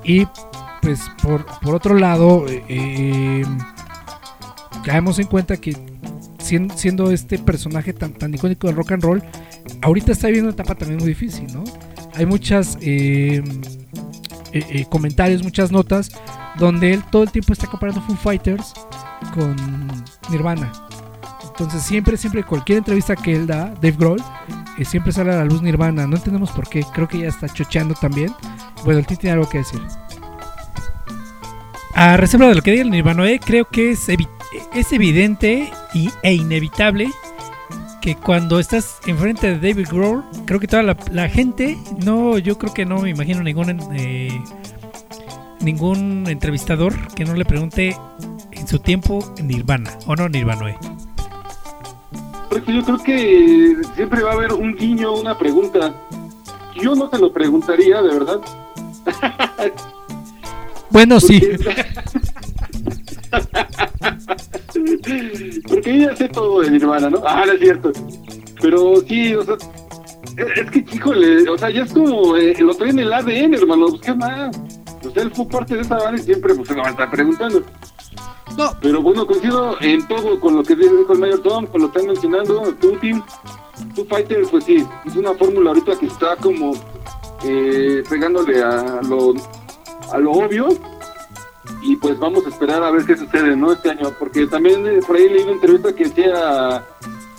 Y 0.05 0.27
pues 0.81 1.01
por, 1.23 1.45
por 1.61 1.75
otro 1.75 1.99
lado, 1.99 2.45
eh, 2.49 3.45
caemos 4.85 5.19
en 5.19 5.27
cuenta 5.27 5.57
que 5.57 5.77
sien- 6.39 6.73
siendo 6.75 7.11
este 7.13 7.39
personaje 7.39 7.93
tan, 7.93 8.13
tan 8.13 8.35
icónico 8.35 8.67
del 8.67 8.77
rock 8.77 8.93
and 8.93 9.03
roll, 9.05 9.23
ahorita 9.83 10.13
está 10.13 10.27
viviendo 10.29 10.49
una 10.49 10.55
etapa 10.55 10.75
también 10.75 10.99
muy 10.99 11.09
difícil, 11.09 11.47
¿no? 11.53 11.63
Hay 12.15 12.27
muchas 12.27 12.79
eh, 14.53 14.65
eh, 14.69 14.87
comentarios, 14.89 15.43
muchas 15.43 15.71
notas, 15.73 16.11
donde 16.59 16.93
él 16.95 17.03
todo 17.11 17.23
el 17.23 17.31
tiempo 17.31 17.53
está 17.53 17.67
comparando 17.67 18.03
Foo 18.03 18.17
Fighters 18.17 18.75
con 19.35 19.57
Nirvana. 20.31 20.73
Entonces 21.49 21.83
siempre, 21.83 22.17
siempre, 22.17 22.45
cualquier 22.45 22.79
entrevista 22.79 23.15
que 23.15 23.35
él 23.37 23.47
da, 23.47 23.67
Dave 23.75 23.93
Grohl, 23.93 24.23
eh, 24.79 24.85
siempre 24.85 25.13
sale 25.13 25.33
a 25.33 25.37
la 25.37 25.45
luz 25.45 25.63
Nirvana. 25.63 26.07
No 26.07 26.17
entendemos 26.17 26.51
por 26.51 26.69
qué, 26.69 26.85
creo 26.95 27.07
que 27.09 27.19
ya 27.19 27.29
está 27.29 27.49
chocheando 27.49 27.95
también. 27.95 28.35
Bueno, 28.85 29.01
el 29.01 29.07
tío 29.07 29.19
tiene 29.19 29.35
algo 29.35 29.49
que 29.49 29.59
decir. 29.59 29.81
A 31.95 32.17
reserva 32.17 32.49
de 32.49 32.55
lo 32.55 32.63
que 32.63 32.71
diga 32.71 32.83
el 32.83 32.91
Nirvanoe, 32.91 33.39
creo 33.39 33.67
que 33.69 33.91
es, 33.91 34.09
evi- 34.09 34.29
es 34.73 34.93
evidente 34.93 35.71
y, 35.93 36.11
e 36.23 36.35
inevitable 36.35 37.11
que 38.03 38.17
cuando 38.17 38.59
estás 38.59 38.99
enfrente 39.07 39.57
de 39.57 39.69
David 39.69 39.87
Grohl, 39.89 40.25
creo 40.45 40.59
que 40.59 40.67
toda 40.67 40.83
la, 40.83 40.97
la 41.13 41.29
gente, 41.29 41.79
no, 42.05 42.37
yo 42.37 42.59
creo 42.59 42.75
que 42.75 42.85
no 42.85 43.01
me 43.01 43.11
imagino 43.11 43.43
ningún 43.43 43.81
eh, 43.95 44.43
ningún 45.61 46.25
entrevistador 46.27 46.93
que 47.15 47.25
no 47.25 47.35
le 47.35 47.45
pregunte 47.45 47.97
en 48.51 48.67
su 48.67 48.81
tiempo 48.81 49.33
Nirvana 49.41 49.97
o 50.07 50.17
no 50.17 50.29
Nirvanoe. 50.29 50.77
Por 52.49 52.59
eso 52.59 52.73
yo 52.73 52.83
creo 52.83 52.99
que 52.99 53.77
siempre 53.95 54.23
va 54.23 54.33
a 54.33 54.35
haber 54.35 54.53
un 54.53 54.75
guiño, 54.75 55.15
una 55.15 55.39
pregunta. 55.39 55.95
Yo 56.75 56.97
no 56.97 57.09
te 57.09 57.19
lo 57.19 57.33
preguntaría, 57.33 58.03
de 58.03 58.19
verdad. 58.19 58.41
Bueno, 60.91 61.21
sí. 61.21 61.41
Porque, 65.69 65.99
ya 65.99 66.17
sé 66.17 66.29
todo 66.29 66.61
de 66.61 66.71
Nirvana, 66.71 67.11
¿no? 67.11 67.23
Ah, 67.27 67.45
no 67.47 67.53
es 67.53 67.61
cierto. 67.61 67.93
Pero 68.61 68.97
sí, 69.09 69.35
o 69.35 69.43
sea, 69.43 69.57
es, 70.37 70.71
que, 70.71 70.85
híjole, 70.93 71.49
o 71.49 71.59
sea, 71.59 71.71
ya 71.71 71.83
es 71.83 71.93
como, 71.93 72.37
eh, 72.37 72.55
lo 72.59 72.75
traen 72.75 72.99
en 72.99 73.07
el 73.07 73.13
ADN, 73.13 73.55
hermano, 73.55 73.87
pues 73.89 74.03
qué 74.03 74.15
más. 74.15 74.57
O 75.05 75.11
sea, 75.11 75.23
él 75.23 75.33
fue 75.35 75.47
parte 75.49 75.75
de 75.75 75.81
esa 75.81 75.97
banda 75.97 76.21
y 76.21 76.25
siempre 76.25 76.55
pues, 76.55 76.69
se 76.69 76.75
lo 76.75 76.83
va 76.83 76.89
a 76.89 76.91
estar 76.91 77.11
preguntando. 77.11 77.63
No. 78.57 78.71
Pero 78.81 79.01
bueno, 79.01 79.27
coincido 79.27 79.77
en 79.81 80.07
todo 80.07 80.39
con 80.39 80.57
lo 80.57 80.63
que 80.63 80.77
dijo 80.77 81.13
el 81.13 81.19
Mayor 81.19 81.43
Tom, 81.43 81.67
con 81.67 81.83
lo 81.83 81.91
que 81.91 81.99
están 81.99 82.13
mencionando, 82.13 82.75
tu 82.75 82.93
team, 82.99 83.25
tu 83.95 84.05
Fighter, 84.05 84.47
pues 84.51 84.65
sí, 84.65 84.85
es 85.07 85.17
una 85.17 85.33
fórmula 85.33 85.71
ahorita 85.71 85.99
que 85.99 86.07
está 86.07 86.37
como 86.37 86.75
eh, 87.45 88.03
pegándole 88.09 88.63
a 88.63 89.01
lo, 89.03 89.35
a 90.13 90.19
lo 90.19 90.33
obvio 90.33 90.69
y 91.83 91.97
pues 91.97 92.19
vamos 92.19 92.45
a 92.47 92.49
esperar 92.49 92.83
a 92.83 92.91
ver 92.91 93.05
qué 93.05 93.17
sucede, 93.17 93.57
¿no? 93.57 93.73
Este 93.73 93.91
año, 93.91 94.13
porque 94.19 94.47
también 94.47 94.87
eh, 94.87 95.01
por 95.07 95.17
ahí 95.17 95.29
leí 95.29 95.43
una 95.43 95.53
entrevista 95.53 95.93
que 95.95 96.05
decía 96.05 96.85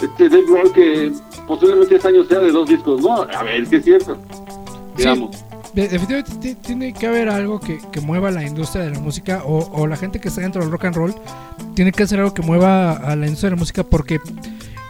este 0.02 0.30
Dave 0.30 0.44
Grohl 0.48 0.72
que 0.74 1.12
posiblemente 1.48 1.96
este 1.96 2.08
año 2.10 2.24
sea 2.26 2.40
de 2.40 2.52
dos 2.52 2.68
discos, 2.68 3.02
¿no? 3.02 3.22
A 3.24 3.44
ver, 3.44 3.66
que 3.68 3.78
es 3.78 3.84
cierto. 3.86 4.16
Sí. 4.16 4.98
Digamos. 4.98 5.44
De- 5.74 5.88
Definitivamente 5.88 6.32
ti- 6.40 6.56
tiene 6.56 6.94
que 6.94 7.08
haber 7.08 7.30
algo 7.30 7.60
que, 7.60 7.80
que 7.92 8.00
mueva 8.00 8.30
la 8.30 8.44
industria 8.46 8.84
de 8.84 8.92
la 8.92 9.00
música 9.00 9.42
o, 9.46 9.60
o 9.74 9.88
la 9.88 9.96
gente 9.98 10.20
que 10.20 10.28
está 10.28 10.42
dentro 10.42 10.62
del 10.62 10.70
rock 10.72 10.86
and 10.86 10.96
roll 10.96 11.16
tiene 11.74 11.92
que 11.92 12.04
hacer 12.04 12.20
algo 12.20 12.32
que 12.34 12.44
mueva 12.44 12.92
a 12.94 13.16
la 13.16 13.26
industria 13.26 13.50
de 13.50 13.56
la 13.56 13.60
música 13.60 13.84
porque 13.84 14.20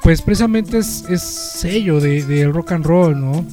pues 0.01 0.21
precisamente 0.21 0.79
es, 0.79 1.05
es 1.09 1.21
sello 1.21 2.01
de- 2.01 2.23
del 2.23 2.53
rock 2.53 2.73
and 2.73 2.85
roll, 2.85 3.17
¿no? 3.19 3.45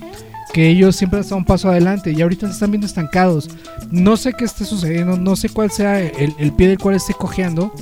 Que 0.53 0.69
ellos 0.69 0.97
siempre 0.97 1.21
están 1.21 1.39
un 1.39 1.45
paso 1.45 1.69
adelante 1.69 2.11
y 2.13 2.21
ahorita 2.23 2.47
se 2.49 2.55
están 2.55 2.73
viendo 2.73 2.87
estancados. 2.87 3.49
No 3.91 4.17
sé 4.17 4.33
qué 4.33 4.45
esté 4.45 4.65
sucediendo, 4.65 5.17
no 5.17 5.37
sé 5.37 5.49
cuál 5.49 5.71
sea 5.71 6.01
el, 6.01 6.35
el 6.39 6.53
pie 6.53 6.69
del 6.69 6.79
cual 6.79 6.97
esté 6.97 7.15
cojeando, 7.15 7.73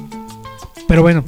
pero 0.87 1.00
bueno, 1.02 1.24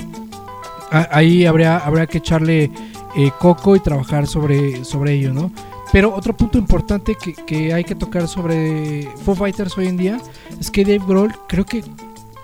a- 0.90 1.08
ahí 1.12 1.46
habría, 1.46 1.78
habría 1.78 2.06
que 2.06 2.18
echarle 2.18 2.70
eh, 3.16 3.30
coco 3.38 3.74
y 3.74 3.80
trabajar 3.80 4.26
sobre, 4.26 4.84
sobre 4.84 5.14
ello, 5.14 5.32
¿no? 5.32 5.50
Pero 5.92 6.14
otro 6.14 6.36
punto 6.36 6.58
importante 6.58 7.16
que, 7.20 7.32
que 7.34 7.72
hay 7.74 7.84
que 7.84 7.94
tocar 7.94 8.28
sobre 8.28 9.08
Foo 9.24 9.34
Fighters 9.34 9.76
hoy 9.78 9.88
en 9.88 9.96
día 9.96 10.20
es 10.60 10.70
que 10.70 10.84
Dave 10.84 11.00
Grohl 11.06 11.34
creo 11.48 11.64
que 11.64 11.82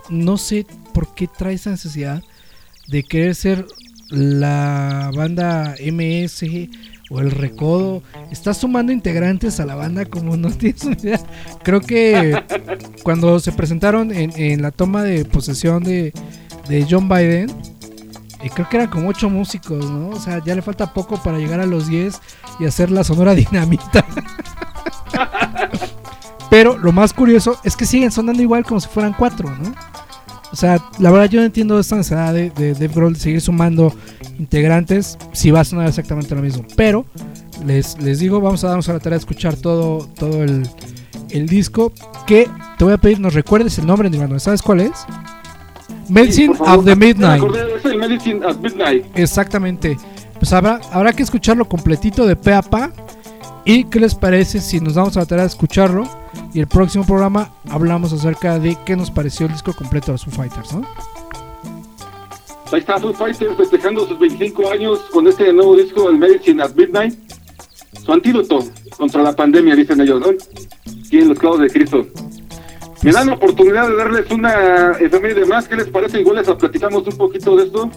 no 0.08 0.36
sé 0.38 0.66
por 0.92 1.14
qué 1.14 1.28
trae 1.28 1.54
esa 1.54 1.70
necesidad 1.70 2.24
de 2.88 3.02
querer 3.04 3.34
ser 3.34 3.66
la 4.08 5.10
banda 5.14 5.74
MS 5.92 6.42
o 7.10 7.20
el 7.20 7.30
Recodo. 7.30 8.02
Está 8.30 8.54
sumando 8.54 8.92
integrantes 8.92 9.60
a 9.60 9.66
la 9.66 9.74
banda 9.74 10.04
como 10.04 10.36
no 10.36 10.50
tienes 10.50 10.84
idea. 10.84 11.20
Creo 11.62 11.80
que 11.80 12.42
cuando 13.02 13.38
se 13.40 13.52
presentaron 13.52 14.12
en, 14.12 14.32
en 14.36 14.62
la 14.62 14.70
toma 14.70 15.02
de 15.02 15.24
posesión 15.24 15.82
de, 15.82 16.12
de 16.68 16.86
John 16.88 17.08
Biden, 17.08 17.50
eh, 18.42 18.50
creo 18.54 18.68
que 18.68 18.76
eran 18.76 18.88
como 18.88 19.08
ocho 19.08 19.30
músicos, 19.30 19.90
¿no? 19.90 20.10
O 20.10 20.20
sea, 20.20 20.42
ya 20.44 20.54
le 20.54 20.62
falta 20.62 20.92
poco 20.92 21.22
para 21.22 21.38
llegar 21.38 21.60
a 21.60 21.66
los 21.66 21.88
10 21.88 22.20
y 22.60 22.66
hacer 22.66 22.90
la 22.90 23.02
sonora 23.04 23.34
dinamita. 23.34 24.04
Pero 26.50 26.78
lo 26.78 26.92
más 26.92 27.12
curioso 27.12 27.58
es 27.64 27.76
que 27.76 27.86
siguen 27.86 28.12
sonando 28.12 28.42
igual 28.42 28.64
como 28.64 28.80
si 28.80 28.88
fueran 28.88 29.14
cuatro, 29.14 29.50
¿no? 29.50 29.74
O 30.56 30.58
sea, 30.58 30.82
la 30.98 31.10
verdad 31.10 31.28
yo 31.28 31.40
no 31.40 31.44
entiendo 31.44 31.78
esta 31.78 31.96
necesidad 31.96 32.32
de, 32.32 32.48
de 32.48 32.72
Dave 32.72 32.88
Grohl 32.88 33.12
de 33.12 33.20
seguir 33.20 33.42
sumando 33.42 33.92
integrantes 34.38 35.18
si 35.32 35.50
va 35.50 35.60
a 35.60 35.64
sonar 35.64 35.86
exactamente 35.86 36.34
lo 36.34 36.40
mismo. 36.40 36.64
Pero 36.76 37.04
les, 37.66 38.00
les 38.00 38.20
digo, 38.20 38.40
vamos 38.40 38.64
a 38.64 38.68
darnos 38.68 38.88
a 38.88 38.94
la 38.94 38.98
tarea 38.98 39.18
de 39.18 39.20
escuchar 39.20 39.54
todo, 39.56 40.08
todo 40.18 40.42
el, 40.42 40.66
el 41.28 41.46
disco 41.46 41.92
que 42.26 42.48
te 42.78 42.84
voy 42.84 42.94
a 42.94 42.96
pedir 42.96 43.20
nos 43.20 43.34
recuerdes 43.34 43.76
el 43.78 43.86
nombre, 43.86 44.08
Nirvana. 44.08 44.38
¿Sabes 44.38 44.62
cuál 44.62 44.80
es? 44.80 44.92
Medicine 46.08 46.54
favor. 46.54 46.78
of 46.78 46.84
the 46.86 46.96
me 46.96 47.08
Midnight. 47.08 47.42
Medicine 47.84 48.42
at 48.42 48.56
Midnight. 48.56 49.04
Exactamente. 49.14 49.98
Pues 50.38 50.54
habrá, 50.54 50.80
habrá 50.90 51.12
que 51.12 51.22
escucharlo 51.22 51.68
completito 51.68 52.26
de 52.26 52.34
pe 52.34 52.54
a 52.54 52.62
pa. 52.62 52.90
¿Y 53.68 53.82
qué 53.82 53.98
les 53.98 54.14
parece 54.14 54.60
si 54.60 54.80
nos 54.80 54.94
vamos 54.94 55.16
a 55.16 55.26
tarea 55.26 55.42
de 55.42 55.48
escucharlo? 55.48 56.04
Y 56.54 56.60
el 56.60 56.68
próximo 56.68 57.04
programa 57.04 57.50
hablamos 57.68 58.12
acerca 58.12 58.60
de 58.60 58.76
qué 58.86 58.94
nos 58.94 59.10
pareció 59.10 59.46
el 59.46 59.52
disco 59.52 59.72
completo 59.72 60.12
de 60.12 60.18
Foo 60.18 60.30
Fighters, 60.30 60.72
¿no? 60.72 60.82
Ahí 62.70 62.78
está 62.78 62.96
Foo 62.98 63.12
Fighters 63.12 63.56
festejando 63.56 64.06
sus 64.06 64.20
25 64.20 64.70
años 64.70 65.00
con 65.10 65.26
este 65.26 65.52
nuevo 65.52 65.76
disco, 65.76 66.08
el 66.08 66.16
Medicine 66.16 66.62
at 66.62 66.76
Midnight. 66.76 67.18
Su 68.04 68.12
antídoto 68.12 68.60
contra 68.96 69.20
la 69.24 69.34
pandemia, 69.34 69.74
dicen 69.74 70.00
ellos, 70.00 70.20
¿no? 70.20 70.28
Y 71.10 71.18
en 71.18 71.28
los 71.30 71.38
clavos 71.38 71.58
de 71.58 71.68
Cristo. 71.68 72.06
Me 73.02 73.10
dan 73.10 73.26
la 73.26 73.34
oportunidad 73.34 73.88
de 73.88 73.96
darles 73.96 74.30
una 74.30 74.92
efeméride 74.92 75.44
más. 75.44 75.66
¿Qué 75.66 75.74
les 75.74 75.88
parece? 75.88 76.20
Igual 76.20 76.36
les 76.36 76.48
platicamos 76.48 77.04
un 77.08 77.16
poquito 77.16 77.56
de 77.56 77.64
esto. 77.64 77.90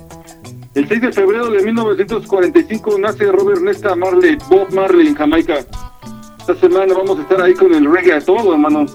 El 0.80 0.88
6 0.88 1.02
de 1.02 1.12
febrero 1.12 1.52
de 1.52 1.62
1945 1.62 3.00
nace 3.00 3.30
Robert 3.30 3.60
Nesta 3.60 3.98
Marley, 3.98 4.38
Bob 4.50 4.74
Marley 4.74 5.08
en 5.08 5.16
Jamaica. 5.16 5.56
Esta 6.40 6.56
semana 6.56 6.94
vamos 6.94 7.20
a 7.20 7.22
estar 7.24 7.42
ahí 7.42 7.54
con 7.54 7.74
el 7.74 7.84
reggae 7.84 8.14
a 8.14 8.22
todo, 8.22 8.54
hermano. 8.54 8.86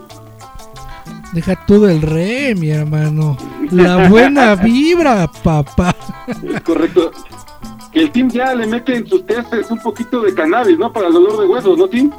Deja 1.34 1.54
todo 1.66 1.86
el 1.90 2.00
re, 2.00 2.54
mi 2.54 2.70
hermano. 2.70 3.36
La 3.70 4.08
buena 4.08 4.54
vibra, 4.64 5.30
papá. 5.42 5.94
Es 6.26 6.62
correcto. 6.62 7.10
Que 7.92 8.00
el 8.00 8.10
team 8.12 8.30
ya 8.30 8.54
le 8.54 8.66
mete 8.66 8.96
en 8.96 9.06
sus 9.06 9.26
testes 9.26 9.70
un 9.70 9.80
poquito 9.80 10.22
de 10.22 10.32
cannabis, 10.32 10.78
¿no? 10.78 10.90
Para 10.90 11.08
el 11.08 11.12
dolor 11.12 11.38
de 11.38 11.46
huesos, 11.46 11.76
¿no, 11.76 11.86
team? 11.86 12.10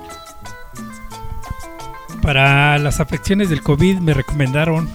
Para 2.21 2.77
las 2.77 2.99
afecciones 2.99 3.49
del 3.49 3.63
COVID 3.63 3.97
me 3.97 4.13
recomendaron 4.13 4.87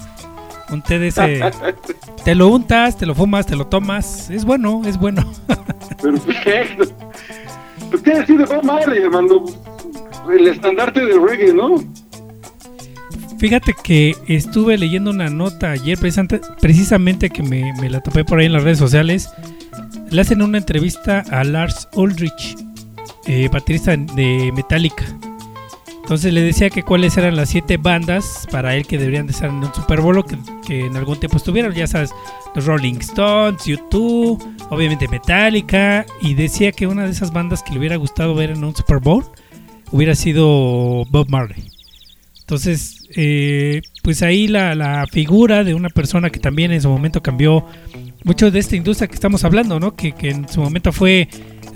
un 0.73 0.83
té 0.83 0.99
de 0.99 1.09
ese. 1.09 1.41
te 2.25 2.35
lo 2.35 2.49
untas, 2.49 2.97
te 2.97 3.07
lo 3.07 3.15
fumas, 3.15 3.47
te 3.47 3.57
lo 3.57 3.67
tomas. 3.67 4.31
Es 4.31 4.45
bueno, 4.45 4.83
es 4.87 4.99
bueno. 4.99 5.25
Perfecto. 6.03 6.85
Pues 7.91 8.03
qué 8.03 8.15
decir 8.15 8.39
de 8.39 8.45
Bob 8.45 8.65
Marley, 8.65 9.03
hermano. 9.03 9.45
El 10.31 10.47
estandarte 10.47 11.05
del 11.05 11.23
reggae, 11.23 11.53
¿no? 11.53 11.77
Fíjate 13.39 13.75
que 13.83 14.15
estuve 14.29 14.77
leyendo 14.77 15.11
una 15.11 15.31
nota 15.31 15.71
ayer 15.71 15.99
precisamente, 15.99 16.41
precisamente 16.61 17.31
que 17.31 17.43
me, 17.43 17.73
me 17.81 17.89
la 17.89 18.01
topé 18.01 18.23
por 18.25 18.39
ahí 18.39 18.47
en 18.47 18.53
las 18.53 18.63
redes 18.63 18.79
sociales. 18.79 19.31
Le 20.11 20.21
hacen 20.21 20.43
una 20.43 20.59
entrevista 20.59 21.25
a 21.31 21.43
Lars 21.43 21.89
Ulrich, 21.95 22.57
eh, 23.27 23.49
baterista 23.51 23.97
de 23.97 24.53
Metallica. 24.55 25.05
Entonces 26.11 26.35
le 26.35 26.43
decía 26.43 26.71
que 26.71 26.83
cuáles 26.83 27.17
eran 27.17 27.37
las 27.37 27.51
siete 27.51 27.77
bandas 27.77 28.49
para 28.51 28.75
él 28.75 28.85
que 28.85 28.99
deberían 28.99 29.29
de 29.29 29.33
estar 29.33 29.49
en 29.49 29.59
un 29.59 29.73
Super 29.73 30.01
Bowl 30.01 30.25
que, 30.27 30.37
que 30.67 30.87
en 30.87 30.97
algún 30.97 31.21
tiempo 31.21 31.37
estuvieron. 31.37 31.73
Ya 31.73 31.87
sabes, 31.87 32.11
los 32.53 32.67
Rolling 32.67 32.97
Stones, 32.97 33.65
U2, 33.65 34.67
obviamente 34.71 35.07
Metallica. 35.07 36.05
Y 36.21 36.35
decía 36.35 36.73
que 36.73 36.89
una 36.89 37.05
de 37.05 37.13
esas 37.13 37.33
bandas 37.33 37.63
que 37.63 37.71
le 37.71 37.79
hubiera 37.79 37.95
gustado 37.95 38.35
ver 38.35 38.51
en 38.51 38.65
un 38.65 38.75
Super 38.75 38.99
Bowl 38.99 39.25
hubiera 39.93 40.17
sido 40.17 41.05
Bob 41.11 41.29
Marley. 41.29 41.71
Entonces, 42.41 43.07
eh, 43.15 43.81
pues 44.03 44.25
ahí 44.25 44.49
la, 44.49 45.07
figura 45.13 45.63
de 45.63 45.75
una 45.75 45.91
persona 45.91 46.31
que 46.31 46.41
también 46.41 46.73
en 46.73 46.83
su 46.83 46.89
momento 46.89 47.23
cambió 47.23 47.67
mucho 48.25 48.51
de 48.51 48.59
esta 48.59 48.75
industria 48.75 49.07
que 49.07 49.15
estamos 49.15 49.45
hablando, 49.45 49.79
¿no? 49.79 49.95
Que 49.95 50.13
en 50.23 50.49
su 50.49 50.61
momento 50.61 50.91
fue, 50.91 51.29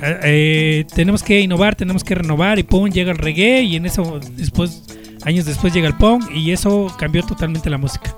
eh, 0.03 0.21
eh, 0.23 0.87
tenemos 0.95 1.23
que 1.23 1.41
innovar, 1.41 1.75
tenemos 1.75 2.03
que 2.05 2.15
renovar 2.15 2.59
y 2.59 2.63
pum, 2.63 2.89
llega 2.89 3.13
el 3.13 3.19
reggae 3.19 3.63
y 3.63 3.77
en 3.77 3.87
eso 3.87 4.19
después, 4.37 4.85
años 5.25 5.45
después 5.45 5.73
llega 5.73 5.87
el 5.87 5.97
punk 5.97 6.31
y 6.35 6.51
eso 6.51 6.93
cambió 6.99 7.23
totalmente 7.23 7.71
la 7.71 7.79
música. 7.79 8.17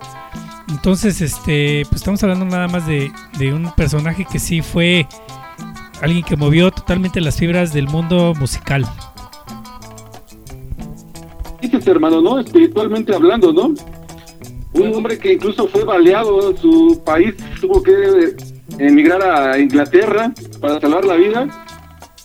Entonces, 0.69 1.21
este, 1.21 1.83
pues 1.89 2.01
estamos 2.01 2.23
hablando 2.23 2.45
nada 2.45 2.67
más 2.67 2.87
de, 2.87 3.11
de 3.39 3.53
un 3.53 3.73
personaje 3.75 4.27
que 4.31 4.39
sí 4.39 4.63
fue 4.63 5.07
alguien 6.03 6.25
que 6.25 6.37
movió 6.37 6.71
totalmente 6.71 7.21
las 7.21 7.37
fibras 7.39 7.73
del 7.73 7.89
mundo 7.89 8.35
musical. 8.39 8.85
Dices, 11.61 11.87
hermano, 11.87 12.21
¿no? 12.21 12.41
Espiritualmente 12.41 13.15
hablando, 13.15 13.53
¿no? 13.53 13.75
Un 14.73 14.95
hombre 14.95 15.19
que 15.19 15.35
incluso 15.35 15.69
fue 15.69 15.85
baleado 15.85 16.51
en 16.51 16.57
su 16.59 17.01
país, 17.05 17.35
tuvo 17.61 17.83
que 17.83 18.37
emigrar 18.79 19.23
a 19.23 19.59
Inglaterra 19.59 20.33
para 20.61 20.81
salvar 20.81 21.05
la 21.05 21.15
vida 21.15 21.66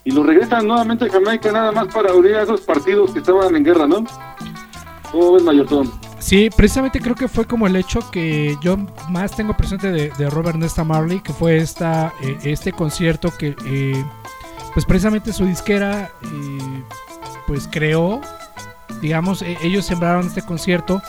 y 0.04 0.12
lo 0.12 0.24
regresan 0.24 0.68
nuevamente 0.68 1.06
a 1.06 1.10
Jamaica 1.12 1.52
nada 1.52 1.72
más 1.72 1.88
para 1.94 2.14
unir 2.14 2.36
a 2.36 2.44
esos 2.44 2.62
partidos 2.62 3.12
que 3.12 3.20
estaban 3.20 3.56
en 3.56 3.64
guerra, 3.64 3.88
¿no? 3.88 4.04
¿Cómo 5.12 5.34
ves, 5.34 5.44
Mayortón? 5.44 5.92
Sí, 6.20 6.50
precisamente 6.56 7.00
creo 7.00 7.16
que 7.16 7.28
fue 7.28 7.46
como 7.46 7.68
el 7.68 7.76
hecho 7.76 8.00
que 8.12 8.56
yo 8.62 8.78
más 9.10 9.36
tengo 9.36 9.56
presente 9.58 9.92
de, 9.92 10.30
Robert 10.30 10.58
Nesta 10.58 10.84
Marley, 10.84 11.20
que 11.20 11.34
fue 11.34 11.58
esta, 11.58 12.14
eh, 12.22 12.38
este 12.44 12.72
concierto 12.72 13.32
que, 13.38 13.56
eh, 13.66 14.06
pues 14.74 14.86
precisamente 14.86 15.34
su 15.34 15.46
disquera, 15.46 16.12
eh, 16.24 16.84
pues 17.48 17.68
creó, 17.70 18.22
digamos, 19.02 19.42
eh, 19.42 19.58
ellos 19.64 19.86
sembraron 19.86 20.28
este 20.28 20.42
concierto 20.44 21.02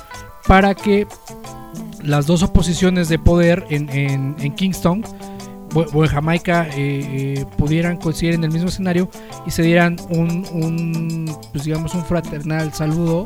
para 0.48 0.74
que 0.74 1.06
las 2.02 2.26
dos 2.26 2.42
oposiciones 2.42 3.08
de 3.08 3.18
poder 3.18 3.64
en, 3.70 3.88
en- 3.90 4.34
en 4.40 4.54
Kingston 4.54 5.04
o 5.74 6.04
en 6.04 6.10
Jamaica 6.10 6.68
eh, 6.68 6.74
eh, 6.76 7.46
pudieran 7.56 7.96
coincidir 7.96 8.34
en 8.34 8.44
el 8.44 8.50
mismo 8.50 8.68
escenario 8.68 9.08
y 9.46 9.50
se 9.50 9.62
dieran 9.62 9.96
un, 10.10 10.46
un, 10.52 11.36
pues 11.52 11.64
digamos 11.64 11.94
un 11.94 12.04
fraternal 12.04 12.72
saludo 12.72 13.24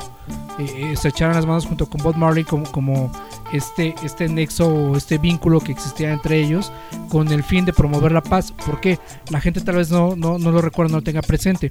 eh, 0.58 0.92
eh, 0.92 0.96
se 0.96 1.08
echaran 1.08 1.36
las 1.36 1.46
manos 1.46 1.66
junto 1.66 1.86
con 1.86 2.02
Bob 2.02 2.16
Marley 2.16 2.42
como, 2.42 2.70
como 2.72 3.12
este, 3.52 3.94
este 4.02 4.28
nexo 4.28 4.68
o 4.68 4.96
este 4.96 5.18
vínculo 5.18 5.60
que 5.60 5.72
existía 5.72 6.12
entre 6.12 6.40
ellos 6.40 6.72
con 7.08 7.30
el 7.32 7.42
fin 7.42 7.64
de 7.64 7.72
promover 7.72 8.12
la 8.12 8.22
paz. 8.22 8.52
porque 8.66 8.98
La 9.30 9.40
gente 9.40 9.60
tal 9.60 9.76
vez 9.76 9.90
no, 9.90 10.16
no, 10.16 10.38
no 10.38 10.50
lo 10.50 10.60
recuerda, 10.60 10.92
no 10.92 10.98
lo 10.98 11.04
tenga 11.04 11.22
presente. 11.22 11.70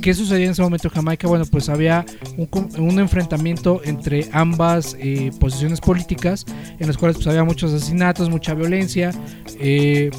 ¿Qué 0.00 0.14
sucedía 0.14 0.46
en 0.46 0.52
ese 0.52 0.62
momento 0.62 0.88
en 0.88 0.94
Jamaica? 0.94 1.28
Bueno, 1.28 1.44
pues 1.46 1.68
había 1.68 2.04
un, 2.36 2.48
un 2.78 2.98
enfrentamiento 2.98 3.80
entre 3.84 4.28
ambas 4.32 4.96
eh, 4.98 5.30
posiciones 5.38 5.80
políticas 5.80 6.44
en 6.78 6.86
las 6.86 6.96
cuales 6.96 7.16
pues, 7.16 7.26
había 7.28 7.44
muchos 7.44 7.72
asesinatos, 7.72 8.28
mucha 8.28 8.54
violencia. 8.54 9.12
eh, 9.58 10.10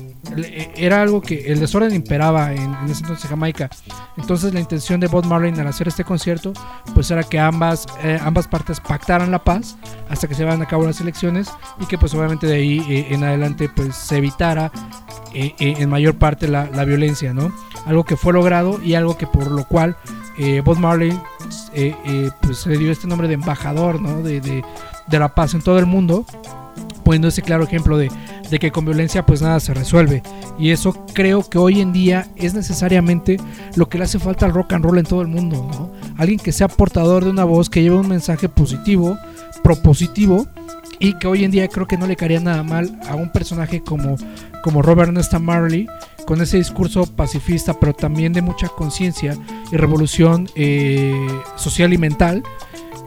era 0.75 1.01
algo 1.01 1.21
que 1.21 1.51
el 1.51 1.59
desorden 1.59 1.93
imperaba 1.93 2.53
en, 2.53 2.73
ese 2.85 3.01
entonces 3.01 3.25
en 3.25 3.29
Jamaica. 3.31 3.69
Entonces 4.17 4.53
la 4.53 4.59
intención 4.59 4.99
de 4.99 5.07
Bob 5.07 5.25
Marley 5.25 5.53
al 5.59 5.67
hacer 5.67 5.87
este 5.87 6.03
concierto 6.03 6.53
pues 6.93 7.11
era 7.11 7.23
que 7.23 7.39
ambas, 7.39 7.87
eh, 8.03 8.19
ambas 8.21 8.47
partes 8.47 8.79
pactaran 8.79 9.31
la 9.31 9.43
paz 9.43 9.77
hasta 10.09 10.27
que 10.27 10.35
se 10.35 10.45
van 10.45 10.61
a 10.61 10.67
cabo 10.67 10.85
las 10.85 11.01
elecciones 11.01 11.49
y 11.79 11.85
que 11.85 11.97
pues 11.97 12.13
obviamente 12.13 12.47
de 12.47 12.55
ahí 12.55 12.79
eh, 12.89 13.07
en 13.11 13.23
adelante 13.23 13.69
pues 13.73 13.95
se 13.95 14.17
evitara 14.17 14.71
eh, 15.33 15.53
eh, 15.59 15.75
en 15.79 15.89
mayor 15.89 16.15
parte 16.15 16.47
la, 16.47 16.69
la 16.73 16.85
violencia, 16.85 17.33
¿no? 17.33 17.51
Algo 17.85 18.03
que 18.05 18.15
fue 18.15 18.33
logrado 18.33 18.81
y 18.81 18.93
algo 18.93 19.17
que 19.17 19.27
por 19.27 19.51
lo 19.51 19.67
cual 19.67 19.97
eh, 20.37 20.61
Bob 20.61 20.79
Marley 20.79 21.11
eh, 21.73 21.95
eh, 22.05 22.29
pues 22.41 22.59
se 22.59 22.69
le 22.69 22.77
dio 22.77 22.91
este 22.91 23.07
nombre 23.07 23.27
de 23.27 23.35
embajador, 23.35 24.01
¿no? 24.01 24.21
De, 24.21 24.41
de, 24.41 24.63
de 25.07 25.19
la 25.19 25.35
paz 25.35 25.53
en 25.53 25.61
todo 25.61 25.77
el 25.79 25.85
mundo, 25.85 26.25
poniendo 27.03 27.27
ese 27.27 27.41
claro 27.41 27.63
ejemplo 27.63 27.97
de, 27.97 28.11
de 28.49 28.59
que 28.59 28.71
con 28.71 28.85
violencia 28.85 29.25
pues 29.25 29.41
nada 29.41 29.59
se 29.59 29.73
resuelve. 29.73 30.23
Y 30.57 30.71
eso 30.71 31.05
creo 31.13 31.47
que 31.47 31.57
hoy 31.57 31.81
en 31.81 31.93
día 31.93 32.27
es 32.35 32.53
necesariamente 32.53 33.37
lo 33.75 33.89
que 33.89 33.97
le 33.97 34.05
hace 34.05 34.19
falta 34.19 34.45
al 34.45 34.53
rock 34.53 34.73
and 34.73 34.85
roll 34.85 34.97
en 34.97 35.05
todo 35.05 35.21
el 35.21 35.27
mundo, 35.27 35.67
¿no? 35.71 35.91
Alguien 36.17 36.39
que 36.39 36.51
sea 36.51 36.67
portador 36.67 37.23
de 37.23 37.31
una 37.31 37.43
voz 37.43 37.69
que 37.69 37.81
lleve 37.81 37.95
un 37.95 38.07
mensaje 38.07 38.49
positivo, 38.49 39.17
propositivo 39.63 40.47
y 40.99 41.13
que 41.13 41.27
hoy 41.27 41.43
en 41.43 41.51
día 41.51 41.67
creo 41.67 41.87
que 41.87 41.97
no 41.97 42.07
le 42.07 42.15
caería 42.15 42.39
nada 42.39 42.63
mal 42.63 42.99
a 43.07 43.15
un 43.15 43.31
personaje 43.31 43.81
como, 43.81 44.15
como 44.63 44.81
Robert 44.81 45.11
Nesta 45.11 45.39
Marley 45.39 45.87
con 46.25 46.41
ese 46.41 46.57
discurso 46.57 47.05
pacifista 47.05 47.73
pero 47.79 47.93
también 47.93 48.31
de 48.31 48.41
mucha 48.41 48.69
conciencia 48.69 49.37
y 49.71 49.75
revolución 49.75 50.47
eh, 50.55 51.13
social 51.55 51.91
y 51.93 51.97
mental 51.97 52.43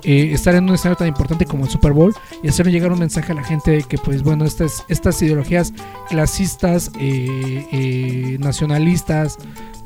eh, 0.07 0.31
estar 0.33 0.55
en 0.55 0.65
un 0.69 0.75
escenario 0.75 0.97
tan 0.97 1.09
importante 1.09 1.45
como 1.45 1.65
el 1.65 1.71
Super 1.71 1.93
Bowl 1.93 2.15
y 2.43 2.49
hacer 2.49 2.71
llegar 2.71 2.93
un 2.93 2.99
mensaje 3.01 3.33
a 3.33 3.35
la 3.35 3.45
gente 3.45 3.73
de 3.73 3.83
que 3.83 3.99
pues 3.99 4.23
bueno 4.23 4.45
estas, 4.47 5.23
ideologías 5.23 5.73
clasistas 6.09 6.91
eh, 6.99 7.67
eh, 7.73 8.37
nacionalistas 8.41 9.37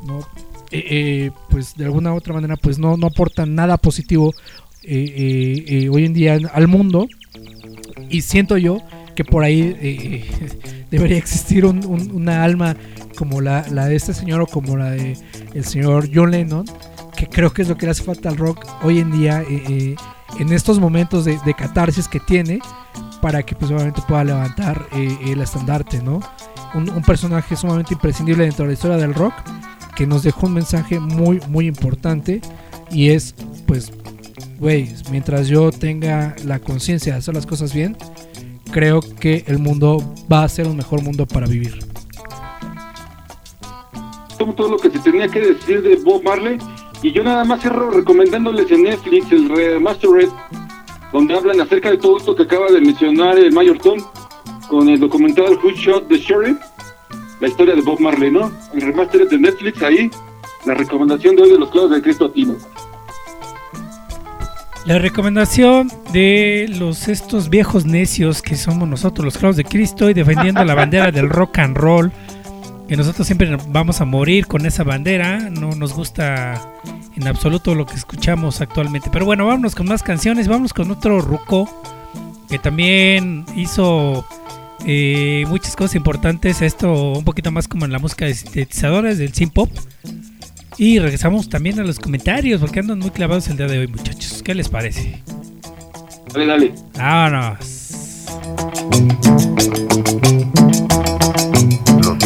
¿no? 0.05 0.19
Eh, 0.71 0.85
eh, 0.89 1.31
pues 1.49 1.75
de 1.75 1.85
alguna 1.85 2.13
u 2.13 2.17
otra 2.17 2.33
manera 2.33 2.55
pues 2.55 2.79
no, 2.79 2.93
aportan 3.05 3.55
nada 3.55 3.75
positivo 3.77 4.33
hoy 4.83 6.05
en 6.05 6.13
día 6.13 6.37
al 6.53 6.67
mundo 6.67 7.07
y 8.09 8.21
siento 8.21 8.57
yo 8.57 8.77
que 9.15 9.23
por 9.25 9.43
ahí 9.43 10.23
debería 10.91 11.17
existir 11.17 11.65
un- 11.65 12.11
una 12.13 12.43
alma 12.43 12.75
como 13.17 13.41
la, 13.41 13.65
la 13.69 13.87
de 13.87 13.95
este 13.95 14.13
señor 14.13 14.41
o 14.41 14.47
como 14.47 14.77
la 14.77 14.91
de 14.91 15.17
el 15.53 15.65
señor 15.65 16.09
John 16.13 16.31
Lennon 16.31 16.65
que 17.21 17.27
creo 17.27 17.53
que 17.53 17.61
es 17.61 17.69
lo 17.69 17.77
que 17.77 17.85
le 17.85 17.91
hace 17.91 18.03
falta 18.03 18.29
al 18.29 18.37
rock 18.37 18.65
hoy 18.81 18.97
en 18.97 19.11
día 19.11 19.43
eh, 19.43 19.63
eh, 19.69 19.95
en 20.39 20.51
estos 20.51 20.79
momentos 20.79 21.23
de, 21.23 21.37
de 21.45 21.53
catarsis 21.53 22.07
que 22.07 22.19
tiene 22.19 22.59
para 23.21 23.43
que 23.43 23.53
pues 23.53 23.69
obviamente 23.69 24.01
pueda 24.07 24.23
levantar 24.23 24.87
eh, 24.91 25.15
el 25.27 25.39
estandarte 25.39 26.01
no 26.01 26.19
un, 26.73 26.89
un 26.89 27.03
personaje 27.03 27.55
sumamente 27.55 27.93
imprescindible 27.93 28.45
dentro 28.45 28.63
de 28.63 28.69
la 28.69 28.73
historia 28.73 28.97
del 28.97 29.13
rock 29.13 29.33
que 29.95 30.07
nos 30.07 30.23
dejó 30.23 30.47
un 30.47 30.55
mensaje 30.55 30.99
muy 30.99 31.39
muy 31.47 31.67
importante 31.67 32.41
y 32.89 33.09
es 33.09 33.35
pues 33.67 33.91
güey, 34.57 34.91
mientras 35.11 35.47
yo 35.47 35.69
tenga 35.71 36.35
la 36.43 36.57
conciencia 36.57 37.13
de 37.13 37.19
hacer 37.19 37.35
las 37.35 37.45
cosas 37.45 37.71
bien, 37.71 37.97
creo 38.71 38.99
que 39.01 39.43
el 39.45 39.59
mundo 39.59 40.03
va 40.31 40.43
a 40.43 40.49
ser 40.49 40.65
un 40.65 40.77
mejor 40.77 41.03
mundo 41.03 41.27
para 41.27 41.45
vivir. 41.45 41.77
Todo 44.55 44.69
lo 44.69 44.77
que 44.77 44.89
se 44.89 44.97
tenía 44.99 45.27
que 45.27 45.39
decir 45.39 45.83
de 45.83 45.97
Bob 45.97 46.23
Marley. 46.23 46.57
Y 47.03 47.11
yo 47.11 47.23
nada 47.23 47.43
más 47.43 47.61
cierro 47.61 47.89
recomendándoles 47.89 48.69
en 48.71 48.83
Netflix 48.83 49.31
el 49.31 49.49
Remastered, 49.49 50.29
donde 51.11 51.35
hablan 51.35 51.59
acerca 51.59 51.89
de 51.89 51.97
todo 51.97 52.17
esto 52.17 52.35
que 52.35 52.43
acaba 52.43 52.67
de 52.67 52.79
mencionar 52.79 53.37
el 53.39 53.51
Mayor 53.51 53.79
Tom, 53.79 53.99
con 54.67 54.87
el 54.87 54.99
documental 54.99 55.57
Who 55.61 55.71
Shot 55.71 56.07
the 56.07 56.17
Sheriff, 56.17 56.57
la 57.39 57.47
historia 57.47 57.75
de 57.75 57.81
Bob 57.81 57.99
Marley, 57.99 58.31
¿no? 58.31 58.51
El 58.73 58.81
Remastered 58.81 59.29
de 59.29 59.39
Netflix, 59.39 59.81
ahí, 59.81 60.11
la 60.65 60.75
recomendación 60.75 61.35
de 61.35 61.41
hoy 61.41 61.49
de 61.49 61.59
los 61.59 61.69
clavos 61.69 61.91
de 61.91 62.01
Cristo 62.01 62.27
Latino. 62.27 62.55
La 64.85 64.97
recomendación 64.97 65.91
de 66.13 66.67
los 66.79 67.07
estos 67.07 67.49
viejos 67.49 67.85
necios 67.85 68.41
que 68.41 68.55
somos 68.55 68.87
nosotros, 68.87 69.25
los 69.25 69.37
clavos 69.37 69.55
de 69.55 69.63
Cristo, 69.63 70.09
y 70.09 70.13
defendiendo 70.13 70.63
la 70.63 70.75
bandera 70.75 71.11
del 71.11 71.29
rock 71.29 71.59
and 71.59 71.77
roll, 71.77 72.11
que 72.87 72.97
nosotros 72.97 73.25
siempre 73.25 73.57
vamos 73.69 74.01
a 74.01 74.05
morir 74.05 74.47
con 74.47 74.65
esa 74.65 74.83
bandera, 74.83 75.49
no 75.49 75.75
nos 75.75 75.93
gusta 75.93 76.61
en 77.15 77.27
absoluto 77.27 77.75
lo 77.75 77.85
que 77.85 77.95
escuchamos 77.95 78.61
actualmente. 78.61 79.09
Pero 79.11 79.25
bueno, 79.25 79.45
vámonos 79.45 79.75
con 79.75 79.87
más 79.87 80.03
canciones, 80.03 80.47
vámonos 80.47 80.73
con 80.73 80.91
otro 80.91 81.21
ruco 81.21 81.69
que 82.49 82.59
también 82.59 83.45
hizo 83.55 84.25
eh, 84.85 85.45
muchas 85.47 85.75
cosas 85.75 85.95
importantes, 85.95 86.61
esto 86.61 87.13
un 87.13 87.23
poquito 87.23 87.51
más 87.51 87.67
como 87.67 87.85
en 87.85 87.91
la 87.91 87.99
música 87.99 88.25
de 88.25 88.33
sintetizadores 88.33 89.17
del 89.17 89.33
synth 89.33 89.53
pop. 89.53 89.69
Y 90.77 90.99
regresamos 90.99 91.49
también 91.49 91.79
a 91.79 91.83
los 91.83 91.99
comentarios, 91.99 92.59
porque 92.59 92.79
andan 92.79 92.99
muy 92.99 93.11
clavados 93.11 93.47
el 93.49 93.57
día 93.57 93.67
de 93.67 93.79
hoy, 93.79 93.87
muchachos. 93.87 94.41
¿Qué 94.43 94.55
les 94.55 94.69
parece? 94.69 95.21
Dale, 96.33 96.45
dale. 96.45 96.73
Vámonos. 96.97 97.81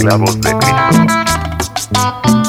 Los 0.06 0.14
clavos 0.14 0.40
de 0.40 0.52
Cristo. 0.60 2.45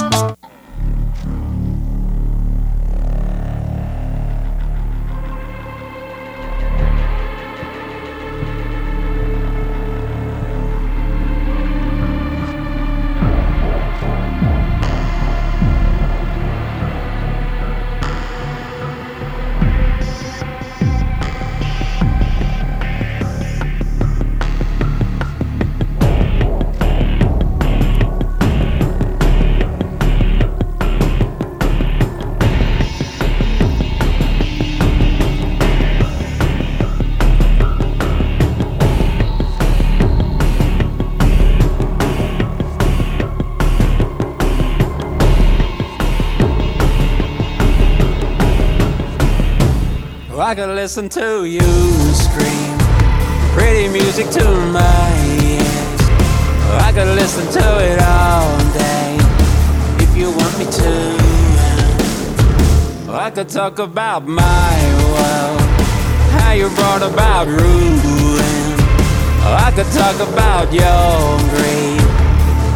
I 50.39 50.55
could 50.55 50.69
listen 50.69 51.09
to 51.11 51.47
you 51.47 51.61
scream 52.13 52.79
pretty 53.57 53.89
music 53.89 54.29
to 54.33 54.45
my 54.71 55.09
ears. 55.43 56.01
I 56.85 56.93
could 56.95 57.09
listen 57.17 57.47
to 57.53 57.67
it 57.81 57.99
all 58.03 58.59
day 58.75 59.17
if 60.05 60.15
you 60.15 60.31
want 60.31 60.59
me 60.59 60.67
to. 60.67 61.17
I 63.13 63.31
could 63.31 63.49
talk 63.49 63.79
about 63.79 64.27
my 64.27 64.77
world, 65.15 65.61
how 66.39 66.53
you 66.53 66.69
brought 66.69 67.03
about 67.03 67.47
ruin. 67.47 68.77
I 69.43 69.73
could 69.75 69.91
talk 69.93 70.17
about 70.21 70.71
your 70.71 71.39
greed 71.49 72.05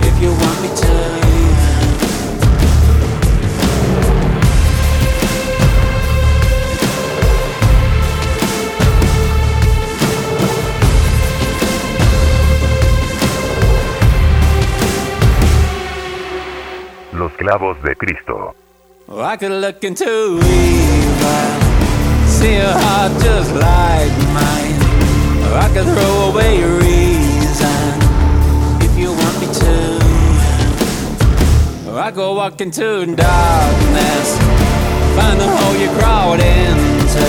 if 0.08 0.22
you 0.22 0.30
want 0.30 0.62
me 0.62 0.68
to. 0.76 1.20
Los 17.41 17.59
clavos 17.59 17.82
de 17.82 17.95
Cristo. 17.97 18.55
Oh, 19.09 19.22
I 19.22 19.36
could 19.36 19.53
look 19.53 19.82
into 19.82 20.05
evil, 20.05 21.61
see 22.26 22.57
a 22.57 22.72
heart 22.72 23.12
just 23.22 23.55
like 23.55 24.12
mine. 24.34 24.80
Or 25.47 25.57
I 25.57 25.68
could 25.72 25.86
throw 25.86 26.30
away 26.30 26.59
your 26.59 26.78
reason 26.78 28.01
if 28.82 28.97
you 28.99 29.12
want 29.12 29.41
me 29.41 29.47
to. 29.47 30.01
Or 31.91 31.99
I 31.99 32.11
could 32.11 32.34
walk 32.34 32.61
into 32.61 33.07
darkness, 33.07 34.38
find 35.16 35.41
the 35.41 35.49
hole 35.49 35.76
you 35.76 35.88
crawled 35.99 36.41
into. 36.41 37.26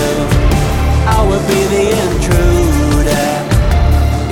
I 1.07 1.26
would 1.28 1.47
be 1.47 1.64
the 1.74 1.89
intruder 2.03 3.28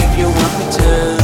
if 0.03 0.17
you 0.17 0.25
want 0.27 0.59
me 0.59 0.65
to. 0.77 1.18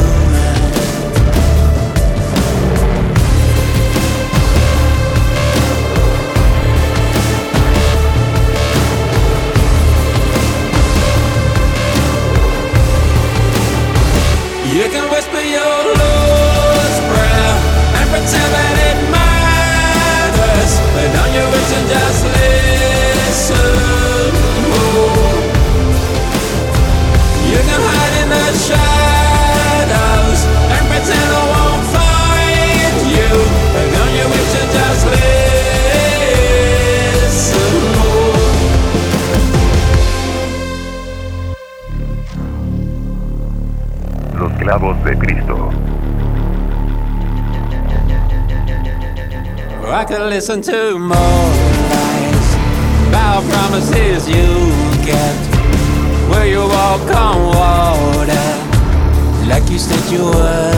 Los 44.66 44.78
clavos 44.80 45.04
de 45.04 45.16
Cristo. 45.16 45.70
I 49.88 50.04
could 50.04 50.28
listen 50.28 50.60
to 50.62 50.98
more 50.98 51.16
lies 51.92 52.56
about 53.08 53.44
promises 53.44 54.28
you 54.28 54.72
kept, 55.06 55.54
where 56.30 56.46
you 56.48 56.58
walk 56.58 57.08
on 57.14 57.46
water 57.54 58.46
like 59.46 59.70
you 59.70 59.78
said 59.78 60.02
you 60.10 60.24
would. 60.24 60.76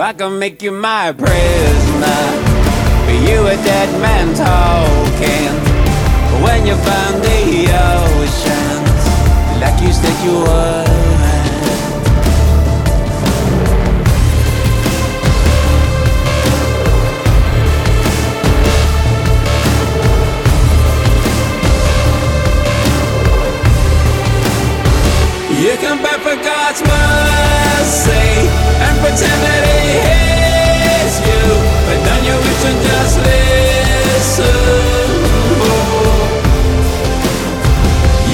I 0.00 0.14
could 0.16 0.38
make 0.38 0.62
you 0.62 0.72
my 0.72 1.12
prisoner, 1.12 2.22
but 3.04 3.18
you 3.28 3.46
a 3.46 3.56
dead 3.62 4.00
man 4.00 4.34
talking. 4.34 5.52
When 6.42 6.64
you 6.64 6.76
found 6.76 7.22
the 7.22 7.68
oceans 7.92 9.04
like 9.60 9.82
you 9.82 9.92
said 9.92 10.24
you 10.24 10.38
would. 10.40 10.99
God's 26.70 26.86
mercy 26.86 28.46
and 28.78 28.94
pretend 29.02 29.42
that 29.42 29.62
He 29.66 29.90
hears 30.06 31.18
you, 31.18 31.42
but 31.82 31.98
then 32.06 32.22
you 32.22 32.36
wish 32.46 32.62
and 32.62 32.78
just 32.86 33.18
listen. 33.26 34.54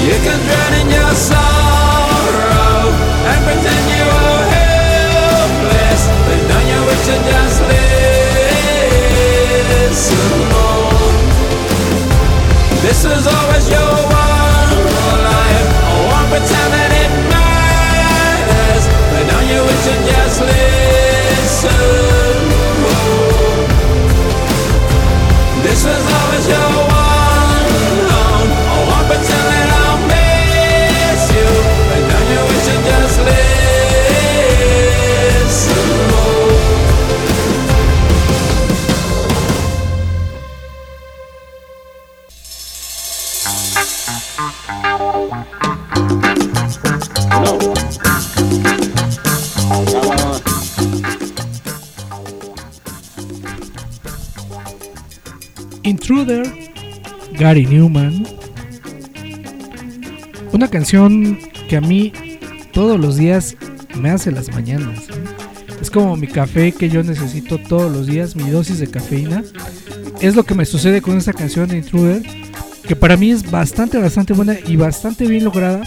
You 0.05 0.15
can 0.21 0.37
drown 0.45 0.73
in 0.85 0.87
your 0.93 1.13
sorrow 1.17 2.93
and 3.25 3.41
pretend 3.41 3.83
you 3.97 4.05
are 4.05 4.45
helpless, 4.53 6.01
but 6.29 6.37
then 6.45 6.63
you 6.69 6.79
wish 6.93 7.09
and 7.09 7.25
just 7.33 7.57
listen. 7.65 7.89
This 12.85 13.01
is 13.01 13.25
always 13.25 13.65
your 13.67 13.86
Gary 57.47 57.65
Newman. 57.65 58.27
Una 60.51 60.67
canción 60.67 61.39
que 61.69 61.77
a 61.77 61.81
mí 61.81 62.11
todos 62.73 62.99
los 62.99 63.15
días 63.15 63.55
me 63.97 64.09
hace 64.09 64.33
las 64.33 64.51
mañanas. 64.51 65.07
¿eh? 65.07 65.13
Es 65.81 65.89
como 65.89 66.17
mi 66.17 66.27
café 66.27 66.73
que 66.73 66.89
yo 66.89 67.03
necesito 67.03 67.57
todos 67.57 67.89
los 67.89 68.05
días, 68.05 68.35
mi 68.35 68.49
dosis 68.49 68.79
de 68.79 68.87
cafeína. 68.87 69.45
Es 70.19 70.35
lo 70.35 70.43
que 70.43 70.55
me 70.55 70.65
sucede 70.65 71.01
con 71.01 71.17
esta 71.17 71.31
canción 71.31 71.69
de 71.69 71.77
Intruder, 71.77 72.21
que 72.85 72.97
para 72.97 73.15
mí 73.15 73.31
es 73.31 73.49
bastante, 73.49 73.97
bastante 73.97 74.33
buena 74.33 74.57
y 74.67 74.75
bastante 74.75 75.25
bien 75.25 75.45
lograda. 75.45 75.83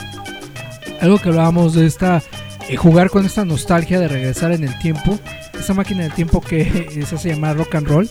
Algo 1.02 1.18
que 1.18 1.28
hablábamos 1.28 1.74
de 1.74 1.84
esta, 1.84 2.22
eh, 2.70 2.76
jugar 2.76 3.10
con 3.10 3.26
esta 3.26 3.44
nostalgia 3.44 4.00
de 4.00 4.08
regresar 4.08 4.52
en 4.52 4.64
el 4.64 4.78
tiempo, 4.78 5.18
esa 5.58 5.74
máquina 5.74 6.04
del 6.04 6.14
tiempo 6.14 6.40
que 6.40 7.04
se 7.06 7.14
hace 7.14 7.28
llamar 7.28 7.58
rock 7.58 7.74
and 7.74 7.86
roll, 7.86 8.10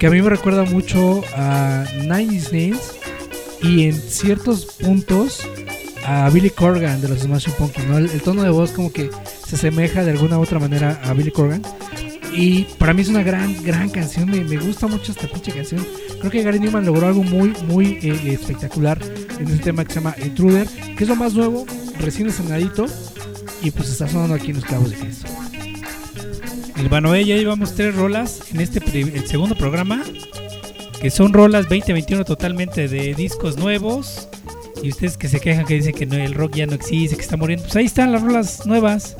que 0.00 0.06
a 0.06 0.10
mí 0.10 0.22
me 0.22 0.30
recuerda 0.30 0.64
mucho 0.64 1.22
a 1.36 1.84
Nine 1.94 2.22
Inch 2.22 2.50
Nails 2.50 2.94
y 3.62 3.84
en 3.84 3.92
ciertos 3.92 4.64
puntos 4.64 5.46
a 6.06 6.30
Billy 6.30 6.48
Corgan 6.48 7.02
de 7.02 7.08
los 7.08 7.18
Smashing 7.18 7.52
Pumpkins, 7.52 7.86
¿no? 7.86 7.98
el, 7.98 8.22
tono 8.22 8.42
de 8.42 8.48
voz 8.48 8.70
como 8.70 8.90
que 8.90 9.10
se 9.46 9.56
asemeja 9.56 10.02
de 10.02 10.12
alguna 10.12 10.38
u 10.38 10.42
otra 10.42 10.58
manera 10.58 10.98
a 11.04 11.12
Billy 11.12 11.30
Corgan. 11.30 11.60
Y 12.32 12.62
para 12.78 12.94
mí 12.94 13.02
es 13.02 13.08
una 13.08 13.22
gran, 13.22 13.62
gran 13.62 13.90
canción. 13.90 14.30
Me, 14.30 14.42
me 14.42 14.56
gusta 14.56 14.86
mucho 14.86 15.12
esta 15.12 15.28
pinche 15.28 15.52
canción. 15.52 15.86
Creo 16.20 16.30
que 16.30 16.42
Gary 16.42 16.60
Newman 16.60 16.86
logró 16.86 17.06
algo 17.06 17.22
muy, 17.22 17.52
muy 17.66 17.98
eh, 18.00 18.32
espectacular 18.32 18.98
en 19.38 19.48
este 19.48 19.64
tema 19.64 19.84
que 19.84 19.92
se 19.92 20.00
llama 20.00 20.14
Intruder, 20.24 20.66
que 20.96 21.04
es 21.04 21.10
lo 21.10 21.16
más 21.16 21.34
nuevo, 21.34 21.66
recién 21.98 22.26
estrenadito. 22.28 22.86
Y 23.60 23.70
pues 23.70 23.90
está 23.90 24.08
sonando 24.08 24.34
aquí 24.34 24.48
en 24.48 24.56
los 24.56 24.64
clavos 24.64 24.92
de 24.92 24.96
Cristo. 24.96 25.39
El 26.80 26.88
Banoé 26.88 27.26
ya 27.26 27.36
llevamos 27.36 27.74
tres 27.74 27.94
rolas 27.94 28.40
en 28.54 28.60
este 28.60 28.80
el 29.00 29.26
segundo 29.26 29.54
programa, 29.54 30.02
que 30.98 31.10
son 31.10 31.34
rolas 31.34 31.68
2021 31.68 32.24
totalmente 32.24 32.88
de 32.88 33.14
discos 33.14 33.58
nuevos. 33.58 34.28
Y 34.82 34.88
ustedes 34.88 35.18
que 35.18 35.28
se 35.28 35.40
quejan 35.40 35.66
que 35.66 35.74
dicen 35.74 35.92
que 35.92 36.06
no, 36.06 36.16
el 36.16 36.32
rock 36.32 36.54
ya 36.54 36.64
no 36.64 36.72
existe, 36.72 37.16
que 37.16 37.22
está 37.22 37.36
muriendo, 37.36 37.64
pues 37.64 37.76
ahí 37.76 37.84
están 37.84 38.12
las 38.12 38.22
rolas 38.22 38.64
nuevas. 38.64 39.14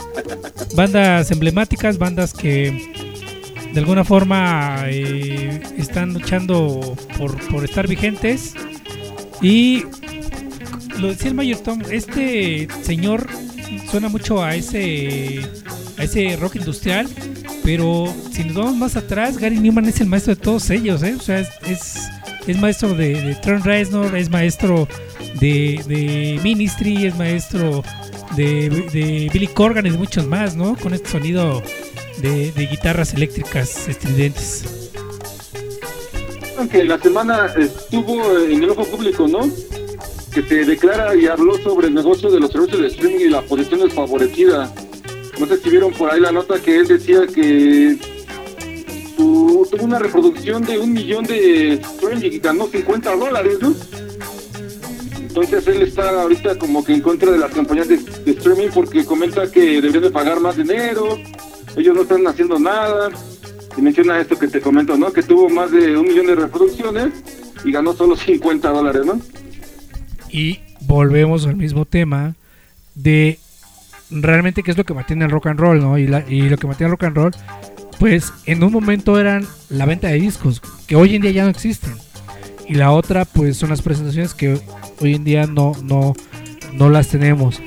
Bandas 0.75 1.31
emblemáticas, 1.31 1.99
bandas 1.99 2.33
que 2.33 2.91
de 3.75 3.79
alguna 3.79 4.05
forma 4.05 4.85
eh, 4.87 5.61
están 5.77 6.15
luchando 6.15 6.97
por, 7.19 7.47
por 7.49 7.63
estar 7.65 7.87
vigentes. 7.87 8.55
Y 9.43 9.85
lo 10.99 11.09
decía 11.09 11.29
el 11.29 11.35
Mayor 11.35 11.59
Tom, 11.59 11.83
este 11.91 12.69
señor 12.83 13.27
suena 13.91 14.09
mucho 14.09 14.43
a 14.43 14.55
ese 14.55 15.43
a 15.99 16.05
ese 16.05 16.37
rock 16.37 16.57
industrial, 16.57 17.07
pero 17.65 18.13
si 18.33 18.45
nos 18.45 18.55
vamos 18.55 18.77
más 18.77 18.97
atrás, 18.97 19.39
Gary 19.39 19.59
Newman 19.59 19.87
es 19.87 20.01
el 20.01 20.07
maestro 20.07 20.35
de 20.35 20.41
todos 20.41 20.71
ellos, 20.71 21.03
¿eh? 21.03 21.17
Es, 21.29 21.49
es, 21.67 22.11
es 22.47 22.59
maestro 22.59 22.95
de, 22.95 23.21
de 23.21 23.35
Trent 23.37 23.65
Reznor, 23.65 24.17
es 24.17 24.31
maestro 24.31 24.89
de, 25.41 26.41
Ministry, 26.43 27.07
es 27.07 27.17
maestro 27.17 27.83
de, 28.37 29.31
Billy 29.33 29.47
Corgan 29.49 29.87
y 29.87 29.91
de 29.91 29.99
muchos 29.99 30.27
más, 30.27 30.57
¿no? 30.57 30.77
Con 30.77 30.95
este 30.95 31.09
sonido 31.09 31.63
de, 32.19 32.53
de 32.53 32.67
guitarras 32.67 33.15
eléctricas 33.15 33.89
estridentes. 33.89 34.91
que 36.71 36.85
la 36.85 36.99
semana 36.99 37.47
estuvo 37.57 38.39
en 38.39 38.63
el 38.63 38.71
ojo 38.71 38.85
público, 38.85 39.27
¿no? 39.29 39.51
Que 40.33 40.43
se 40.43 40.65
declara 40.65 41.15
y 41.15 41.27
habló 41.27 41.59
sobre 41.59 41.89
el 41.89 41.95
negocio 41.95 42.31
de 42.31 42.41
los 42.41 42.53
servicios 42.53 42.81
de 42.81 42.87
streaming 42.89 43.27
y 43.27 43.29
la 43.29 43.43
posición 43.43 43.81
desfavorecida. 43.81 44.73
No 45.41 45.47
sé 45.47 45.57
si 45.57 45.71
vieron 45.71 45.91
por 45.95 46.13
ahí 46.13 46.21
la 46.21 46.33
nota 46.33 46.61
que 46.61 46.77
él 46.77 46.87
decía 46.87 47.27
que 47.27 47.99
tuvo 49.17 49.67
una 49.81 49.99
reproducción 49.99 50.63
de 50.67 50.79
un 50.79 50.93
millón 50.93 51.25
de 51.25 51.75
streaming 51.75 52.31
y 52.31 52.39
ganó 52.41 52.67
50 52.67 53.17
dólares, 53.17 53.57
¿no? 53.59 53.75
Entonces 55.19 55.67
él 55.67 55.81
está 55.81 56.11
ahorita 56.23 56.59
como 56.59 56.85
que 56.85 56.93
en 56.93 57.01
contra 57.01 57.33
de 57.33 57.39
las 57.39 57.53
compañías 57.53 57.89
de, 57.89 57.97
de 57.97 58.33
streaming 58.33 58.69
porque 58.75 59.03
comenta 59.03 59.51
que 59.51 59.81
deberían 59.81 60.03
de 60.03 60.11
pagar 60.11 60.41
más 60.41 60.59
dinero, 60.59 61.17
ellos 61.75 61.95
no 61.95 62.03
están 62.03 62.27
haciendo 62.27 62.59
nada. 62.59 63.09
Y 63.79 63.81
menciona 63.81 64.21
esto 64.21 64.39
que 64.39 64.49
te 64.49 64.61
comento, 64.61 64.99
¿no? 64.99 65.11
Que 65.11 65.23
tuvo 65.23 65.49
más 65.49 65.71
de 65.71 65.97
un 65.97 66.07
millón 66.07 66.27
de 66.27 66.35
reproducciones 66.35 67.15
y 67.65 67.73
ganó 67.73 67.95
solo 67.95 68.15
50 68.15 68.69
dólares, 68.69 69.07
¿no? 69.07 69.19
Y 70.29 70.61
volvemos 70.83 71.47
al 71.47 71.57
mismo 71.57 71.87
tema 71.87 72.35
de 72.95 73.39
realmente 74.11 74.63
qué 74.63 74.71
es 74.71 74.77
lo 74.77 74.85
que 74.85 74.95
mantiene 74.95 75.25
el 75.25 75.31
rock 75.31 75.47
and 75.49 75.61
roll, 75.61 75.81
¿no? 75.81 75.99
Y, 75.99 76.07
la- 76.07 76.25
y 76.29 76.49
lo 76.49 76.57
que 76.57 76.67
mantiene 76.67 76.89
el 76.89 76.93
rock 76.93 77.05
and 77.05 77.17
roll, 77.17 77.33
pues 77.99 78.33
en 78.47 78.63
un 78.63 78.73
momento 78.73 79.19
eran 79.21 79.47
la 79.69 79.87
venta 79.87 80.09
de 80.09 80.15
discos, 80.21 80.61
que 80.87 80.97
hoy 80.97 81.15
en 81.17 81.23
día 81.23 81.31
ya 81.33 81.45
no 81.45 81.51
existen. 81.51 81.95
Y 82.69 82.75
la 82.75 82.93
otra, 82.93 83.25
pues 83.25 83.57
son 83.57 83.71
las 83.71 83.83
presentaciones 83.83 84.33
que 84.35 84.61
hoy 85.01 85.15
en 85.15 85.25
día 85.25 85.47
no, 85.47 85.73
no, 85.83 86.15
no 86.73 86.89
las 86.89 87.09
tenemos. 87.09 87.61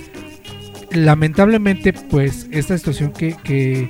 Lamentablemente, 0.92 1.92
pues 1.94 2.48
esta 2.52 2.78
situación 2.78 3.12
que, 3.12 3.36
que 3.44 3.90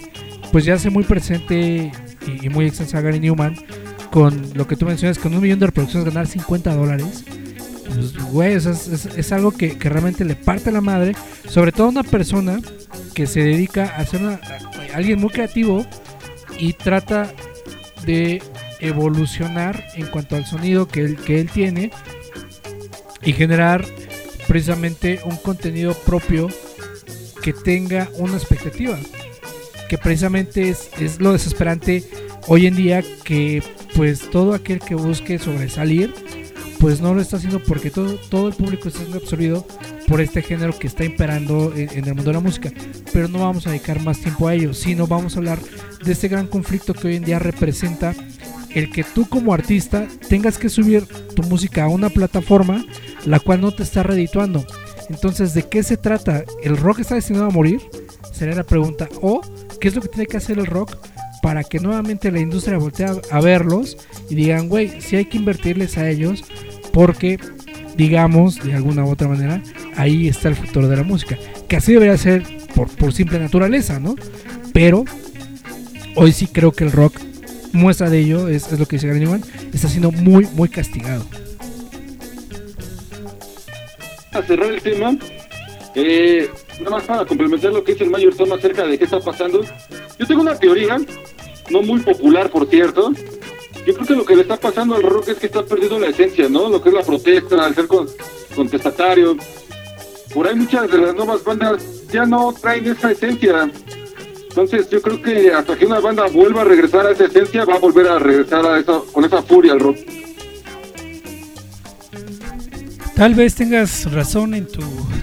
pues 0.51 0.65
ya 0.65 0.75
hace 0.75 0.89
muy 0.89 1.03
presente 1.03 1.91
y, 2.25 2.45
y 2.45 2.49
muy 2.49 2.65
extensa 2.65 3.01
Gary 3.01 3.19
Newman, 3.19 3.55
con 4.11 4.41
lo 4.53 4.67
que 4.67 4.75
tú 4.77 4.85
mencionas, 4.85 5.17
con 5.19 5.33
un 5.33 5.41
millón 5.41 5.59
de 5.59 5.65
reproducciones 5.67 6.05
ganar 6.07 6.27
50 6.27 6.73
dólares. 6.75 7.25
Güey, 8.31 8.53
es, 8.53 8.65
es- 8.65 9.31
algo 9.31 9.51
que, 9.51 9.77
que 9.77 9.89
realmente 9.89 10.25
le 10.25 10.35
parte 10.35 10.71
la 10.71 10.81
madre. 10.81 11.15
Sobre 11.47 11.71
todo 11.71 11.87
a 11.87 11.89
una 11.89 12.03
persona 12.03 12.59
que 13.13 13.27
se 13.27 13.41
dedica 13.41 13.95
a 13.97 14.05
ser 14.05 14.21
una- 14.21 14.39
alguien 14.93 15.19
muy 15.19 15.29
creativo 15.29 15.85
y 16.59 16.73
trata 16.73 17.31
de 18.05 18.41
evolucionar 18.79 19.85
en 19.95 20.07
cuanto 20.07 20.35
al 20.35 20.45
sonido 20.45 20.87
que 20.87 21.01
él, 21.01 21.15
que 21.17 21.39
él 21.39 21.49
tiene 21.49 21.91
y 23.23 23.33
generar 23.33 23.85
precisamente 24.47 25.21
un 25.25 25.37
contenido 25.37 25.93
propio 25.93 26.49
que 27.41 27.53
tenga 27.53 28.09
una 28.17 28.35
expectativa. 28.35 28.97
Que 29.89 29.97
precisamente 29.97 30.69
es, 30.69 30.89
es 30.99 31.19
lo 31.19 31.31
desesperante 31.33 32.03
hoy 32.47 32.67
en 32.67 32.75
día 32.75 33.03
que 33.23 33.63
pues 33.95 34.29
todo 34.31 34.53
aquel 34.53 34.79
que 34.79 34.95
busque 34.95 35.37
sobresalir 35.39 36.13
pues 36.83 36.99
no 36.99 37.13
lo 37.13 37.21
está 37.21 37.37
haciendo 37.37 37.63
porque 37.63 37.89
todo, 37.89 38.17
todo 38.29 38.49
el 38.49 38.55
público 38.55 38.89
está 38.89 38.99
siendo 38.99 39.17
absorbido 39.17 39.65
por 40.05 40.19
este 40.19 40.41
género 40.41 40.77
que 40.77 40.87
está 40.87 41.05
imperando 41.05 41.71
en, 41.73 41.89
en 41.91 42.03
el 42.03 42.13
mundo 42.13 42.31
de 42.31 42.33
la 42.33 42.41
música. 42.41 42.73
Pero 43.13 43.29
no 43.29 43.39
vamos 43.39 43.65
a 43.65 43.69
dedicar 43.69 44.01
más 44.01 44.19
tiempo 44.19 44.49
a 44.49 44.53
ello, 44.53 44.73
sino 44.73 45.07
vamos 45.07 45.33
a 45.33 45.39
hablar 45.39 45.59
de 46.03 46.11
este 46.11 46.27
gran 46.27 46.45
conflicto 46.45 46.93
que 46.93 47.07
hoy 47.07 47.15
en 47.15 47.23
día 47.23 47.39
representa 47.39 48.13
el 48.75 48.91
que 48.91 49.05
tú 49.05 49.29
como 49.29 49.53
artista 49.53 50.09
tengas 50.27 50.57
que 50.57 50.67
subir 50.67 51.05
tu 51.33 51.43
música 51.43 51.85
a 51.85 51.87
una 51.87 52.09
plataforma 52.09 52.85
la 53.25 53.39
cual 53.39 53.61
no 53.61 53.71
te 53.71 53.83
está 53.83 54.03
redituando. 54.03 54.65
Entonces, 55.09 55.53
¿de 55.53 55.63
qué 55.63 55.83
se 55.83 55.95
trata? 55.95 56.43
¿El 56.63 56.75
rock 56.75 56.99
está 56.99 57.15
destinado 57.15 57.45
a 57.45 57.49
morir? 57.49 57.79
Sería 58.33 58.55
la 58.55 58.65
pregunta. 58.65 59.07
¿O 59.21 59.39
qué 59.79 59.87
es 59.87 59.95
lo 59.95 60.01
que 60.01 60.09
tiene 60.09 60.27
que 60.27 60.35
hacer 60.35 60.59
el 60.59 60.65
rock 60.65 60.97
para 61.41 61.63
que 61.63 61.79
nuevamente 61.79 62.31
la 62.31 62.39
industria 62.39 62.77
voltee 62.77 63.05
a, 63.29 63.41
verlos 63.41 63.97
y 64.29 64.35
digan, 64.35 64.69
güey, 64.69 65.01
si 65.01 65.17
hay 65.17 65.25
que 65.25 65.37
invertirles 65.37 65.97
a 65.97 66.09
ellos 66.09 66.43
porque, 66.93 67.39
digamos, 67.97 68.63
de 68.63 68.73
alguna 68.73 69.03
u 69.03 69.09
otra 69.09 69.27
manera, 69.27 69.61
ahí 69.97 70.27
está 70.29 70.47
el 70.47 70.55
futuro 70.55 70.87
de 70.87 70.95
la 70.95 71.03
música. 71.03 71.37
Que 71.67 71.75
así 71.75 71.91
debería 71.91 72.17
ser 72.17 72.43
por, 72.73 72.87
por 72.87 73.11
simple 73.11 73.39
naturaleza, 73.39 73.99
¿no? 73.99 74.15
Pero 74.71 75.03
hoy 76.15 76.31
sí 76.31 76.47
creo 76.47 76.71
que 76.71 76.85
el 76.85 76.91
rock 76.91 77.19
muestra 77.73 78.09
de 78.09 78.19
ello, 78.19 78.47
es, 78.47 78.71
es 78.71 78.79
lo 78.79 78.85
que 78.85 78.95
dice 78.95 79.07
Gary 79.07 79.19
Newman, 79.19 79.43
está 79.73 79.89
siendo 79.89 80.11
muy, 80.11 80.47
muy 80.53 80.69
castigado. 80.69 81.25
a 84.33 84.41
cerrar 84.41 84.71
el 84.71 84.81
tema, 84.81 85.15
eh, 85.95 86.49
nada 86.79 86.91
más 86.91 87.03
para 87.03 87.25
complementar 87.25 87.71
lo 87.71 87.83
que 87.83 87.93
dice 87.93 88.03
el 88.03 88.09
Mayor 88.09 88.35
Tom 88.35 88.51
acerca 88.51 88.85
de 88.85 88.97
qué 88.97 89.03
está 89.03 89.19
pasando. 89.19 89.63
Yo 90.17 90.25
tengo 90.25 90.41
una 90.41 90.57
teoría, 90.57 90.97
no 91.69 91.81
muy 91.81 91.99
popular 91.99 92.49
por 92.49 92.67
cierto, 92.67 93.13
yo 93.85 93.93
creo 93.93 94.07
que 94.07 94.15
lo 94.15 94.25
que 94.25 94.35
le 94.35 94.41
está 94.43 94.57
pasando 94.57 94.95
al 94.95 95.03
rock 95.03 95.29
es 95.29 95.37
que 95.37 95.47
está 95.47 95.63
perdiendo 95.65 95.99
la 95.99 96.07
esencia, 96.07 96.47
¿no? 96.49 96.69
Lo 96.69 96.81
que 96.81 96.89
es 96.89 96.95
la 96.95 97.01
protesta, 97.03 97.67
el 97.67 97.75
ser 97.75 97.87
con- 97.87 98.07
contestatario. 98.55 99.35
Por 100.33 100.47
ahí 100.47 100.55
muchas 100.55 100.89
de 100.89 100.97
las 100.97 101.15
nuevas 101.15 101.43
bandas 101.43 101.83
ya 102.11 102.25
no 102.25 102.53
traen 102.53 102.87
esa 102.87 103.11
esencia. 103.11 103.69
Entonces 104.49 104.89
yo 104.89 105.01
creo 105.01 105.21
que 105.21 105.51
hasta 105.51 105.75
que 105.77 105.85
una 105.85 105.99
banda 105.99 106.27
vuelva 106.27 106.61
a 106.61 106.65
regresar 106.65 107.07
a 107.07 107.11
esa 107.11 107.25
esencia, 107.25 107.65
va 107.65 107.75
a 107.75 107.79
volver 107.79 108.07
a 108.07 108.19
regresar 108.19 108.65
a 108.65 108.79
eso, 108.79 109.05
con 109.11 109.25
esa 109.25 109.41
furia 109.41 109.73
al 109.73 109.79
rock. 109.79 109.97
Tal 113.15 113.35
vez 113.35 113.55
tengas 113.55 114.11
razón 114.11 114.53
en 114.55 114.67
tu 114.67 114.81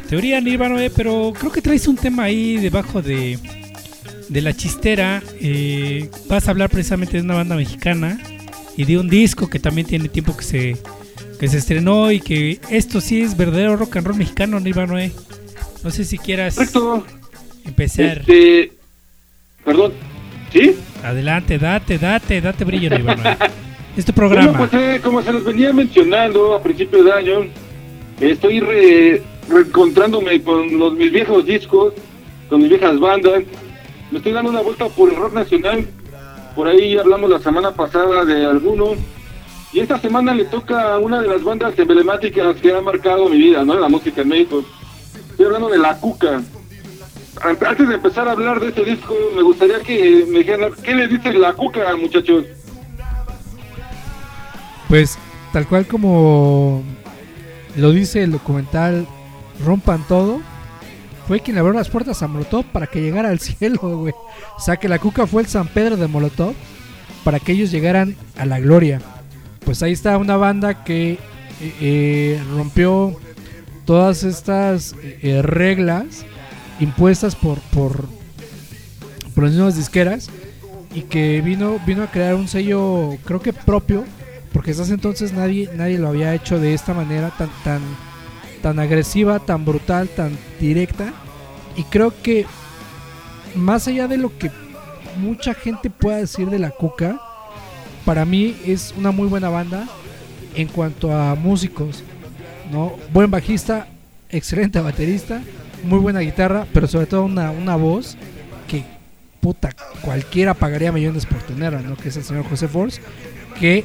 teoría, 0.09 0.41
Nirvana, 0.41 0.85
eh, 0.85 0.91
pero 0.95 1.33
creo 1.39 1.51
que 1.51 1.61
traes 1.61 1.89
un 1.89 1.97
tema 1.97 2.25
ahí 2.25 2.57
debajo 2.57 3.03
de, 3.03 3.39
de 4.29 4.41
la 4.41 4.53
chistera. 4.55 5.23
eh, 5.41 6.09
vas 6.29 6.47
a 6.47 6.53
hablar 6.53 6.71
precisamente 6.71 7.17
de 7.17 7.23
una 7.25 7.35
banda 7.35 7.57
mexicana 7.57 8.21
y 8.81 8.85
de 8.87 8.99
un 8.99 9.09
disco 9.11 9.49
que 9.51 9.59
también 9.59 9.87
tiene 9.87 10.09
tiempo 10.09 10.35
que 10.37 10.43
se, 10.45 10.77
que 11.39 11.49
se 11.49 11.59
estrenó 11.59 12.11
y 12.11 12.21
que 12.21 12.61
esto 12.71 13.01
sí 13.01 13.21
es 13.21 13.37
verdadero 13.37 13.77
rock 13.77 13.97
and 13.97 14.07
roll 14.07 14.17
mexicano, 14.17 14.59
Nirvana. 14.59 15.05
eh. 15.05 15.13
No 15.85 15.91
sé 15.91 16.05
si 16.05 16.17
quieras 16.19 16.57
empezar. 17.65 18.19
Este, 18.21 18.73
perdón. 19.65 19.93
¿Sí? 20.53 20.77
Adelante, 21.05 21.59
date, 21.59 21.99
date, 21.99 22.41
date 22.41 22.65
brillo, 22.65 22.91
Nirvana. 22.97 23.33
eh. 23.33 23.37
Es 23.97 24.05
tu 24.07 24.13
Bueno, 24.13 24.29
programa. 24.31 24.59
pues 24.59 24.73
eh, 24.75 25.01
como 25.03 25.21
se 25.23 25.33
los 25.33 25.45
venía 25.45 25.73
mencionando 25.73 26.55
a 26.55 26.63
principios 26.63 27.05
de 27.05 27.13
año, 27.13 27.41
estoy 28.21 28.61
re- 28.61 29.23
reencontrándome 29.49 30.41
con 30.43 30.79
los, 30.79 30.95
mis 30.95 31.11
viejos 31.13 31.45
discos, 31.45 31.93
con 32.49 32.61
mis 32.61 32.71
viejas 32.71 32.99
bandas. 32.99 33.43
Me 34.11 34.19
estoy 34.19 34.33
dando 34.33 34.51
una 34.51 34.61
vuelta 34.63 34.89
por 34.89 35.11
el 35.11 35.17
rock 35.17 35.35
nacional. 35.35 35.87
Por 36.55 36.69
ahí 36.69 36.99
hablamos 36.99 37.31
la 37.31 37.39
semana 37.39 37.71
pasada 37.73 38.25
de 38.25 38.47
alguno. 38.47 38.93
Y 39.73 39.81
esta 39.81 39.99
semana 40.01 40.35
le 40.35 40.45
toca 40.47 40.95
a 40.95 40.99
una 40.99 41.21
de 41.23 41.29
las 41.29 41.45
bandas 41.45 41.79
emblemáticas 41.79 42.57
que 42.57 42.75
ha 42.75 42.81
marcado 42.81 43.29
mi 43.29 43.39
vida, 43.39 43.65
¿no? 43.65 43.79
La 43.79 43.89
música 43.89 44.23
en 44.23 44.29
México. 44.29 44.65
Estoy 45.31 45.47
hablando 45.47 45.69
de 45.69 45.79
La 45.79 45.97
Cuca. 45.97 46.43
An- 47.43 47.59
Antes 47.67 47.89
de 47.89 47.95
empezar 47.95 48.27
a 48.29 48.33
hablar 48.33 48.59
de 48.61 48.69
este 48.69 48.85
disco, 48.85 49.15
me 49.37 49.43
gustaría 49.43 49.79
que 49.81 50.27
me 50.29 50.41
dijeran, 50.41 50.73
¿qué 50.83 50.95
le 50.95 51.07
dice 51.07 51.33
La 51.35 51.53
Cuca, 51.53 51.95
muchachos? 51.97 52.45
Pues 54.89 55.17
tal 55.53 55.67
cual 55.69 55.87
como 55.87 56.83
lo 57.77 57.93
dice 57.93 58.23
el 58.25 58.33
documental 58.33 59.07
Rompan 59.65 60.03
Todo, 60.09 60.41
fue 61.31 61.39
quien 61.39 61.59
abrió 61.59 61.73
las 61.73 61.89
puertas 61.89 62.25
a 62.25 62.27
Molotov 62.27 62.65
para 62.73 62.89
que 62.89 63.01
llegara 63.01 63.29
al 63.29 63.39
cielo, 63.39 63.79
güey. 63.99 64.13
O 64.57 64.61
sea 64.61 64.79
que 64.79 64.89
la 64.89 64.99
cuca 64.99 65.29
fue 65.29 65.43
el 65.43 65.49
San 65.49 65.69
Pedro 65.69 65.97
de 65.97 66.09
Molotov 66.09 66.55
para 67.23 67.39
que 67.39 67.53
ellos 67.53 67.71
llegaran 67.71 68.17
a 68.37 68.47
la 68.47 68.59
gloria. 68.59 69.01
Pues 69.65 69.81
ahí 69.85 69.93
está 69.93 70.19
una 70.19 70.37
banda 70.37 70.83
que 70.83 71.13
eh, 71.13 71.19
eh, 71.81 72.43
rompió 72.53 73.17
todas 73.85 74.25
estas 74.25 74.97
eh, 75.23 75.41
reglas 75.41 76.27
impuestas 76.81 77.37
por, 77.37 77.61
por, 77.61 78.09
por 79.33 79.45
las 79.45 79.53
mismas 79.53 79.77
disqueras 79.77 80.31
y 80.97 81.03
que 81.03 81.43
vino, 81.43 81.79
vino 81.87 82.03
a 82.03 82.11
crear 82.11 82.35
un 82.35 82.49
sello, 82.49 83.17
creo 83.25 83.41
que 83.41 83.53
propio, 83.53 84.05
porque 84.53 84.73
hasta 84.73 84.83
ese 84.83 84.95
entonces 84.95 85.33
nadie, 85.33 85.71
nadie 85.77 85.97
lo 85.97 86.09
había 86.09 86.35
hecho 86.35 86.59
de 86.59 86.75
esta 86.75 86.93
manera 86.93 87.31
tan, 87.39 87.51
tan, 87.63 87.83
tan 88.63 88.79
agresiva, 88.79 89.39
tan 89.39 89.65
brutal, 89.65 90.09
tan 90.09 90.37
directa. 90.59 91.13
Y 91.77 91.85
creo 91.85 92.13
que 92.23 92.47
más 93.55 93.89
allá 93.89 94.09
de 94.09 94.17
lo 94.17 94.37
que 94.37 94.51
mucha 95.17 95.55
gente 95.55 95.91
pueda 95.91 96.19
decir 96.19 96.51
de 96.51 96.59
la 96.59 96.71
Cuca, 96.71 97.21
para 98.05 98.25
mí 98.25 98.57
es 98.67 98.95
una 98.97 99.11
muy 99.11 99.29
buena 99.29 99.49
banda 99.49 99.87
en 100.55 100.69
cuanto 100.69 101.17
a 101.17 101.35
músicos, 101.35 102.03
¿no? 102.73 102.97
Buen 103.13 103.31
bajista, 103.31 103.89
excelente 104.29 104.81
baterista, 104.81 105.43
muy 105.85 105.99
buena 105.99 106.21
guitarra, 106.21 106.67
pero 106.73 106.87
sobre 106.87 107.07
todo 107.07 107.25
una, 107.25 107.51
una 107.51 107.77
voz 107.77 108.17
que 108.67 108.85
puta, 109.41 109.71
cualquiera 110.03 110.55
pagaría 110.55 110.93
millones 110.93 111.27
por 111.27 111.43
tenerla, 111.43 111.81
¿no? 111.81 111.97
Que 111.97 112.09
es 112.09 112.17
el 112.17 112.25
señor 112.25 112.49
José 112.49 112.69
Force, 112.69 113.01
que 113.59 113.85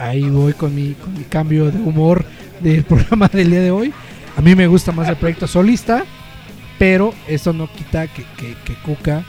ahí 0.00 0.22
voy 0.22 0.54
con 0.54 0.74
mi, 0.74 0.94
con 0.94 1.12
mi 1.14 1.24
cambio 1.24 1.70
de 1.70 1.78
humor 1.78 2.24
del 2.60 2.84
programa 2.88 3.28
del 3.28 3.50
día 3.50 3.60
de 3.60 3.70
hoy. 3.70 3.92
A 4.36 4.40
mí 4.40 4.54
me 4.54 4.66
gusta 4.66 4.92
más 4.92 5.08
el 5.08 5.16
proyecto 5.16 5.46
solista, 5.46 6.04
pero 6.78 7.12
eso 7.28 7.52
no 7.52 7.70
quita 7.70 8.06
que, 8.08 8.24
que, 8.36 8.56
que 8.64 8.74
Cuca 8.82 9.24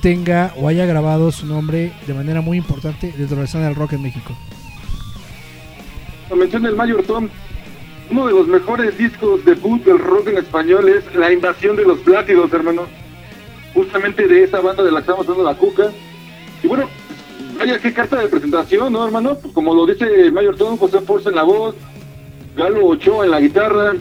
tenga 0.00 0.54
o 0.56 0.68
haya 0.68 0.86
grabado 0.86 1.30
su 1.30 1.46
nombre 1.46 1.92
de 2.06 2.14
manera 2.14 2.40
muy 2.40 2.56
importante 2.56 3.12
dentro 3.16 3.36
de 3.36 3.42
la 3.42 3.44
escena 3.44 3.66
del 3.66 3.74
rock 3.74 3.94
en 3.94 4.02
México. 4.02 4.36
Lo 6.30 6.36
menciona 6.36 6.68
el 6.68 6.76
Mayor 6.76 7.02
Tom. 7.02 7.28
Uno 8.10 8.26
de 8.26 8.32
los 8.32 8.46
mejores 8.48 8.96
discos 8.96 9.44
debut 9.44 9.84
del 9.84 9.98
rock 9.98 10.28
en 10.28 10.38
español 10.38 10.88
es 10.88 11.14
La 11.14 11.32
Invasión 11.32 11.76
de 11.76 11.84
los 11.84 11.98
Plácidos, 12.00 12.52
hermano. 12.52 12.86
Justamente 13.74 14.26
de 14.26 14.44
esa 14.44 14.60
banda 14.60 14.82
de 14.82 14.90
la 14.90 14.98
que 14.98 15.02
estamos 15.02 15.28
hablando, 15.28 15.44
La 15.44 15.56
Cuca. 15.56 15.90
Y 16.62 16.66
bueno, 16.66 16.88
vaya 17.60 17.78
qué 17.78 17.92
carta 17.92 18.16
de 18.16 18.28
presentación, 18.28 18.92
¿no, 18.92 19.04
hermano? 19.04 19.36
Pues 19.38 19.52
como 19.52 19.74
lo 19.74 19.86
dice 19.86 20.30
Mayor 20.30 20.56
Tom, 20.56 20.78
José 20.78 21.00
Force 21.02 21.28
en 21.28 21.34
la 21.34 21.42
voz, 21.42 21.74
Galo 22.56 22.86
Ochoa 22.86 23.26
en 23.26 23.30
la 23.30 23.40
guitarra, 23.40 23.92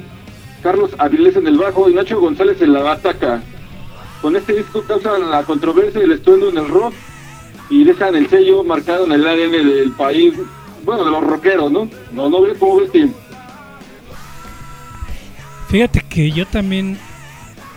Carlos 0.64 0.91
Avilés 0.97 1.36
en 1.36 1.45
el 1.45 1.57
bajo 1.57 1.89
y 1.89 1.93
Nacho 1.93 2.22
González 2.22 2.62
en 2.62 2.72
la 2.72 2.82
bataca. 2.82 3.43
Con 4.22 4.36
este 4.38 4.53
disco 4.53 4.82
causan 4.88 5.30
la 5.30 5.43
controversia 5.43 5.99
y 5.99 6.05
el 6.05 6.14
estruendo 6.14 6.49
en 6.49 6.57
el 6.57 6.70
rock 6.70 6.93
y 7.70 7.84
dejan 7.84 8.16
el 8.16 8.30
sello 8.30 8.64
marcado 8.64 9.05
en 9.05 9.12
el 9.12 9.28
ADN 9.28 9.51
del 9.51 9.91
país, 9.91 10.34
bueno, 10.86 11.03
de 11.03 11.12
los 11.12 11.24
rockeros, 11.24 11.70
¿no? 11.70 11.89
No, 12.14 12.30
no 12.30 12.41
ves 12.41 12.57
cómo 12.57 12.78
ves 12.78 12.89
que 12.91 13.10
Fíjate 15.68 16.01
que 16.10 16.32
yo 16.32 16.47
también 16.47 16.97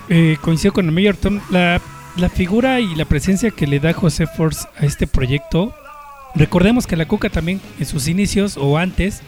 eh, 0.08 0.36
coincido 0.40 0.72
con 0.72 0.86
el 0.86 0.92
Mayor 0.92 1.16
Tom. 1.16 1.40
La, 1.50 1.80
la 2.16 2.28
figura 2.28 2.80
y 2.80 2.94
la 2.94 3.04
presencia 3.04 3.50
que 3.50 3.66
le 3.66 3.80
da 3.80 3.92
José 3.92 4.26
Force 4.26 4.66
a 4.78 4.84
este 4.84 5.06
proyecto. 5.06 5.74
Recordemos 6.34 6.86
que 6.86 6.96
la 6.96 7.06
Cuca 7.06 7.30
también 7.30 7.60
en 7.78 7.86
sus 7.86 8.08
inicios 8.08 8.56
o 8.56 8.78
antes 8.78 9.20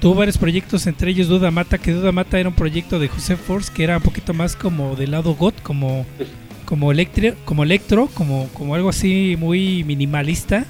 tuvo 0.00 0.16
varios 0.16 0.38
proyectos, 0.38 0.86
entre 0.86 1.10
ellos 1.10 1.28
Duda 1.28 1.50
Mata, 1.50 1.78
que 1.78 1.92
Duda 1.92 2.12
Mata 2.12 2.38
era 2.38 2.48
un 2.48 2.54
proyecto 2.54 2.98
de 2.98 3.08
José 3.08 3.36
Force 3.36 3.72
que 3.72 3.84
era 3.84 3.96
un 3.98 4.02
poquito 4.02 4.34
más 4.34 4.56
como 4.56 4.96
del 4.96 5.12
lado 5.12 5.34
goth, 5.34 5.60
como, 5.62 6.04
como, 6.64 6.92
electri- 6.92 7.34
como 7.44 7.62
electro, 7.62 8.08
como, 8.14 8.48
como 8.54 8.74
algo 8.74 8.88
así 8.88 9.36
muy 9.38 9.84
minimalista. 9.84 10.64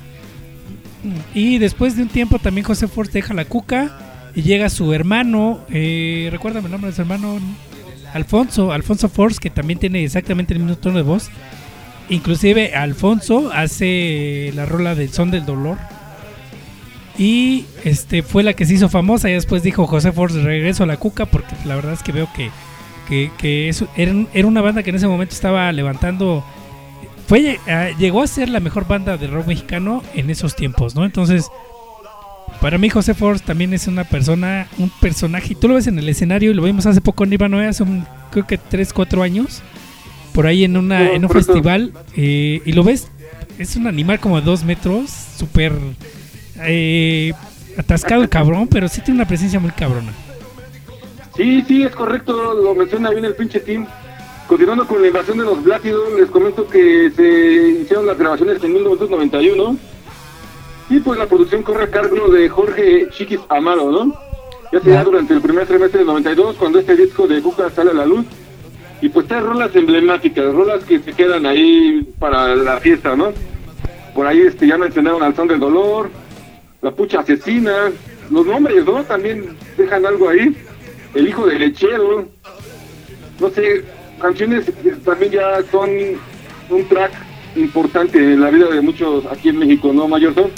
Y 1.34 1.58
después 1.58 1.96
de 1.96 2.02
un 2.02 2.08
tiempo 2.08 2.38
también 2.38 2.64
José 2.64 2.86
Force 2.86 3.10
deja 3.12 3.34
la 3.34 3.44
Cuca 3.44 4.30
y 4.34 4.42
llega 4.42 4.68
su 4.68 4.92
hermano, 4.92 5.60
eh, 5.70 6.28
recuérdame 6.30 6.66
el 6.66 6.72
nombre 6.72 6.90
de 6.90 6.96
su 6.96 7.02
hermano, 7.02 7.40
Alfonso, 8.12 8.72
Alfonso 8.72 9.08
Force, 9.08 9.38
que 9.40 9.50
también 9.50 9.78
tiene 9.78 10.04
exactamente 10.04 10.54
el 10.54 10.60
mismo 10.60 10.76
tono 10.76 10.96
de 10.96 11.02
voz. 11.02 11.30
Inclusive 12.08 12.74
Alfonso 12.74 13.50
hace 13.52 14.52
la 14.54 14.66
rola 14.66 14.94
del 14.94 15.10
son 15.10 15.30
del 15.30 15.46
dolor. 15.46 15.78
Y 17.18 17.66
este 17.84 18.22
fue 18.22 18.42
la 18.42 18.54
que 18.54 18.66
se 18.66 18.74
hizo 18.74 18.88
famosa. 18.88 19.30
Y 19.30 19.34
después 19.34 19.62
dijo 19.62 19.86
José 19.86 20.12
Force, 20.12 20.42
regreso 20.42 20.84
a 20.84 20.86
la 20.86 20.96
cuca, 20.96 21.26
porque 21.26 21.54
la 21.64 21.74
verdad 21.74 21.94
es 21.94 22.02
que 22.02 22.12
veo 22.12 22.28
que, 22.34 22.50
que, 23.08 23.30
que 23.38 23.68
eso, 23.68 23.88
era, 23.96 24.12
era 24.32 24.48
una 24.48 24.60
banda 24.60 24.82
que 24.82 24.90
en 24.90 24.96
ese 24.96 25.08
momento 25.08 25.34
estaba 25.34 25.70
levantando. 25.72 26.44
Fue, 27.26 27.58
eh, 27.66 27.94
llegó 27.98 28.22
a 28.22 28.26
ser 28.26 28.48
la 28.48 28.60
mejor 28.60 28.86
banda 28.86 29.16
de 29.16 29.26
rock 29.26 29.46
mexicano 29.46 30.02
en 30.14 30.28
esos 30.28 30.56
tiempos, 30.56 30.94
¿no? 30.94 31.04
Entonces, 31.04 31.48
para 32.62 32.78
mí 32.78 32.88
José 32.88 33.12
Force 33.12 33.44
también 33.44 33.74
es 33.74 33.88
una 33.88 34.04
persona, 34.04 34.68
un 34.78 34.88
personaje. 35.00 35.56
Tú 35.56 35.66
lo 35.66 35.74
ves 35.74 35.88
en 35.88 35.98
el 35.98 36.08
escenario 36.08 36.52
y 36.52 36.54
lo 36.54 36.62
vimos 36.62 36.86
hace 36.86 37.00
poco 37.00 37.24
en 37.24 37.32
Ivanoe, 37.32 37.66
hace 37.66 37.82
un, 37.82 38.06
creo 38.30 38.46
que 38.46 38.56
3, 38.56 38.92
4 38.92 39.22
años. 39.24 39.62
Por 40.32 40.46
ahí 40.46 40.62
en, 40.62 40.76
una, 40.76 41.10
en 41.10 41.24
un 41.24 41.30
festival. 41.30 41.92
eh, 42.16 42.62
y 42.64 42.72
lo 42.72 42.84
ves, 42.84 43.10
es 43.58 43.74
un 43.74 43.88
animal 43.88 44.20
como 44.20 44.38
de 44.38 44.46
2 44.46 44.62
metros, 44.62 45.10
súper 45.10 45.72
eh, 46.60 47.32
atascado 47.76 48.22
el 48.22 48.28
cabrón, 48.28 48.68
pero 48.68 48.86
sí 48.88 49.00
tiene 49.00 49.18
una 49.18 49.28
presencia 49.28 49.58
muy 49.58 49.72
cabrona. 49.72 50.12
Sí, 51.36 51.64
sí, 51.66 51.82
es 51.82 51.90
correcto, 51.90 52.54
lo 52.54 52.76
menciona 52.76 53.10
bien 53.10 53.24
el 53.24 53.34
pinche 53.34 53.58
team. 53.58 53.88
Continuando 54.46 54.86
con 54.86 55.02
la 55.02 55.08
invasión 55.08 55.36
de 55.38 55.44
los 55.44 55.64
Blátidos, 55.64 56.12
les 56.16 56.30
comento 56.30 56.68
que 56.68 57.10
se 57.10 57.70
iniciaron 57.76 58.06
las 58.06 58.16
grabaciones 58.16 58.62
en 58.62 58.72
1991. 58.72 59.91
Y 60.92 61.00
pues 61.00 61.18
la 61.18 61.24
producción 61.26 61.62
corre 61.62 61.84
a 61.84 61.90
cargo 61.90 62.28
de 62.28 62.50
Jorge 62.50 63.08
Chiquis 63.12 63.40
Amaro, 63.48 63.90
¿no? 63.90 64.14
Ya 64.70 64.80
sea 64.80 64.92
Ya. 64.96 65.04
durante 65.04 65.32
el 65.32 65.40
primer 65.40 65.66
trimestre 65.66 66.00
del 66.00 66.06
92, 66.06 66.56
cuando 66.56 66.80
este 66.80 66.94
disco 66.94 67.26
de 67.26 67.40
Cuca 67.40 67.70
sale 67.70 67.92
a 67.92 67.94
la 67.94 68.04
luz. 68.04 68.26
Y 69.00 69.08
pues 69.08 69.26
tres 69.26 69.42
rolas 69.42 69.74
emblemáticas, 69.74 70.52
rolas 70.52 70.84
que 70.84 70.98
se 70.98 71.14
quedan 71.14 71.46
ahí 71.46 72.06
para 72.18 72.54
la 72.54 72.76
fiesta, 72.76 73.16
¿no? 73.16 73.32
Por 74.14 74.26
ahí 74.26 74.42
este, 74.42 74.66
ya 74.66 74.76
mencionaron 74.76 75.22
al 75.22 75.34
son 75.34 75.48
del 75.48 75.60
dolor, 75.60 76.10
la 76.82 76.90
pucha 76.90 77.20
asesina, 77.20 77.90
los 78.30 78.44
nombres, 78.46 78.84
¿no? 78.84 79.02
También 79.04 79.56
dejan 79.78 80.04
algo 80.04 80.28
ahí. 80.28 80.54
El 81.14 81.26
hijo 81.26 81.46
del 81.46 81.58
lechero, 81.60 82.26
no 83.40 83.48
sé, 83.48 83.82
canciones 84.20 84.66
que 84.66 84.90
también 84.90 85.32
ya 85.32 85.62
son 85.70 85.88
un 86.68 86.88
track 86.88 87.12
importante 87.56 88.18
en 88.18 88.42
la 88.42 88.50
vida 88.50 88.66
de 88.66 88.82
muchos 88.82 89.24
aquí 89.32 89.48
en 89.48 89.58
México, 89.58 89.90
¿no, 89.90 90.06
Mayor 90.06 90.34
Tom? 90.34 90.50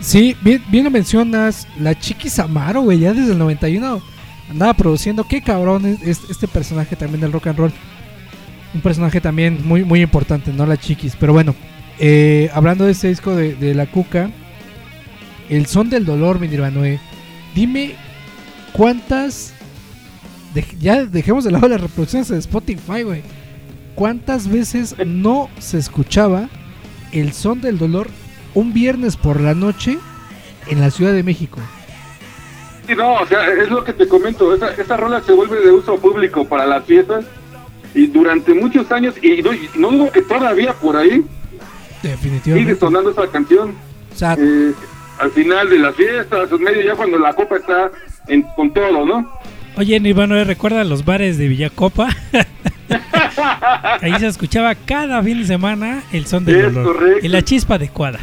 Sí, 0.00 0.36
bien, 0.42 0.62
bien 0.68 0.84
lo 0.84 0.90
mencionas. 0.90 1.66
La 1.78 1.98
Chiquis 1.98 2.38
Amaro, 2.38 2.82
güey, 2.82 3.00
ya 3.00 3.12
desde 3.12 3.32
el 3.32 3.38
91 3.38 4.00
andaba 4.50 4.74
produciendo. 4.74 5.24
Qué 5.24 5.42
cabrón 5.42 5.86
es, 5.86 6.02
es 6.02 6.30
este 6.30 6.48
personaje 6.48 6.96
también 6.96 7.20
del 7.20 7.32
rock 7.32 7.48
and 7.48 7.58
roll. 7.58 7.72
Un 8.74 8.80
personaje 8.80 9.20
también 9.20 9.66
muy, 9.66 9.84
muy 9.84 10.02
importante, 10.02 10.52
¿no? 10.52 10.66
La 10.66 10.76
Chiquis. 10.76 11.16
Pero 11.16 11.32
bueno, 11.32 11.54
eh, 11.98 12.48
hablando 12.52 12.84
de 12.84 12.92
este 12.92 13.08
disco 13.08 13.34
de, 13.34 13.74
La 13.74 13.86
Cuca, 13.86 14.30
El 15.48 15.66
Son 15.66 15.90
del 15.90 16.04
Dolor, 16.04 16.38
mi 16.38 16.48
Nirvanoe. 16.48 17.00
Dime 17.54 17.94
cuántas. 18.72 19.54
ya 20.78 21.04
dejemos 21.04 21.44
de 21.44 21.50
lado 21.50 21.68
las 21.68 21.80
reproducciones 21.80 22.28
de 22.28 22.38
Spotify, 22.38 23.02
güey. 23.02 23.22
¿Cuántas 23.94 24.46
veces 24.46 24.94
no 25.04 25.48
se 25.58 25.78
escuchaba 25.78 26.48
El 27.10 27.32
Son 27.32 27.60
del 27.60 27.78
Dolor 27.78 28.08
un 28.58 28.72
viernes 28.72 29.16
por 29.16 29.40
la 29.40 29.54
noche 29.54 29.98
en 30.66 30.80
la 30.80 30.90
Ciudad 30.90 31.12
de 31.12 31.22
México? 31.22 31.60
Sí, 32.86 32.94
no, 32.94 33.14
o 33.14 33.26
sea, 33.26 33.46
es 33.52 33.68
lo 33.70 33.84
que 33.84 33.92
te 33.92 34.08
comento. 34.08 34.54
Esa, 34.54 34.70
esa 34.74 34.96
rola 34.96 35.20
se 35.22 35.32
vuelve 35.32 35.60
de 35.60 35.70
uso 35.72 35.96
público 35.98 36.46
para 36.48 36.66
las 36.66 36.84
fiestas 36.84 37.24
y 37.94 38.06
durante 38.06 38.54
muchos 38.54 38.90
años, 38.92 39.14
y 39.22 39.42
no, 39.42 39.52
y 39.52 39.68
no 39.76 39.90
digo 39.90 40.10
que 40.10 40.22
todavía 40.22 40.72
por 40.74 40.96
ahí 40.96 41.10
sigue 42.00 42.10
Definitivamente. 42.14 42.76
sonando 42.76 43.10
esa 43.10 43.26
canción. 43.30 43.74
O 44.14 44.16
sea, 44.16 44.34
Eh, 44.38 44.72
al 45.18 45.30
final 45.32 45.68
de 45.68 45.78
las 45.78 45.94
fiestas, 45.96 46.50
en 46.50 46.62
medio 46.62 46.82
ya 46.82 46.94
cuando 46.94 47.18
la 47.18 47.32
copa 47.34 47.56
está 47.56 47.90
en- 48.28 48.42
con 48.56 48.72
todo, 48.72 49.04
¿no? 49.04 49.32
Oye, 49.76 49.98
Nirvana, 50.00 50.42
¿recuerda 50.44 50.82
los 50.84 51.04
bares 51.04 51.38
de 51.38 51.48
Villacopa? 51.48 52.08
Ahí 54.00 54.14
se 54.18 54.26
escuchaba 54.26 54.74
cada 54.74 55.22
fin 55.22 55.40
de 55.40 55.46
semana 55.46 56.02
el 56.12 56.26
son 56.26 56.44
del 56.44 56.56
Es 56.56 56.74
dolor. 56.74 56.96
correcto. 56.96 57.26
Y 57.26 57.28
la 57.28 57.42
chispa 57.42 57.74
adecuada. 57.76 58.18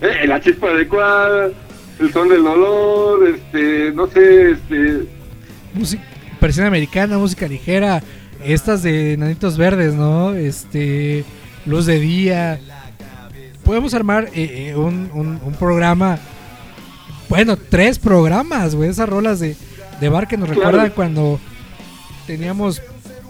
Eh, 0.00 0.26
la 0.26 0.40
chispa 0.40 0.68
adecuada, 0.68 1.50
el 1.98 2.12
son 2.12 2.28
del 2.28 2.42
dolor, 2.42 3.26
este, 3.28 3.92
no 3.92 4.06
sé, 4.08 4.50
este, 4.52 5.06
música, 5.72 6.02
versión 6.40 6.66
americana, 6.66 7.16
música 7.18 7.48
ligera, 7.48 8.02
estas 8.44 8.82
de 8.82 9.16
Nanitos 9.16 9.56
Verdes, 9.56 9.94
¿no? 9.94 10.34
Este, 10.34 11.24
Luz 11.64 11.86
de 11.86 11.98
Día. 11.98 12.60
Podemos 13.64 13.94
armar 13.94 14.28
eh, 14.34 14.68
eh, 14.70 14.76
un, 14.76 15.10
un- 15.14 15.40
un 15.42 15.54
programa, 15.54 16.18
bueno, 17.28 17.56
tres 17.56 17.98
programas, 17.98 18.74
güey, 18.74 18.90
esas 18.90 19.08
rolas 19.08 19.40
de, 19.40 19.56
de 20.00 20.08
bar 20.08 20.28
que 20.28 20.36
nos 20.36 20.48
Claro. 20.50 20.62
recuerdan 20.70 20.92
cuando 20.94 21.40
teníamos, 22.26 22.82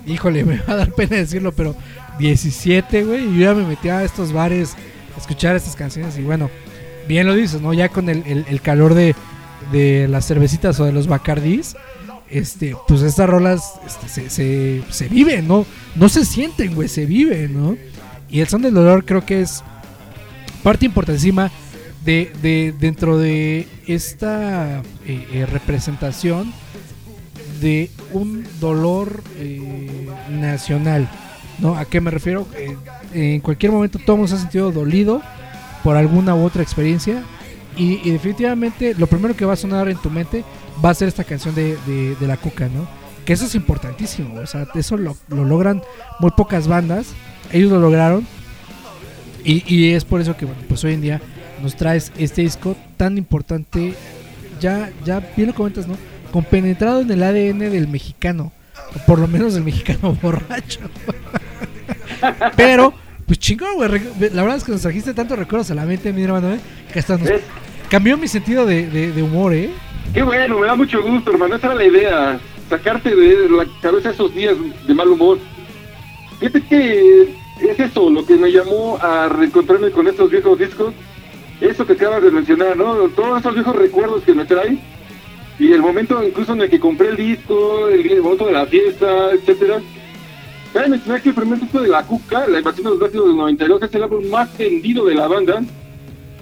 híjole, 0.07 0.45
me 0.45 0.59
va 0.59 0.75
a 0.75 0.77
dar 0.77 0.93
pena 0.93 1.17
decirlo, 1.17 1.53
pero 1.53 1.75
17, 2.19 3.05
güey, 3.05 3.25
y 3.29 3.39
yo 3.39 3.45
ya 3.45 3.55
me 3.55 3.65
metía 3.67 3.99
a 3.99 4.05
estos 4.05 4.33
bares 4.33 4.75
escuchar 5.19 5.57
estas 5.57 5.77
canciones 5.77 6.19
y 6.19 6.23
bueno, 6.23 6.51
bien 7.09 7.27
lo 7.27 7.35
dices, 7.35 7.61
¿no? 7.61 7.73
Ya 7.75 7.89
con 7.89 8.09
el, 8.09 8.23
el- 8.27 8.61
calor 8.61 8.95
de, 8.95 9.15
de 9.73 10.09
las 10.09 10.27
cervecitas 10.27 10.79
o 10.81 10.85
de 10.85 10.93
los 10.93 11.07
bacardís, 11.07 11.77
este, 12.29 12.75
pues 12.89 13.03
estas 13.03 13.29
rolas 13.29 13.75
este, 13.87 14.09
se, 14.09 14.31
se, 14.31 14.83
se 14.91 15.09
viven, 15.09 15.47
¿no? 15.47 15.65
No 15.95 16.09
se 16.09 16.25
sienten, 16.25 16.75
güey, 16.75 16.89
se 16.89 17.07
viven, 17.07 17.55
¿no? 17.55 17.77
Y 18.29 18.41
el 18.41 18.49
son 18.49 18.63
del 18.63 18.75
dolor 18.75 19.05
creo 19.05 19.25
que 19.25 19.41
es 19.43 19.63
parte 20.65 20.85
importantísima 20.87 21.51
de, 22.05 22.33
de 22.43 22.75
dentro 22.79 23.19
de 23.19 23.69
esta 23.87 24.83
eh, 25.07 25.27
eh, 25.33 25.47
representación 25.47 26.53
de 27.61 27.91
un 28.13 28.45
dolor 28.61 29.23
eh, 29.39 30.09
nacional, 30.31 31.09
¿no? 31.59 31.77
¿A 31.77 31.85
qué 31.85 32.01
me 32.01 32.11
refiero? 32.11 32.47
En 33.13 33.41
cualquier 33.41 33.73
momento 33.73 33.99
todos 34.05 34.31
se 34.31 34.37
ha 34.37 34.39
sentido 34.39 34.73
dolido 34.73 35.23
por 35.83 35.97
alguna 35.97 36.35
u 36.35 36.45
otra 36.45 36.63
experiencia 36.63 37.23
y, 37.77 38.11
definitivamente 38.11 38.95
lo 38.95 39.07
primero 39.07 39.37
que 39.37 39.45
va 39.45 39.53
a 39.53 39.57
sonar 39.57 39.89
en 39.89 39.99
tu 39.99 40.11
mente 40.11 40.45
va 40.85 40.91
a 40.91 40.95
ser 40.95 41.09
esta 41.09 41.25
canción 41.25 41.55
de, 41.55 41.77
de- 41.87 42.27
la 42.27 42.37
cuca, 42.37 42.69
¿no? 42.69 42.89
Que 43.25 43.33
eso 43.35 43.45
es 43.47 43.55
importantísimo, 43.55 44.41
o 44.41 44.47
sea, 44.47 44.67
eso 44.75 44.97
lo, 44.97 45.17
lo 45.29 45.45
logran 45.45 45.83
muy 46.21 46.31
pocas 46.31 46.69
bandas, 46.69 47.09
ellos 47.53 47.71
lo 47.71 47.79
lograron 47.81 48.27
y, 49.45 49.63
y 49.73 49.93
es 49.93 50.05
por 50.05 50.21
eso 50.21 50.37
que, 50.37 50.45
bueno, 50.47 50.61
pues 50.69 50.83
hoy 50.85 50.95
en 50.95 51.01
día 51.03 51.21
nos 51.63 51.77
traes 51.77 52.13
este 52.19 52.43
disco 52.43 52.77
tan 52.97 53.19
importante, 53.19 53.95
ya, 54.61 54.91
ya 55.05 55.21
bien 55.37 55.49
lo 55.49 55.55
comentas, 55.55 55.87
¿no? 55.87 55.97
Compenetrado 56.33 57.01
en 57.01 57.11
el 57.11 57.23
ADN 57.23 57.59
del 57.59 57.89
mexicano, 57.89 58.53
por 59.07 59.19
lo 59.19 59.27
menos 59.29 59.55
del 59.55 59.65
mexicano 59.65 60.17
borracho. 60.23 60.81
Pero, 62.57 62.95
pues 63.27 63.39
chingón, 63.39 63.75
güey, 63.77 63.89
la 64.33 64.43
verdad 64.43 64.57
es 64.57 64.65
que 64.65 64.73
nos 64.73 64.83
trajiste 64.83 65.15
tantos 65.15 65.39
recuerdos 65.39 65.71
a 65.71 65.75
la 65.75 65.85
mente, 65.85 66.13
mi 66.13 66.23
hermano, 66.23 66.53
¿eh? 66.55 66.61
Que 66.93 67.01
hasta 67.01 67.17
nos 67.19 67.29
¿ves? 67.29 67.43
cambió 67.91 68.17
mi 68.17 68.29
sentido 68.29 68.65
de, 68.67 68.87
de- 68.89 69.13
de 69.13 69.23
humor, 69.23 69.53
¿eh? 69.55 69.71
Qué 70.15 70.23
bueno, 70.23 70.59
me 70.59 70.67
da 70.67 70.75
mucho 70.77 71.03
gusto, 71.03 71.33
hermano. 71.33 71.57
Esa 71.57 71.67
era 71.69 71.77
la 71.77 71.85
idea. 71.85 72.41
Sacarte 72.71 73.15
de 73.15 73.49
la 73.49 73.67
cabeza 73.83 74.11
esos 74.11 74.35
días 74.35 74.55
de 74.87 74.95
mal 74.95 75.09
humor. 75.09 75.39
Fíjate 76.41 76.63
que 76.63 77.23
es 77.23 77.79
eso 77.81 78.11
lo 78.11 78.25
que 78.25 78.37
me 78.37 78.51
llamó 78.51 78.99
a 79.01 79.29
reencontrarme 79.29 79.91
con 79.91 80.07
estos 80.07 80.31
viejos 80.31 80.59
discos. 80.59 80.95
Eso 81.61 81.87
que 81.87 81.95
acabas 81.95 82.23
de 82.23 82.31
mencionar, 82.31 82.77
¿no? 82.77 82.95
Todos 83.11 83.41
esos 83.41 83.55
viejos 83.55 83.77
recuerdos 83.77 84.23
que 84.25 84.35
me 84.35 84.45
trae. 84.45 84.79
Y 85.59 85.73
el 85.73 85.81
momento 85.81 86.23
incluso 86.23 86.53
en 86.53 86.63
el 86.63 86.71
que 86.71 86.79
compré 86.79 87.09
el 87.09 87.17
disco, 87.17 87.89
el, 87.89 88.11
el 88.11 88.23
momento 88.23 88.47
de 88.47 88.53
la 88.53 88.67
fiesta, 88.67 89.33
etcétera. 89.33 89.81
Cabe 90.73 90.89
mencionar 90.89 91.23
que 91.23 91.31
el 91.31 91.35
primer 91.35 91.59
disco 91.59 91.81
de 91.81 91.89
La 91.89 92.03
Cuca, 92.03 92.47
La 92.47 92.59
Invasión 92.59 92.85
de 92.85 92.91
los 92.91 93.01
Gatos 93.01 93.27
del 93.27 93.37
92, 93.37 93.83
es 93.83 93.95
el 93.95 94.03
álbum 94.03 94.29
más 94.29 94.57
vendido 94.59 95.07
de 95.07 95.15
la 95.15 95.27
banda. 95.27 95.63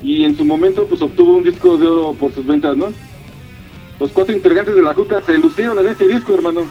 Y 0.02 0.24
en 0.24 0.36
su 0.36 0.44
momento, 0.44 0.86
pues 0.86 1.00
obtuvo 1.00 1.36
un 1.36 1.44
disco 1.44 1.76
de 1.76 1.86
oro 1.86 2.14
por 2.14 2.34
sus 2.34 2.44
ventas, 2.44 2.76
¿no? 2.76 2.92
Los 4.00 4.10
cuatro 4.10 4.34
integrantes 4.34 4.74
de 4.74 4.82
la 4.82 4.92
Cuca 4.92 5.22
se 5.24 5.38
lucieron 5.38 5.78
en 5.78 5.86
este 5.86 6.08
disco, 6.08 6.34
hermano. 6.34 6.62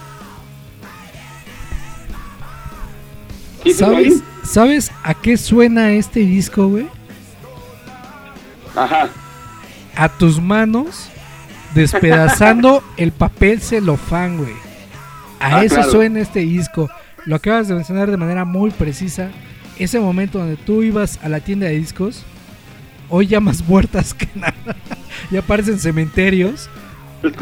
¿Y 3.64 3.72
tú 3.72 3.78
¿Sabes? 3.78 4.24
¿Sabes 4.44 4.92
a 5.04 5.14
qué 5.14 5.38
suena 5.38 5.94
este 5.94 6.20
disco, 6.20 6.68
güey? 6.68 6.88
Ajá. 8.76 9.10
A 9.96 10.10
tus 10.10 10.42
manos 10.42 11.10
despedazando 11.74 12.84
el 12.98 13.12
papel 13.12 13.62
celofán, 13.62 14.38
güey. 14.38 14.54
A 15.40 15.58
Ah, 15.58 15.66
eso 15.66 15.76
claro. 15.76 15.92
suena 15.92 16.20
este 16.22 16.40
disco. 16.40 16.90
Lo 17.26 17.36
acabas 17.36 17.68
de 17.68 17.76
mencionar 17.76 18.10
de 18.12 18.18
manera 18.18 18.46
muy 18.46 18.72
precisa. 18.72 19.30
Ese 19.78 20.00
momento 20.00 20.40
donde 20.40 20.56
tú 20.56 20.84
ibas 20.84 21.20
a 21.24 21.30
la 21.30 21.40
tienda 21.40 21.68
de 21.68 21.74
discos, 21.78 22.24
hoy 23.10 23.28
ya 23.28 23.40
más 23.40 23.68
muertas 23.68 24.14
que 24.14 24.28
nada. 24.36 24.54
ya 25.32 25.42
parecen 25.42 25.80
cementerios. 25.80 26.70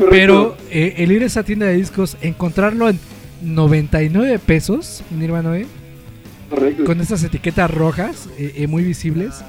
Pero 0.10 0.56
eh, 0.70 0.96
el 0.98 1.12
ir 1.12 1.24
a 1.24 1.26
esa 1.26 1.44
tienda 1.44 1.66
de 1.66 1.74
discos, 1.76 2.16
encontrarlo 2.22 2.88
en 2.90 3.00
99 3.42 4.38
pesos, 4.40 5.04
Nirvana, 5.10 5.58
¿eh? 5.58 5.66
correcto. 6.50 6.84
con 6.84 7.02
estas 7.02 7.24
etiquetas 7.24 7.72
rojas 7.72 8.30
eh, 8.38 8.54
eh, 8.58 8.68
muy 8.68 8.84
visibles, 8.84 9.44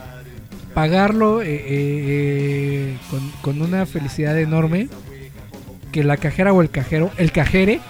pagarlo 0.75 1.43
eh, 1.43 1.47
eh, 1.55 1.65
eh, 1.69 2.99
con, 3.11 3.31
con 3.41 3.63
una 3.63 3.87
felicidad 3.87 4.39
enorme, 4.39 4.89
que 5.93 6.03
la 6.05 6.17
cajera 6.17 6.53
o 6.53 6.63
el 6.63 6.71
cajero, 6.71 7.11
el 7.19 7.33
cajere, 7.33 7.81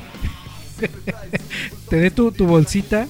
te 1.89 1.97
dé 1.97 2.11
tu, 2.11 2.33
tu 2.33 2.47
bolsita 2.47 3.07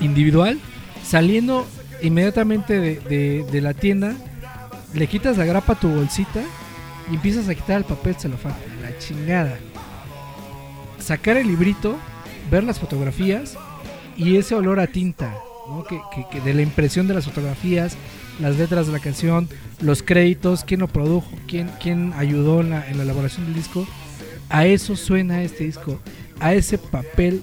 individual, 0.00 0.58
saliendo 1.04 1.66
inmediatamente 2.02 2.78
de, 2.80 3.00
de- 3.00 3.44
de 3.50 3.60
la 3.60 3.74
tienda, 3.74 4.14
le 4.94 5.06
quitas 5.06 5.38
la 5.38 5.44
grapa 5.44 5.72
a 5.74 5.80
tu 5.80 5.88
bolsita 5.88 6.42
y 7.10 7.14
empiezas 7.14 7.48
a 7.48 7.54
quitar 7.54 7.78
el 7.78 7.84
papel 7.84 8.14
celofán, 8.16 8.54
la 8.80 8.96
chingada. 8.98 9.58
Sacar 10.98 11.36
el 11.36 11.48
librito, 11.48 11.96
ver 12.50 12.62
las 12.64 12.78
fotografías 12.78 13.56
y 14.16 14.36
ese 14.36 14.54
olor 14.54 14.78
a 14.78 14.86
tinta, 14.86 15.34
¿no? 15.68 15.84
que, 15.84 16.00
que- 16.14 16.26
que 16.30 16.40
de 16.40 16.54
la 16.54 16.62
impresión 16.62 17.06
de 17.08 17.14
las 17.14 17.24
fotografías, 17.24 17.96
las 18.40 18.56
letras 18.56 18.86
de 18.86 18.92
la 18.92 18.98
canción, 18.98 19.48
los 19.80 20.02
créditos, 20.02 20.64
quién 20.64 20.80
lo 20.80 20.88
produjo, 20.88 21.28
quién, 21.46 21.70
quién 21.80 22.12
ayudó 22.16 22.60
en 22.60 22.70
la, 22.70 22.88
en 22.88 22.96
la 22.98 23.04
elaboración 23.04 23.46
del 23.46 23.54
disco, 23.54 23.86
a 24.48 24.66
eso 24.66 24.96
suena 24.96 25.42
este 25.42 25.64
disco, 25.64 25.98
a 26.40 26.54
ese 26.54 26.78
papel 26.78 27.42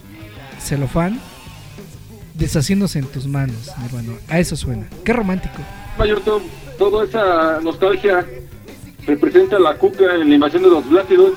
celofán 0.60 1.20
deshaciéndose 2.34 3.00
en 3.00 3.06
tus 3.06 3.28
manos, 3.28 3.72
mi 3.78 3.86
hermano, 3.86 4.14
a 4.30 4.40
eso 4.40 4.56
suena, 4.56 4.88
qué 5.04 5.14
romántico. 5.14 5.58
Mayor 5.98 6.22
Tom, 6.22 6.42
toda 6.78 7.04
esa 7.06 7.60
nostalgia 7.62 8.26
representa 9.06 9.60
la 9.60 9.76
Cuca 9.76 10.16
en 10.16 10.30
la 10.30 10.36
invasión 10.36 10.64
de 10.64 10.70
los 10.70 10.88
Blástidos. 10.90 11.34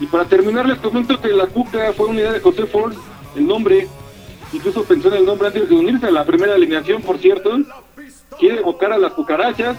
Y 0.00 0.06
para 0.06 0.26
terminar 0.26 0.66
les 0.66 0.78
comento 0.78 1.18
que 1.20 1.28
la 1.28 1.46
Cuca 1.46 1.92
fue 1.96 2.06
una 2.08 2.20
idea 2.20 2.32
de 2.32 2.40
José 2.40 2.66
Ford, 2.66 2.92
el 3.34 3.46
nombre, 3.46 3.88
incluso 4.52 4.84
pensó 4.84 5.08
en 5.08 5.14
el 5.14 5.26
nombre 5.26 5.48
antes 5.48 5.68
de 5.68 5.74
unirse 5.74 6.06
a 6.06 6.10
la 6.10 6.24
primera 6.24 6.54
alineación, 6.54 7.02
por 7.02 7.18
cierto. 7.18 7.58
Quiere 8.38 8.60
evocar 8.60 8.92
a 8.92 8.98
las 8.98 9.12
cucarachas 9.12 9.76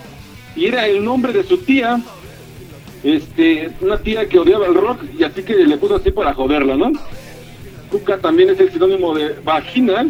y 0.55 0.65
era 0.65 0.87
el 0.87 1.03
nombre 1.03 1.31
de 1.33 1.43
su 1.43 1.59
tía, 1.59 2.01
este, 3.03 3.71
una 3.81 3.97
tía 3.99 4.27
que 4.27 4.39
odiaba 4.39 4.65
el 4.65 4.73
rock 4.73 5.01
y 5.17 5.23
así 5.23 5.43
que 5.43 5.55
le 5.55 5.77
puso 5.77 5.95
así 5.95 6.11
para 6.11 6.33
joderla, 6.33 6.75
¿no? 6.75 6.91
Cuca 7.91 8.17
también 8.17 8.49
es 8.49 8.59
el 8.59 8.71
sinónimo 8.71 9.13
de 9.13 9.33
vagina 9.43 10.05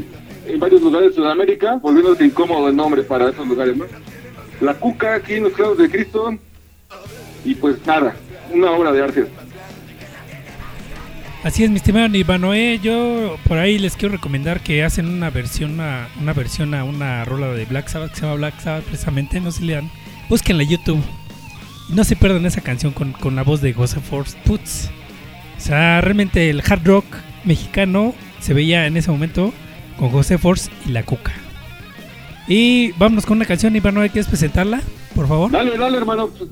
en 0.48 0.60
varios 0.60 0.82
lugares 0.82 1.10
de 1.10 1.16
Sudamérica, 1.16 1.76
volviéndose 1.76 2.26
incómodo 2.26 2.70
el 2.70 2.76
nombre 2.76 3.04
para 3.04 3.30
esos 3.30 3.46
lugares, 3.46 3.76
¿no? 3.76 3.86
La 4.62 4.74
Cuca 4.74 5.16
aquí 5.16 5.34
en 5.34 5.44
los 5.44 5.54
clavos 5.54 5.78
de 5.78 5.90
Cristo. 5.90 6.36
Y 7.46 7.56
pues 7.56 7.86
nada, 7.86 8.16
una 8.52 8.72
obra 8.72 8.92
de 8.92 9.02
arte. 9.02 9.28
Así 11.48 11.64
es, 11.64 11.70
mi 11.70 11.78
estimado 11.78 12.10
Nivanoe. 12.10 12.78
Yo 12.80 13.38
por 13.48 13.58
ahí 13.58 13.80
les 13.80 13.96
quiero 13.96 14.16
recomendar 14.16 14.60
que 14.60 14.84
hacen 14.84 15.08
una 15.08 15.30
versión 15.30 15.80
a, 15.80 16.10
una 16.20 16.34
versión 16.34 16.74
a 16.74 16.84
una 16.84 17.24
rola 17.24 17.48
de 17.54 17.64
Black 17.64 17.88
Sabbath 17.88 18.10
que 18.10 18.16
se 18.18 18.22
llama 18.24 18.36
Black 18.36 18.60
Sabbath 18.60 18.84
precisamente. 18.84 19.40
No 19.40 19.50
se 19.54 19.64
lean. 19.64 19.90
Búsquenla 20.28 20.64
en 20.64 20.70
YouTube. 20.72 21.02
No 21.88 22.04
se 22.04 22.18
pierdan 22.18 22.46
esa 22.46 22.60
canción 22.60 22.92
con, 22.92 23.14
con 23.14 23.38
la 23.38 23.44
voz 23.44 23.62
de 23.62 23.72
Joseph 23.72 24.04
Force 24.04 24.38
Puts. 24.44 24.90
O 25.58 25.62
sea, 25.62 26.02
realmente 26.02 26.50
el 26.50 26.62
hard 26.68 26.86
rock 26.86 27.06
mexicano 27.46 28.14
se 28.42 28.54
veía 28.54 28.86
en 28.86 28.98
ese 28.98 29.10
momento 29.10 29.54
con 29.98 30.10
José 30.10 30.38
Force 30.38 30.70
y 30.86 30.90
la 30.90 31.04
Cuca. 31.04 31.32
Y 32.50 32.92
vámonos 32.98 33.26
con 33.26 33.38
una 33.38 33.46
canción, 33.46 33.74
Ivanoe. 33.74 34.10
¿Quieres 34.10 34.28
presentarla? 34.28 34.82
Por 35.16 35.30
favor. 35.30 35.50
Dale, 35.50 35.78
dale, 35.78 35.98
hermano. 35.98 36.28
pues, 36.28 36.50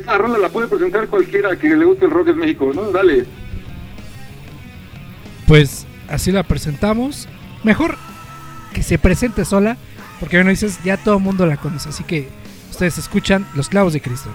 Esta 0.00 0.16
rola 0.16 0.38
la 0.38 0.48
puede 0.48 0.68
presentar 0.68 1.08
cualquiera 1.08 1.56
que 1.58 1.70
le 1.74 1.84
guste 1.84 2.04
el 2.04 2.12
rock 2.12 2.28
en 2.28 2.38
México, 2.38 2.70
¿no? 2.72 2.92
Dale. 2.92 3.26
Pues 5.48 5.86
así 6.10 6.30
la 6.30 6.42
presentamos. 6.42 7.26
Mejor 7.64 7.96
que 8.74 8.82
se 8.82 8.98
presente 8.98 9.46
sola, 9.46 9.78
porque 10.20 10.36
bueno, 10.36 10.50
dices, 10.50 10.78
ya 10.84 10.98
todo 10.98 11.16
el 11.16 11.22
mundo 11.22 11.46
la 11.46 11.56
conoce. 11.56 11.88
Así 11.88 12.04
que 12.04 12.28
ustedes 12.70 12.98
escuchan 12.98 13.46
Los 13.54 13.70
Clavos 13.70 13.94
de 13.94 14.02
Cristo. 14.02 14.30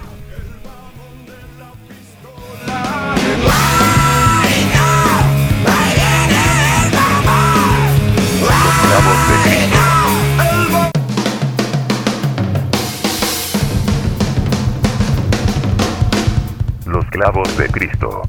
Los 16.87 17.05
clavos 17.05 17.57
de 17.57 17.67
Cristo. 17.67 18.23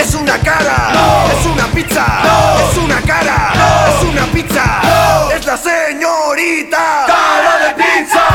Es 0.00 0.14
una 0.14 0.38
cara, 0.38 1.26
es 1.30 1.46
una 1.46 1.66
pizza, 1.66 2.06
es 2.70 2.78
una 2.78 3.00
cara, 3.02 3.52
es 3.86 4.08
una 4.08 4.24
pizza, 4.32 4.80
es 5.36 5.44
la 5.44 5.56
señorita. 5.58 7.04
Cara 7.06 7.58
de 7.66 7.74
pizza. 7.74 8.26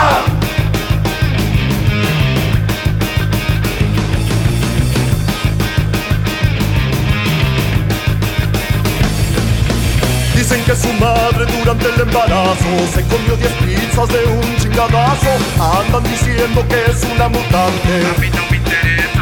Dicen 10.35 10.63
que 10.65 10.75
su 10.75 10.93
madre 10.93 11.45
durante 11.57 11.87
el 11.89 12.01
embarazo 12.01 12.69
se 12.93 13.01
comió 13.07 13.35
10 13.37 13.51
pizzas 13.53 14.07
de 14.09 14.23
un 14.25 14.57
chingadazo. 14.57 15.31
Andan 15.59 16.03
diciendo 16.03 16.63
que 16.67 16.91
es 16.91 17.03
una 17.15 17.27
mutante. 17.27 18.05
A 18.15 18.19
mí 18.21 18.29
no 18.29 18.43
me 18.51 18.57
interesa, 18.57 19.14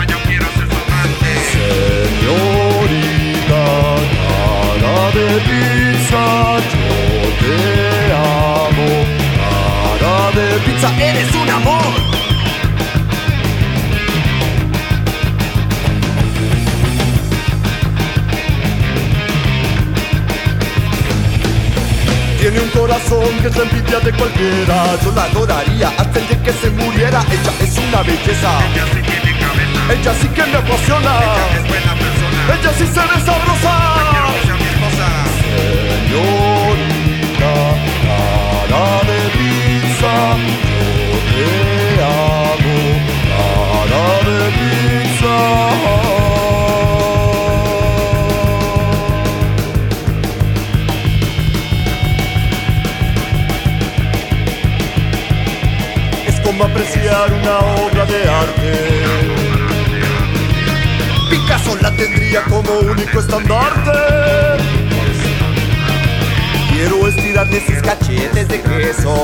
eres 10.99 11.35
un 11.35 11.49
amor. 11.49 11.81
Tiene 22.39 22.59
un 22.59 22.69
corazón 22.69 23.19
que 23.41 23.49
la 23.49 23.63
envidia 23.63 23.99
de 23.99 24.11
cualquiera. 24.11 24.99
Yo 25.03 25.11
la 25.13 25.23
adoraría 25.23 25.93
el 26.19 26.27
día 26.27 26.43
que 26.43 26.51
se 26.51 26.69
muriera 26.71 27.23
una 27.93 28.01
belleza. 28.01 28.49
Ella 28.73 28.85
sí 28.91 29.01
tiene 29.01 29.39
cabeza 29.39 29.93
Ella 29.93 30.13
sí 30.19 30.27
que 30.29 30.45
me 30.45 30.57
apasiona. 30.57 31.11
Ella 31.11 31.57
es 31.57 31.67
buena 31.67 31.93
persona 31.95 32.53
Ella 32.59 32.71
sí 32.77 32.85
se 32.87 33.01
ve 33.01 33.25
sabrosa 33.25 34.03
como 56.53 56.65
apreciar 56.65 57.33
una 57.33 57.57
obra 57.83 58.05
de 58.05 58.29
arte. 58.29 59.05
Picasso 61.29 61.75
la 61.81 61.91
tendría 61.95 62.43
como 62.43 62.71
único 62.79 63.19
estandarte. 63.19 63.91
Quiero 66.71 67.07
estirarle 67.07 67.65
sus 67.65 67.81
cachetes 67.81 68.47
de 68.47 68.61
queso. 68.61 69.15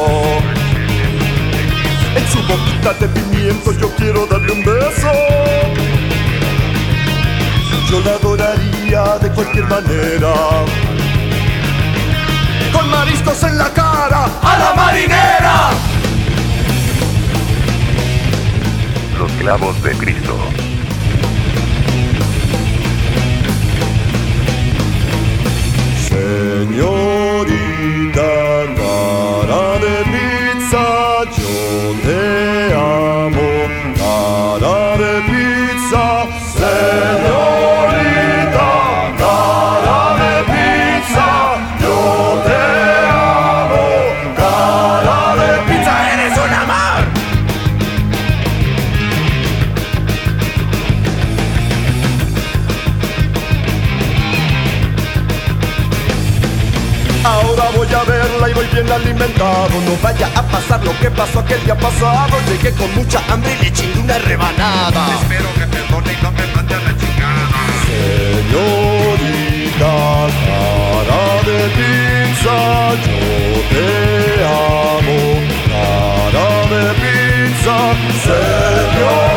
En 2.16 2.28
su 2.32 2.42
boquita 2.48 2.94
de 2.94 3.08
pimiento 3.10 3.74
yo 3.74 3.92
quiero 3.96 4.26
darle 4.26 4.52
un 4.52 4.66
beso. 4.66 5.12
Yo 7.90 8.00
la 8.02 8.12
adoraría 8.12 9.20
de 9.22 9.30
cualquier 9.30 9.66
manera. 9.66 10.34
Con 12.74 12.90
mariscos 12.90 13.44
en 13.44 13.58
la 13.58 13.70
cara, 13.72 14.26
a 14.42 14.58
la 14.58 14.74
marinera. 14.76 15.89
Los 19.20 19.32
clavos 19.34 19.84
de 19.84 19.92
Cristo. 19.98 20.34
Señorita, 26.08 27.52
cara 28.78 29.80
de 29.84 29.98
pizza, 30.14 30.86
yo 31.38 31.56
te 32.06 32.22
amo. 32.74 33.50
Cara 33.98 34.80
de 35.04 35.14
pizza, 35.30 36.06
alimentado. 58.96 59.82
No 59.86 59.96
vaya 60.02 60.30
a 60.36 60.42
pasar 60.44 60.84
lo 60.84 60.98
que 61.00 61.10
pasó 61.12 61.40
aquel 61.40 61.64
día 61.64 61.76
pasado. 61.76 62.38
Llegué 62.48 62.72
con 62.74 62.94
mucha 62.96 63.22
hambre 63.30 63.56
y 63.60 63.64
le 63.66 63.74
chingué 63.74 64.00
una 64.00 64.18
rebanada. 64.20 65.08
Espero 65.22 65.54
que 65.56 65.68
perdone 65.68 66.14
y 66.14 66.18
no 66.24 66.32
me 66.32 66.48
mande 66.56 66.76
a 66.76 66.80
la 66.80 66.98
chingada. 66.98 67.60
Señorita, 68.50 69.14
cara 70.46 71.24
de 71.48 71.60
pizza 71.78 72.58
Yo 73.06 73.20
te 73.72 73.88
amo. 74.46 75.20
Cara 75.70 76.50
de 76.74 76.84
pizza 77.02 77.78
Señorita, 78.24 79.29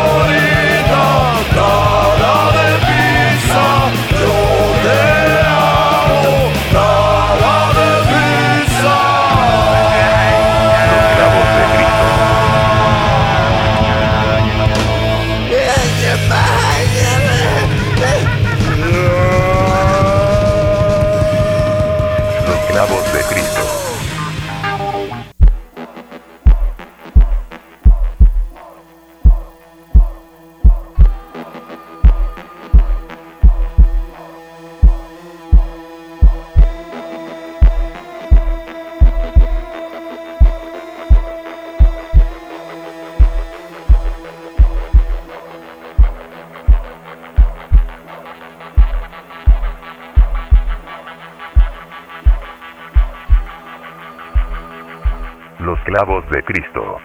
Los 55.64 55.78
clavos 55.84 56.28
de 56.30 56.42
Cristo. 56.42 56.98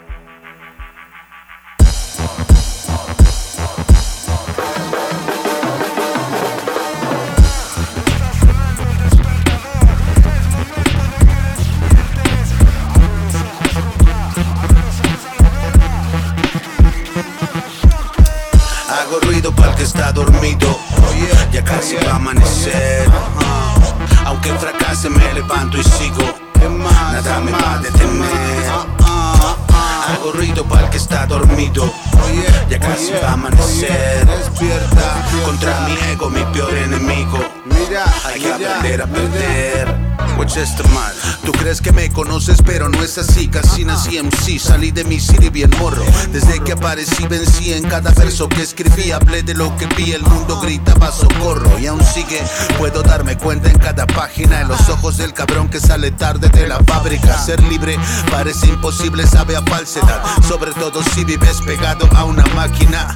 Salí 44.57 44.91
de 44.91 45.03
mi 45.03 45.19
city 45.19 45.49
bien 45.49 45.69
morro. 45.77 46.05
Desde 46.31 46.63
que 46.63 46.71
aparecí, 46.71 47.27
vencí 47.27 47.73
en 47.73 47.83
cada 47.83 48.11
verso 48.11 48.47
que 48.47 48.61
escribí. 48.61 49.11
Hablé 49.11 49.43
de 49.43 49.53
lo 49.53 49.75
que 49.75 49.85
vi, 49.87 50.13
el 50.13 50.21
mundo 50.23 50.59
gritaba 50.61 51.11
socorro. 51.11 51.77
Y 51.77 51.87
aún 51.87 52.01
sigue, 52.03 52.41
puedo 52.77 53.03
darme 53.03 53.37
cuenta 53.37 53.69
en 53.69 53.77
cada 53.77 54.07
página. 54.07 54.61
En 54.61 54.69
los 54.69 54.87
ojos 54.89 55.17
del 55.17 55.33
cabrón 55.33 55.67
que 55.67 55.81
sale 55.81 56.11
tarde 56.11 56.47
de 56.47 56.65
la 56.65 56.79
fábrica. 56.79 57.37
Ser 57.37 57.61
libre 57.63 57.99
parece 58.31 58.67
imposible, 58.67 59.27
sabe 59.27 59.57
a 59.57 59.61
falsedad. 59.63 60.23
Sobre 60.47 60.71
todo 60.71 61.03
si 61.03 61.25
vives 61.25 61.57
pegado 61.65 62.07
a 62.15 62.23
una 62.23 62.45
máquina. 62.55 63.13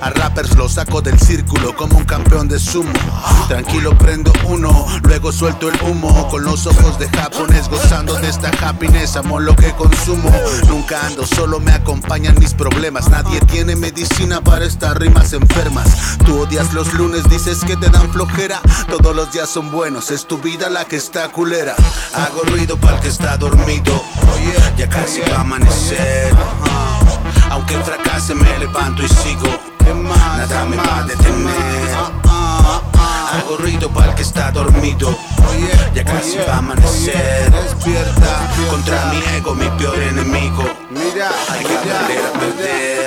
A 0.00 0.10
rappers 0.10 0.56
los 0.56 0.74
saco 0.74 1.00
del 1.00 1.18
círculo 1.18 1.74
como 1.76 1.98
un 1.98 2.04
campeón 2.04 2.48
de 2.48 2.58
sumo. 2.58 2.92
Tranquilo, 3.48 3.96
prendo 3.98 4.32
uno, 4.44 4.86
luego 5.02 5.32
suelto 5.32 5.68
el 5.68 5.80
humo. 5.82 6.28
Con 6.28 6.44
los 6.44 6.66
ojos 6.66 6.98
de 6.98 7.08
japonés 7.08 7.68
gozando 7.68 8.14
de 8.14 8.28
esta 8.28 8.50
happiness. 8.62 9.16
Amo 9.16 9.40
lo 9.40 9.56
que 9.56 9.72
consumo. 9.72 10.30
Nunca 10.68 11.06
ando 11.06 11.26
solo, 11.26 11.60
me 11.60 11.72
acompañan 11.72 12.38
mis 12.38 12.54
problemas. 12.54 13.08
Nadie 13.08 13.40
tiene 13.40 13.76
medicina 13.76 14.40
para 14.40 14.64
estas 14.64 14.96
rimas 14.96 15.32
enfermas. 15.32 16.18
Tú 16.24 16.40
odias 16.40 16.72
los 16.74 16.92
lunes, 16.94 17.28
dices 17.28 17.64
que 17.64 17.76
te 17.76 17.88
dan 17.88 18.10
flojera. 18.12 18.60
Todos 18.88 19.14
los 19.14 19.32
días 19.32 19.48
son 19.48 19.70
buenos, 19.70 20.10
es 20.10 20.26
tu 20.26 20.38
vida 20.38 20.68
la 20.70 20.84
que 20.84 20.96
está 20.96 21.28
culera. 21.30 21.74
Hago 22.14 22.42
ruido 22.42 22.76
para 22.76 22.96
el 22.96 23.02
que 23.02 23.08
está 23.08 23.36
dormido. 23.36 24.02
Ya 24.76 24.88
casi 24.88 25.20
va 25.20 25.38
a 25.38 25.40
amanecer. 25.40 26.32
Aunque 27.70 27.84
fracase, 27.84 28.34
me 28.34 28.58
levanto 28.58 29.02
y 29.02 29.08
sigo. 29.08 29.46
Nada 30.02 30.64
me 30.64 30.76
va 30.76 31.00
a 31.00 31.02
detener. 31.02 31.52
Hago 32.24 33.58
ruido 33.58 33.90
para 33.90 34.08
el 34.08 34.14
que 34.14 34.22
está 34.22 34.50
dormido. 34.50 35.14
Ya 35.94 36.02
casi 36.02 36.38
va 36.38 36.54
a 36.54 36.58
amanecer. 36.58 37.50
Despierta. 37.50 38.50
Contra 38.70 39.12
mi 39.12 39.18
ego, 39.36 39.54
mi 39.54 39.68
peor 39.76 40.00
enemigo. 40.00 40.64
Mira, 40.88 41.30
hay 41.50 41.64
que 41.64 41.76
aprender 41.76 42.24
a 42.24 42.38
perder. 42.38 42.97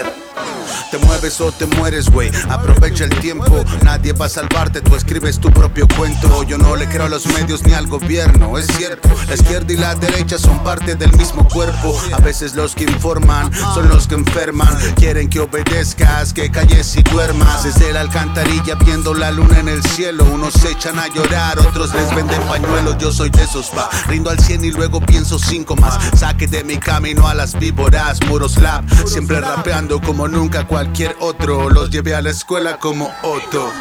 Mueves 1.21 1.55
te 1.59 1.67
mueres, 1.67 2.09
güey. 2.09 2.31
Aprovecha 2.49 3.03
el 3.03 3.11
tiempo, 3.19 3.63
nadie 3.83 4.11
va 4.11 4.25
a 4.25 4.29
salvarte. 4.29 4.81
Tú 4.81 4.95
escribes 4.95 5.39
tu 5.39 5.51
propio 5.51 5.87
cuento. 5.95 6.41
Yo 6.41 6.57
no 6.57 6.75
le 6.75 6.87
creo 6.87 7.05
a 7.05 7.09
los 7.09 7.27
medios 7.27 7.63
ni 7.63 7.73
al 7.73 7.85
gobierno, 7.85 8.57
es 8.57 8.65
cierto. 8.65 9.07
La 9.27 9.35
izquierda 9.35 9.71
y 9.71 9.77
la 9.77 9.93
derecha 9.93 10.39
son 10.39 10.63
parte 10.63 10.95
del 10.95 11.13
mismo 11.13 11.47
cuerpo. 11.47 11.95
A 12.13 12.17
veces 12.21 12.55
los 12.55 12.73
que 12.73 12.85
informan 12.85 13.51
son 13.75 13.87
los 13.89 14.07
que 14.07 14.15
enferman. 14.15 14.75
Quieren 14.95 15.29
que 15.29 15.41
obedezcas, 15.41 16.33
que 16.33 16.49
calles 16.49 16.95
y 16.95 17.03
duermas. 17.03 17.65
Desde 17.65 17.93
la 17.93 18.01
alcantarilla 18.01 18.73
viendo 18.83 19.13
la 19.13 19.29
luna 19.29 19.59
en 19.59 19.67
el 19.67 19.83
cielo. 19.83 20.23
Unos 20.23 20.55
se 20.55 20.71
echan 20.71 20.97
a 20.97 21.07
llorar, 21.07 21.59
otros 21.59 21.93
les 21.93 22.15
venden 22.15 22.41
pañuelos. 22.47 22.97
Yo 22.97 23.11
soy 23.11 23.29
de 23.29 23.43
esos, 23.43 23.67
pa. 23.67 23.91
Rindo 24.07 24.31
al 24.31 24.39
100 24.39 24.65
y 24.65 24.71
luego 24.71 24.99
pienso 24.99 25.37
cinco 25.37 25.75
más. 25.75 25.99
Saque 26.17 26.47
de 26.47 26.63
mi 26.63 26.77
camino 26.77 27.27
a 27.27 27.35
las 27.35 27.59
víboras, 27.59 28.19
muros 28.27 28.57
lap. 28.57 28.83
Siempre 29.05 29.39
rapeando 29.39 30.01
como 30.01 30.27
nunca 30.27 30.65
cualquier 30.65 31.10
otro. 31.19 31.69
Los 31.69 31.89
llevé 31.89 32.15
a 32.15 32.21
la 32.21 32.29
escuela 32.29 32.77
como 32.77 33.13
Otto. 33.23 33.71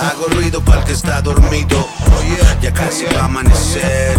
Hago 0.00 0.26
ruido 0.28 0.60
para 0.62 0.80
el 0.80 0.86
que 0.86 0.92
está 0.92 1.20
dormido. 1.22 1.88
Ya 2.60 2.72
casi 2.72 3.04
va 3.06 3.22
a 3.22 3.24
amanecer. 3.24 4.16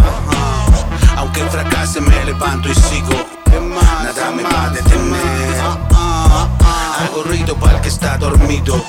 Aunque 1.16 1.44
fracase, 1.44 2.00
me 2.00 2.24
levanto 2.24 2.68
y 2.68 2.74
sigo. 2.74 3.14
Nada 4.02 4.30
me 4.30 4.42
va 4.42 4.64
a 4.64 4.70
detener. 4.70 5.56
Hago 6.98 7.22
ruido 7.24 7.54
para 7.56 7.76
el 7.76 7.82
que 7.82 7.88
está 7.88 8.16
dormido. 8.16 8.82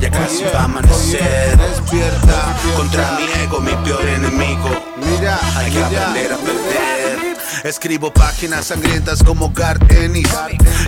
Ya 0.00 0.10
casi 0.10 0.44
va 0.44 0.60
a 0.60 0.64
amanecer. 0.64 1.56
Despierta. 1.58 2.56
Contra 2.76 3.18
mi 3.18 3.24
ego, 3.42 3.60
mi 3.60 3.72
peor 3.84 4.08
enemigo. 4.08 4.70
Mira, 4.96 5.38
hay 5.56 5.70
que 5.70 5.84
aprender 5.84 6.32
a 6.32 6.36
perder. 6.38 6.86
Escribo 7.64 8.12
páginas 8.12 8.66
sangrientas 8.66 9.22
como 9.24 9.50
Garth 9.50 9.90
Ennis. 9.90 10.28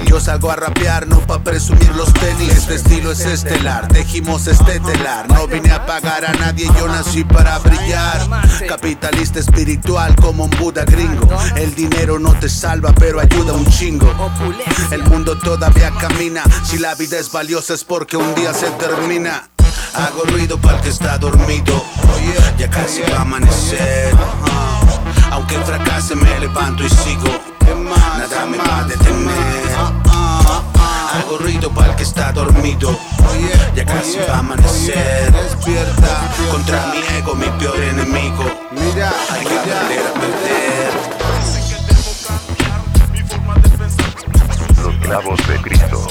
Yo 0.07 0.21
salgo 0.21 0.51
a 0.51 0.57
rapear, 0.57 1.09
no 1.09 1.19
pa' 1.21 1.41
presumir 1.41 1.93
los 1.97 2.13
tenis. 2.13 2.51
Este 2.51 2.77
estilo 2.77 3.11
es 3.11 3.21
estelar, 3.21 3.89
tejimos 3.89 4.47
este 4.47 4.79
telar. 4.79 5.29
No 5.29 5.49
vine 5.49 5.73
a 5.73 5.85
pagar 5.87 6.25
a 6.25 6.33
nadie, 6.35 6.69
yo 6.79 6.87
nací 6.87 7.25
para 7.25 7.59
brillar. 7.59 8.21
Capitalista 8.69 9.41
espiritual 9.41 10.15
como 10.17 10.45
un 10.45 10.51
Buda 10.51 10.85
gringo. 10.85 11.29
El 11.57 11.75
dinero 11.75 12.19
no 12.19 12.33
te 12.39 12.49
salva, 12.49 12.93
pero 12.93 13.19
ayuda 13.19 13.55
un 13.55 13.67
chingo. 13.67 14.15
El 14.93 15.03
mundo 15.05 15.37
todavía 15.39 15.91
camina. 15.99 16.38
Si 16.65 16.79
la 16.79 16.95
vida 16.95 17.19
es 17.19 17.33
valiosa 17.33 17.75
es 17.75 17.85
porque 17.85 18.17
un 18.17 18.35
día 18.35 18.53
se 18.55 18.71
termina. 18.73 19.49
Hago 19.95 20.23
ruido 20.25 20.59
para 20.59 20.77
el 20.77 20.83
que 20.83 20.91
está 20.91 21.19
dormido. 21.19 21.85
Ya 22.59 22.69
casi 22.71 23.01
va 23.11 23.19
a 23.19 23.23
amanecer. 23.23 24.15
Aunque 25.31 25.59
fracase 25.61 26.15
me 26.15 26.39
levanto 26.39 26.85
y 26.85 26.91
sigo. 26.91 27.29
Nada 28.19 28.47
me 28.47 28.59
va 28.59 28.79
a 28.81 28.85
detener. 28.85 29.77
Hago 31.15 31.39
ruido 31.39 31.71
para 31.71 31.91
el 31.91 31.97
que 31.97 32.03
está 32.03 32.33
dormido. 32.33 32.99
Ya 33.75 33.85
casi 33.85 34.19
va 34.19 34.35
a 34.37 34.39
amanecer. 34.39 35.33
Despierta. 35.33 36.31
Contra 36.51 36.87
mi 36.93 36.99
ego, 37.17 37.35
mi 37.35 37.47
peor 37.59 37.81
enemigo. 37.81 38.45
Mira, 38.73 39.11
hay 39.31 39.45
que 39.45 39.59
aprender 39.59 40.07
a 40.07 40.13
perder. 40.15 40.93
Los 44.83 44.95
clavos 45.05 45.49
de 45.49 45.61
Cristo. 45.63 46.07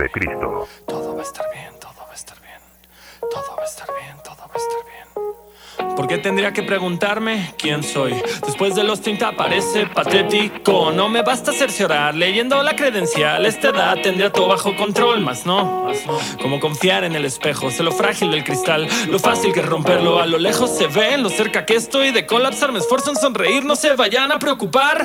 De 0.00 0.08
Cristo. 0.10 0.39
Tendría 6.40 6.54
que 6.54 6.66
preguntarme 6.66 7.52
quién 7.58 7.82
soy? 7.82 8.14
Después 8.46 8.74
de 8.74 8.82
los 8.82 9.02
30 9.02 9.32
parece 9.32 9.84
patético. 9.84 10.90
No 10.90 11.10
me 11.10 11.20
basta 11.20 11.52
cerciorar 11.52 12.14
leyendo 12.14 12.62
la 12.62 12.74
credencial. 12.74 13.44
Esta 13.44 13.68
edad 13.68 13.98
tendría 14.02 14.32
todo 14.32 14.48
bajo 14.48 14.74
control, 14.74 15.20
más 15.20 15.44
no. 15.44 15.92
Como 16.40 16.58
confiar 16.58 17.04
en 17.04 17.14
el 17.14 17.26
espejo, 17.26 17.70
sé 17.70 17.82
lo 17.82 17.92
frágil 17.92 18.30
del 18.30 18.42
cristal, 18.42 18.88
lo 19.10 19.18
fácil 19.18 19.52
que 19.52 19.60
romperlo. 19.60 20.18
A 20.18 20.24
lo 20.24 20.38
lejos 20.38 20.70
se 20.70 20.86
ve, 20.86 21.12
en 21.12 21.22
lo 21.22 21.28
cerca 21.28 21.66
que 21.66 21.74
estoy 21.74 22.10
de 22.10 22.24
colapsar. 22.24 22.72
Me 22.72 22.78
esfuerzo 22.78 23.10
en 23.10 23.16
sonreír, 23.16 23.66
no 23.66 23.76
se 23.76 23.94
vayan 23.94 24.32
a 24.32 24.38
preocupar. 24.38 25.04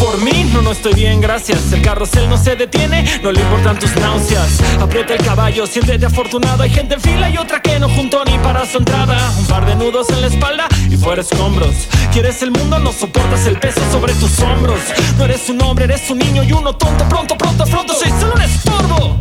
Por 0.00 0.20
mí, 0.22 0.50
no, 0.52 0.60
no 0.60 0.72
estoy 0.72 0.94
bien, 0.94 1.20
gracias. 1.20 1.72
El 1.72 1.82
carrusel 1.82 2.28
no 2.28 2.36
se 2.36 2.56
detiene, 2.56 3.20
no 3.22 3.30
le 3.30 3.40
importan 3.40 3.78
tus 3.78 3.94
náuseas. 3.94 4.60
Aprieta 4.80 5.14
el 5.14 5.24
caballo, 5.24 5.68
siéntete 5.68 6.06
afortunado. 6.06 6.64
Hay 6.64 6.70
gente 6.70 6.94
en 6.94 7.00
fila 7.00 7.30
y 7.30 7.38
otra 7.38 7.62
que 7.62 7.78
no 7.78 7.88
juntó 7.88 8.24
ni 8.24 8.36
para 8.38 8.66
su 8.66 8.78
entrada. 8.78 9.32
Un 9.38 9.46
par 9.46 9.64
de 9.66 9.76
nudos 9.76 10.10
en 10.10 10.20
la 10.20 10.26
espalda 10.26 10.63
y 10.90 10.96
fuera 10.96 11.22
escombros. 11.22 11.74
Quieres 12.12 12.42
el 12.42 12.50
mundo, 12.50 12.78
no 12.78 12.92
soportas 12.92 13.46
el 13.46 13.58
peso 13.58 13.80
sobre 13.90 14.14
tus 14.14 14.38
hombros. 14.40 14.78
No 15.18 15.24
eres 15.24 15.48
un 15.48 15.60
hombre, 15.62 15.84
eres 15.84 16.08
un 16.10 16.18
niño 16.18 16.42
y 16.44 16.52
uno 16.52 16.72
tonto. 16.74 17.08
Pronto, 17.08 17.36
pronto, 17.36 17.64
pronto, 17.64 17.94
soy 17.94 18.10
solo 18.20 18.34
un 18.34 18.42
estorbo. 18.42 19.16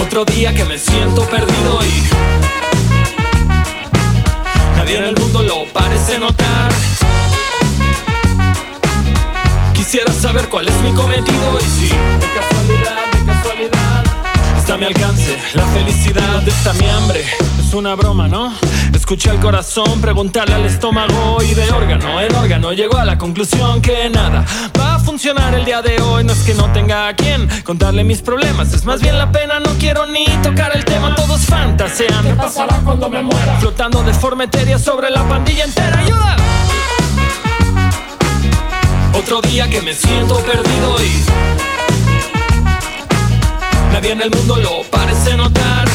Otro 0.00 0.24
día 0.24 0.54
que 0.54 0.64
me 0.64 0.78
siento 0.78 1.22
perdido 1.26 1.80
y 1.84 2.02
nadie 4.76 4.98
en 4.98 5.04
el 5.04 5.16
mundo 5.16 5.42
lo 5.42 5.64
parece 5.72 6.18
notar. 6.18 6.72
Quisiera 9.74 10.12
saber 10.12 10.48
cuál 10.48 10.68
es 10.68 10.74
mi 10.82 10.92
cometido 10.92 11.58
y 11.60 11.80
si 11.80 11.88
de 11.88 12.28
casualidad, 12.34 12.97
mi 14.78 14.86
alcance 14.86 15.36
la 15.54 15.66
felicidad 15.66 16.46
está 16.46 16.72
mi 16.74 16.86
hambre. 16.86 17.24
Es 17.58 17.74
una 17.74 17.94
broma, 17.94 18.28
¿no? 18.28 18.52
Escuché 18.94 19.30
al 19.30 19.40
corazón 19.40 20.00
preguntarle 20.00 20.54
al 20.54 20.66
estómago 20.66 21.38
y 21.42 21.54
de 21.54 21.70
órgano 21.70 22.20
en 22.20 22.34
órgano 22.34 22.72
llegó 22.72 22.96
a 22.98 23.04
la 23.04 23.18
conclusión 23.18 23.82
que 23.82 24.08
nada 24.08 24.44
va 24.78 24.96
a 24.96 24.98
funcionar 25.00 25.54
el 25.54 25.64
día 25.64 25.82
de 25.82 26.00
hoy. 26.00 26.24
No 26.24 26.32
es 26.32 26.40
que 26.40 26.54
no 26.54 26.70
tenga 26.72 27.08
a 27.08 27.16
quien 27.16 27.48
contarle 27.64 28.04
mis 28.04 28.22
problemas, 28.22 28.72
es 28.72 28.84
más 28.84 29.00
bien 29.00 29.18
la 29.18 29.32
pena. 29.32 29.58
No 29.58 29.70
quiero 29.78 30.06
ni 30.06 30.26
tocar 30.42 30.70
el 30.74 30.84
tema, 30.84 31.14
todos 31.14 31.40
fantasean. 31.40 32.24
¿Qué 32.24 32.34
pasará 32.34 32.80
cuando 32.84 33.08
me 33.08 33.22
muera? 33.22 33.58
Flotando 33.58 34.02
de 34.02 34.14
forma 34.14 34.44
etérea 34.44 34.78
sobre 34.78 35.10
la 35.10 35.28
pandilla 35.28 35.64
entera. 35.64 35.98
¡Ayuda! 35.98 36.36
Otro 39.14 39.40
día 39.42 39.68
que 39.68 39.82
me 39.82 39.94
siento 39.94 40.36
perdido 40.40 40.96
y 41.02 41.57
nadie 44.00 44.12
en 44.12 44.22
el 44.22 44.30
mundo 44.30 44.56
lo 44.56 44.82
parece 44.92 45.36
notar. 45.36 45.88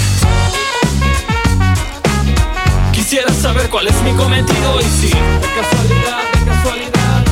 Quisiera 2.91 3.33
saber 3.33 3.69
cuál 3.69 3.87
es 3.87 4.01
mi 4.01 4.11
cometido 4.11 4.81
y 4.81 4.83
si 4.83 5.07
de 5.07 5.47
casualidad, 5.55 6.23
de 6.33 6.51
casualidad 6.51 7.23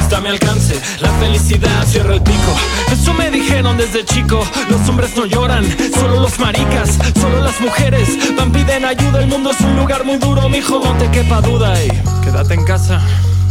está 0.00 0.18
a 0.18 0.20
mi 0.20 0.28
alcance 0.28 0.78
la 1.00 1.10
felicidad. 1.12 1.86
Cierra 1.86 2.12
el 2.14 2.20
pico. 2.20 2.52
Eso 2.92 3.14
me 3.14 3.30
dijeron 3.30 3.78
desde 3.78 4.04
chico. 4.04 4.44
Los 4.68 4.86
hombres 4.86 5.16
no 5.16 5.24
lloran, 5.24 5.64
solo 5.94 6.20
los 6.20 6.38
maricas, 6.38 6.98
solo 7.18 7.40
las 7.40 7.58
mujeres 7.62 8.10
van 8.36 8.52
piden 8.52 8.84
ayuda. 8.84 9.20
El 9.20 9.28
mundo 9.28 9.50
es 9.50 9.60
un 9.62 9.76
lugar 9.76 10.04
muy 10.04 10.18
duro, 10.18 10.46
mijo, 10.50 10.78
no 10.84 10.92
te 10.98 11.10
quepa 11.10 11.40
duda 11.40 11.72
y 11.82 11.88
quédate 12.22 12.52
en 12.52 12.64
casa. 12.64 13.00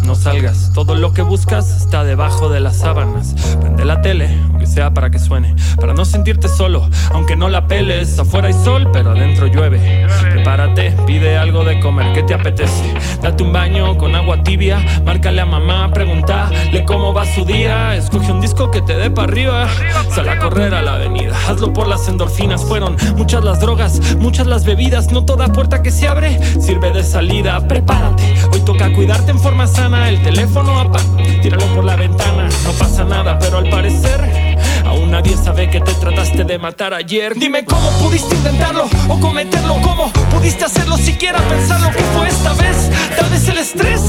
No 0.03 0.15
salgas, 0.15 0.71
todo 0.73 0.95
lo 0.95 1.11
que 1.11 1.21
buscas 1.21 1.69
está 1.81 2.03
debajo 2.03 2.49
de 2.49 2.59
las 2.59 2.77
sábanas. 2.77 3.35
Prende 3.59 3.83
la 3.83 4.01
tele, 4.01 4.29
sea 4.67 4.93
para 4.93 5.09
que 5.09 5.19
suene, 5.19 5.55
para 5.79 5.93
no 5.93 6.05
sentirte 6.05 6.47
solo, 6.47 6.89
aunque 7.11 7.35
no 7.35 7.49
la 7.49 7.67
peles. 7.67 8.19
Afuera 8.19 8.47
hay 8.47 8.53
sol, 8.53 8.89
pero 8.91 9.11
adentro 9.11 9.47
llueve. 9.47 10.05
Prepárate, 10.31 10.91
pide 11.05 11.37
algo 11.37 11.63
de 11.63 11.79
comer, 11.79 12.13
¿qué 12.13 12.23
te 12.23 12.33
apetece? 12.33 12.93
Date 13.21 13.43
un 13.43 13.51
baño 13.51 13.97
con 13.97 14.15
agua 14.15 14.43
tibia, 14.43 14.79
márcale 15.05 15.41
a 15.41 15.45
mamá, 15.45 15.91
pregúntale 15.91 16.83
cómo 16.85 17.13
va 17.13 17.25
su 17.25 17.45
día. 17.45 17.95
Escoge 17.95 18.31
un 18.31 18.41
disco 18.41 18.71
que 18.71 18.81
te 18.81 18.95
dé 18.95 19.09
para 19.09 19.31
arriba, 19.31 19.67
sal 20.13 20.29
a 20.29 20.39
correr 20.39 20.73
a 20.73 20.81
la 20.81 20.95
avenida. 20.95 21.35
Hazlo 21.47 21.73
por 21.73 21.87
las 21.87 22.07
endorfinas, 22.07 22.63
fueron 22.63 22.95
muchas 23.15 23.43
las 23.43 23.59
drogas, 23.59 24.15
muchas 24.17 24.47
las 24.47 24.65
bebidas. 24.65 25.11
No 25.11 25.25
toda 25.25 25.47
puerta 25.47 25.81
que 25.81 25.91
se 25.91 26.07
abre 26.07 26.39
sirve 26.61 26.91
de 26.91 27.03
salida. 27.03 27.67
Prepárate, 27.67 28.35
hoy 28.51 28.61
toca 28.61 28.91
cuidarte 28.93 29.31
en 29.31 29.39
forma 29.39 29.67
sana. 29.67 30.09
El 30.09 30.21
teléfono 30.21 30.79
apaga, 30.79 31.05
tíralo 31.41 31.65
por 31.75 31.83
la 31.83 31.95
ventana. 31.95 32.49
No 32.63 32.71
pasa 32.73 33.03
nada, 33.03 33.37
pero 33.39 33.57
al 33.57 33.69
parecer 33.69 34.56
aún 34.85 35.11
nadie 35.11 35.35
sabe 35.37 35.69
que 35.69 35.79
te 35.79 35.93
trataste 35.93 36.43
de 36.43 36.57
matar 36.57 36.93
ayer. 36.93 37.35
Dime 37.35 37.65
cómo 37.65 37.89
pudiste 37.99 38.35
intentarlo 38.35 38.89
o 39.07 39.19
cometerlo, 39.19 39.79
cómo 39.81 40.11
pudiste 40.31 40.65
hacerlo, 40.65 40.97
siquiera 40.97 41.39
pensar 41.49 41.81
lo 41.81 41.91
que 41.91 42.03
fue 42.15 42.27
esta 42.27 42.53
vez. 42.53 42.89
Tal 43.15 43.29
vez 43.29 43.47
el 43.47 43.57
estrés, 43.57 44.01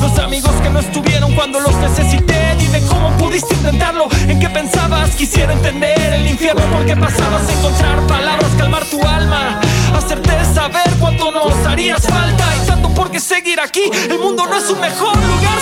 los 0.00 0.18
amigos 0.18 0.52
que 0.62 0.70
no 0.70 0.80
estuvieron 0.80 1.34
cuando 1.34 1.60
los 1.60 1.74
necesité. 1.76 2.56
Dime 2.58 2.80
cómo 2.88 3.10
pudiste 3.18 3.54
intentarlo, 3.54 4.08
en 4.28 4.38
qué 4.40 4.48
pensabas. 4.48 5.10
Quisiera 5.10 5.52
entender 5.52 6.12
el 6.12 6.26
infierno 6.28 6.62
por 6.72 6.84
qué 6.86 6.96
pasabas, 6.96 7.48
encontrar 7.50 8.06
palabras, 8.06 8.50
calmar 8.58 8.84
tu 8.86 9.02
alma, 9.04 9.60
hacerte 9.96 10.32
saber 10.54 10.90
cuánto 11.00 11.30
nos 11.30 11.54
harías 11.66 12.06
falta. 12.06 12.44
Y 12.62 12.66
tanto 12.66 12.88
por 12.90 13.10
qué 13.10 13.20
seguir 13.20 13.60
aquí, 13.60 13.90
el 14.10 14.18
mundo 14.18 14.46
no 14.46 14.56
es 14.56 14.68
un 14.70 14.80
mejor 14.80 15.16
lugar 15.16 15.58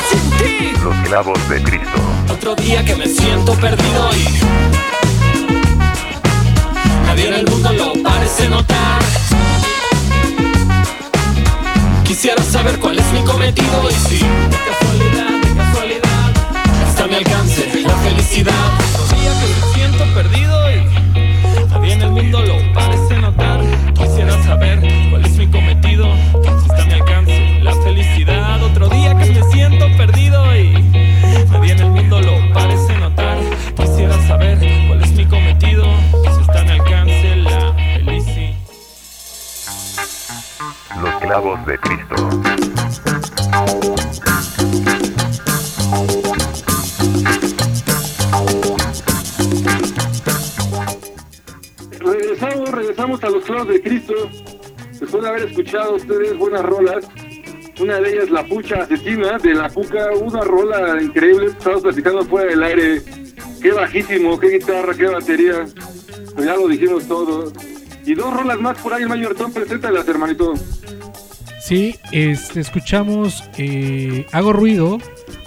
Los 0.82 0.95
clavos 1.09 1.49
de 1.49 1.62
Cristo. 1.62 2.01
Otro 2.32 2.55
día 2.57 2.84
que 2.84 2.95
me 2.97 3.07
siento 3.07 3.55
perdido 3.55 4.11
y 4.14 4.24
nadie 7.07 7.28
en 7.28 7.34
el 7.34 7.47
mundo 7.51 7.72
lo 7.72 8.03
parece 8.03 8.49
notar. 8.49 9.03
Quisiera 12.05 12.43
saber 12.43 12.78
cuál 12.78 12.99
es 12.99 13.12
mi 13.12 13.20
cometido 13.24 13.91
y 13.91 13.95
si 14.09 14.18
de 14.18 14.59
casualidad, 14.68 15.41
de 15.43 15.57
casualidad 15.57 16.30
está 16.89 17.05
a 17.05 17.07
mi 17.07 17.14
alcance 17.14 17.82
la 17.82 17.97
felicidad. 17.97 18.53
Otro 19.03 19.16
día 19.18 19.32
que 19.41 19.47
me 19.49 19.74
siento 19.74 20.05
perdido 20.14 20.70
y 20.70 21.68
nadie 21.68 21.93
en 21.95 22.03
el 22.03 22.11
mundo 22.11 22.43
lo 22.43 22.72
parece 22.74 22.86
Los 41.26 41.32
clavos 41.32 41.66
de 41.66 41.78
Cristo. 41.78 42.14
Regresamos, 51.98 52.70
regresamos 52.70 53.24
a 53.24 53.30
los 53.30 53.44
clavos 53.44 53.68
de 53.68 53.82
Cristo. 53.82 54.14
Después 55.00 55.22
de 55.22 55.28
haber 55.28 55.42
escuchado 55.50 55.96
ustedes 55.96 56.38
buenas 56.38 56.62
rolas, 56.62 57.04
una 57.80 57.98
de 57.98 58.12
ellas 58.12 58.30
La 58.30 58.46
Pucha 58.46 58.82
Asesina, 58.82 59.38
de 59.38 59.54
La 59.54 59.68
Puca, 59.68 60.12
una 60.20 60.42
rola 60.42 61.03
increíble. 61.03 61.46
Estamos 61.46 61.82
platicando 61.82 62.24
fuera 62.24 62.50
del 62.50 62.62
aire. 62.62 63.03
Qué 63.61 63.72
bajísimo, 63.72 64.38
qué 64.38 64.50
guitarra, 64.50 64.94
qué 64.94 65.07
batería. 65.07 65.66
Pues 66.36 66.46
ya 66.46 66.54
lo 66.54 66.68
dijimos 66.68 67.08
todo. 67.08 67.53
Y 68.04 68.14
dos 68.14 68.32
rolas 68.32 68.61
más 68.61 68.78
por 68.78 68.94
ahí, 68.94 69.03
el 69.03 69.08
Mayor 69.08 69.34
Tom, 69.34 69.53
preséntalas, 69.53 70.07
hermanito. 70.07 70.54
Sí, 71.67 71.99
este, 72.13 72.61
escuchamos 72.61 73.43
eh, 73.59 74.25
Hago 74.30 74.53
Ruido 74.53 74.99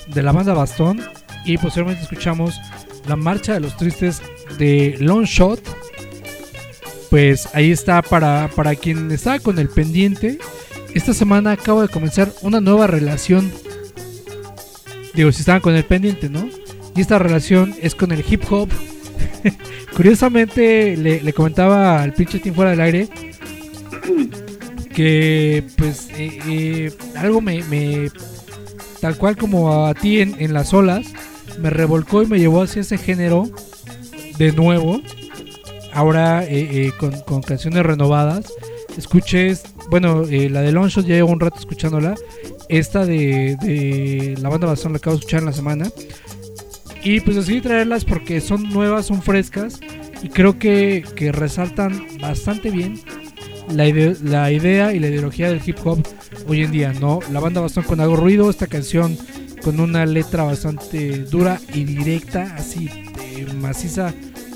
de 0.08 0.22
la 0.22 0.34
banda 0.34 0.54
Bastón 0.54 1.00
y 1.46 1.58
posteriormente 1.58 2.04
escuchamos 2.04 2.60
La 3.08 3.16
Marcha 3.16 3.54
de 3.54 3.62
los 3.62 3.78
Tristes 3.78 4.22
de 4.58 4.98
Long 5.00 5.24
Shot. 5.24 5.62
Pues 7.10 7.48
ahí 7.56 7.72
está 7.72 8.02
para, 8.02 8.50
para 8.54 8.76
quien 8.76 9.10
estaba 9.14 9.40
con 9.40 9.60
el 9.60 9.70
pendiente. 9.70 10.40
Esta 10.94 11.14
semana 11.14 11.54
acabo 11.54 11.84
de 11.84 11.88
comenzar 11.88 12.34
una 12.42 12.60
nueva 12.60 12.86
relación. 12.86 13.50
Digo, 15.14 15.32
si 15.32 15.40
estaban 15.40 15.62
con 15.62 15.74
el 15.74 15.86
pendiente, 15.86 16.28
¿no? 16.28 16.50
Y 16.98 17.00
esta 17.00 17.18
relación 17.18 17.74
es 17.82 17.96
con 17.96 18.12
el 18.12 18.26
hip 18.30 18.44
hop. 18.52 18.68
Curiosamente 19.96 20.98
le, 20.98 21.22
le 21.22 21.32
comentaba 21.32 22.04
al 22.04 22.12
pinche 22.12 22.40
team 22.40 22.56
fuera 22.56 22.72
del 22.72 22.82
aire 22.82 23.08
que 25.00 25.64
pues 25.78 26.10
eh, 26.18 26.40
eh, 26.46 26.94
algo 27.16 27.40
me, 27.40 28.12
tal 29.00 29.16
cual 29.18 29.38
como 29.38 29.86
a 29.86 29.94
ti 29.94 30.20
en, 30.20 30.54
las 30.54 30.74
olas 30.74 31.08
me 31.58 31.70
revolcó 31.70 32.22
y 32.22 32.26
me 32.26 32.38
llevó 32.38 32.64
hacia 32.64 32.82
ese 32.82 32.98
género 32.98 33.50
de 34.38 34.52
nuevo. 34.52 35.00
Ahora 35.94 36.44
eh, 36.44 36.50
eh, 36.88 36.92
con, 37.00 37.18
con 37.22 37.42
canciones 37.42 37.86
renovadas 37.86 38.52
escuches 38.98 39.64
bueno 39.90 40.24
eh, 40.30 40.50
la 40.50 40.62
de 40.62 40.74
Longshot 40.74 41.06
ya 41.06 41.16
llevo 41.16 41.32
un 41.32 41.40
rato 41.40 41.60
escuchándola 41.60 42.16
esta 42.68 43.06
de, 43.06 43.56
de 43.62 44.36
la 44.42 44.50
banda 44.50 44.68
Bastón 44.68 44.92
la 44.92 44.98
acabo 44.98 45.16
de 45.16 45.20
escuchar 45.20 45.40
en 45.40 45.46
la 45.46 45.54
semana. 45.54 45.90
Y 47.02 47.22
pues 47.22 47.38
decidí 47.38 47.62
traerlas 47.62 48.04
porque 48.04 48.42
son 48.42 48.68
nuevas, 48.68 49.06
son 49.06 49.22
frescas 49.22 49.80
y 50.22 50.28
creo 50.28 50.60
que, 50.60 51.06
que 51.16 51.32
resaltan 51.32 52.06
bastante 52.20 52.70
bien 52.70 53.00
la, 53.72 53.88
ide- 53.88 54.18
la 54.24 54.52
idea 54.52 54.94
y 54.94 55.00
la 55.00 55.08
ideología 55.08 55.50
del 55.50 55.62
hip 55.66 55.78
hop 55.86 56.06
hoy 56.48 56.64
en 56.64 56.72
día, 56.72 56.94
¿no? 56.94 57.20
La 57.32 57.40
banda 57.40 57.62
Bastón 57.62 57.84
con 57.84 58.00
Hago 58.02 58.16
Ruido, 58.16 58.50
esta 58.50 58.68
canción 58.68 59.18
con 59.64 59.80
una 59.80 60.06
letra 60.06 60.44
bastante 60.44 61.20
dura 61.26 61.60
y 61.74 61.84
directa, 61.84 62.56
así 62.58 62.90
maciza 63.62 64.14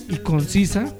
y 0.09 0.17
concisa, 0.17 0.93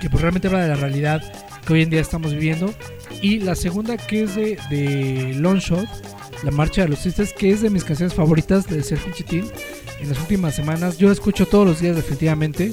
que 0.00 0.08
pues 0.08 0.22
realmente 0.22 0.48
habla 0.48 0.62
de 0.62 0.68
la 0.68 0.76
realidad 0.76 1.22
que 1.66 1.72
hoy 1.72 1.82
en 1.82 1.90
día 1.90 2.00
estamos 2.00 2.32
viviendo. 2.32 2.72
Y 3.20 3.40
la 3.40 3.54
segunda 3.56 3.96
que 3.96 4.22
es 4.22 4.36
de, 4.36 4.58
de 4.70 5.34
Longshot, 5.34 5.88
La 6.44 6.50
Marcha 6.52 6.82
de 6.82 6.88
los 6.88 7.00
Tristes, 7.00 7.32
que 7.32 7.50
es 7.50 7.62
de 7.62 7.70
mis 7.70 7.82
canciones 7.84 8.14
favoritas 8.14 8.66
de 8.68 8.82
Sergio 8.82 9.12
Chitín 9.12 9.44
en 10.00 10.08
las 10.08 10.18
últimas 10.20 10.54
semanas. 10.54 10.98
Yo 10.98 11.08
la 11.08 11.14
escucho 11.14 11.46
todos 11.46 11.66
los 11.66 11.80
días 11.80 11.96
definitivamente. 11.96 12.72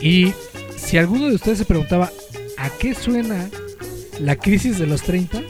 Y 0.00 0.32
si 0.76 0.96
alguno 0.96 1.28
de 1.28 1.34
ustedes 1.34 1.58
se 1.58 1.64
preguntaba 1.66 2.10
a 2.58 2.70
qué 2.70 2.94
suena 2.94 3.48
la 4.20 4.36
crisis 4.36 4.78
de 4.78 4.86
los 4.86 5.02
30, 5.02 5.42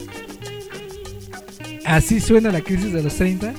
así 1.85 2.19
suena 2.19 2.51
la 2.51 2.61
crisis 2.61 2.93
de 2.93 3.03
los 3.03 3.15
30. 3.15 3.53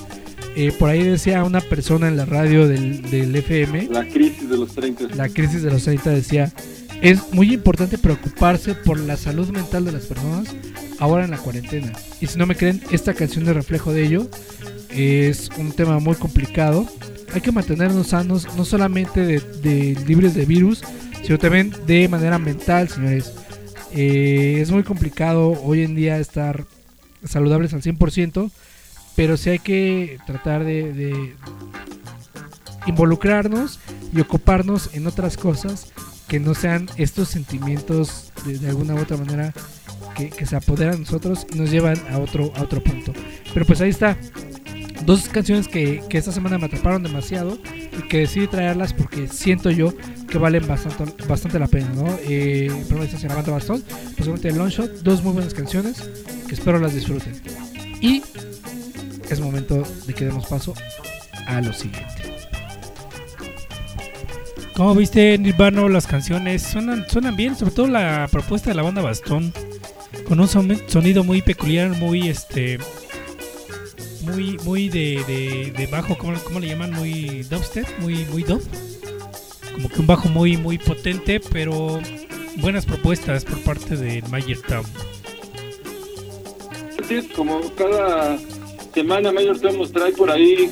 Eh, 0.55 0.73
por 0.77 0.89
ahí 0.89 1.03
decía 1.03 1.45
una 1.45 1.61
persona 1.61 2.09
en 2.09 2.17
la 2.17 2.25
radio 2.25 2.67
del, 2.67 3.09
del 3.09 3.33
FM, 3.33 3.87
La 3.89 4.05
crisis 4.05 4.49
de 4.49 4.57
los 4.57 4.73
30. 4.75 5.15
la 5.15 5.29
crisis 5.29 5.63
de 5.63 5.71
los 5.71 5.83
30 5.83 6.09
decía, 6.09 6.51
es 7.01 7.33
muy 7.33 7.53
importante 7.53 7.97
preocuparse 7.97 8.75
por 8.75 8.99
la 8.99 9.15
salud 9.15 9.47
mental 9.49 9.85
de 9.85 9.93
las 9.93 10.03
personas 10.05 10.49
ahora 10.99 11.23
en 11.23 11.31
la 11.31 11.37
cuarentena. 11.37 11.93
Y 12.19 12.27
si 12.27 12.37
no 12.37 12.45
me 12.45 12.55
creen, 12.55 12.81
esta 12.91 13.13
canción 13.13 13.47
es 13.47 13.55
reflejo 13.55 13.93
de 13.93 14.03
ello. 14.03 14.29
Es 14.89 15.49
un 15.57 15.71
tema 15.71 15.99
muy 15.99 16.15
complicado. 16.15 16.85
Hay 17.33 17.41
que 17.41 17.51
mantenernos 17.53 18.07
sanos, 18.07 18.45
no 18.55 18.65
solamente 18.65 19.21
de, 19.21 19.39
de 19.39 19.97
libres 20.05 20.35
de 20.35 20.45
virus, 20.45 20.83
sino 21.23 21.37
también 21.37 21.73
de 21.85 22.07
manera 22.07 22.37
mental, 22.39 22.89
señores. 22.89 23.33
Eh, 23.93 24.59
es 24.61 24.71
muy 24.71 24.83
complicado 24.83 25.51
hoy 25.63 25.83
en 25.83 25.95
día 25.95 26.17
estar 26.17 26.65
saludables 27.25 27.73
al 27.73 27.81
100%, 27.81 28.51
pero 29.15 29.37
sí 29.37 29.49
hay 29.49 29.59
que 29.59 30.17
tratar 30.25 30.63
de, 30.63 31.35
involucrarnos 32.87 33.79
y 34.13 34.21
ocuparnos 34.21 34.89
en 34.93 35.05
otras 35.05 35.37
cosas 35.37 35.91
que 36.27 36.39
no 36.39 36.55
sean 36.55 36.89
estos 36.97 37.27
sentimientos 37.27 38.31
de, 38.45 38.67
alguna 38.67 38.95
u 38.95 38.99
otra 38.99 39.17
manera 39.17 39.53
que, 40.15 40.45
se 40.45 40.55
apoderan 40.55 40.95
de 40.95 40.99
nosotros 41.01 41.45
y 41.53 41.57
nos 41.57 41.69
llevan 41.69 41.99
a 42.09 42.17
otro, 42.17 42.51
a 42.55 42.63
otro 42.63 42.81
punto. 42.81 43.13
Pero 43.53 43.65
pues 43.65 43.81
ahí 43.81 43.89
está. 43.89 44.17
Dos 45.05 45.27
canciones 45.29 45.67
que, 45.67 46.03
que 46.09 46.17
esta 46.17 46.31
semana 46.31 46.57
me 46.57 46.65
atraparon 46.65 47.01
demasiado 47.03 47.57
y 47.97 48.07
que 48.07 48.19
decidí 48.19 48.47
traerlas 48.47 48.93
porque 48.93 49.27
siento 49.27 49.71
yo 49.71 49.93
que 50.29 50.37
valen 50.37 50.67
bastante, 50.67 51.23
bastante 51.25 51.57
la 51.59 51.67
pena, 51.67 51.89
¿no? 51.95 52.07
Eh, 52.23 52.71
primero 52.87 53.03
esta 53.03 53.27
la 53.27 53.35
banda 53.35 53.51
Bastón, 53.51 53.83
posiblemente 54.11 54.49
el 54.49 54.57
Longshot, 54.57 55.01
dos 55.01 55.23
muy 55.23 55.33
buenas 55.33 55.53
canciones 55.53 56.03
que 56.47 56.53
espero 56.53 56.79
las 56.79 56.93
disfruten. 56.93 57.41
Y 57.99 58.21
es 59.29 59.39
momento 59.39 59.83
de 60.05 60.13
que 60.13 60.25
demos 60.25 60.45
paso 60.45 60.73
a 61.47 61.61
lo 61.61 61.73
siguiente. 61.73 62.07
¿Cómo 64.75 64.95
viste, 64.95 65.37
Nirvana? 65.37 65.87
Las 65.89 66.07
canciones 66.07 66.61
suenan, 66.63 67.05
suenan 67.09 67.35
bien, 67.35 67.55
sobre 67.55 67.73
todo 67.73 67.87
la 67.87 68.27
propuesta 68.31 68.69
de 68.69 68.75
la 68.75 68.83
banda 68.83 69.01
Bastón, 69.01 69.53
con 70.27 70.39
un 70.39 70.47
son- 70.47 70.81
sonido 70.87 71.23
muy 71.23 71.41
peculiar, 71.41 71.89
muy 71.89 72.29
este, 72.29 72.79
muy, 74.23 74.57
muy 74.63 74.89
de, 74.89 75.73
de, 75.75 75.87
bajo, 75.87 76.17
¿cómo, 76.17 76.33
cómo 76.43 76.59
le 76.59 76.67
llaman? 76.67 76.91
Muy 76.91 77.43
dubstep, 77.43 77.87
muy, 77.99 78.25
muy 78.25 78.43
dub, 78.43 78.61
como 79.73 79.89
que 79.89 79.99
un 79.99 80.07
bajo 80.07 80.29
muy, 80.29 80.57
muy 80.57 80.77
potente, 80.77 81.39
pero 81.51 81.99
buenas 82.57 82.85
propuestas 82.85 83.45
por 83.45 83.61
parte 83.63 83.95
de 83.95 84.21
Mayer 84.29 84.61
Town. 84.61 84.85
Sí, 87.07 87.27
como 87.35 87.61
cada 87.75 88.37
semana 88.93 89.31
Mayor 89.31 89.59
Tom 89.59 89.77
nos 89.77 89.91
trae 89.91 90.11
por 90.11 90.31
ahí 90.31 90.71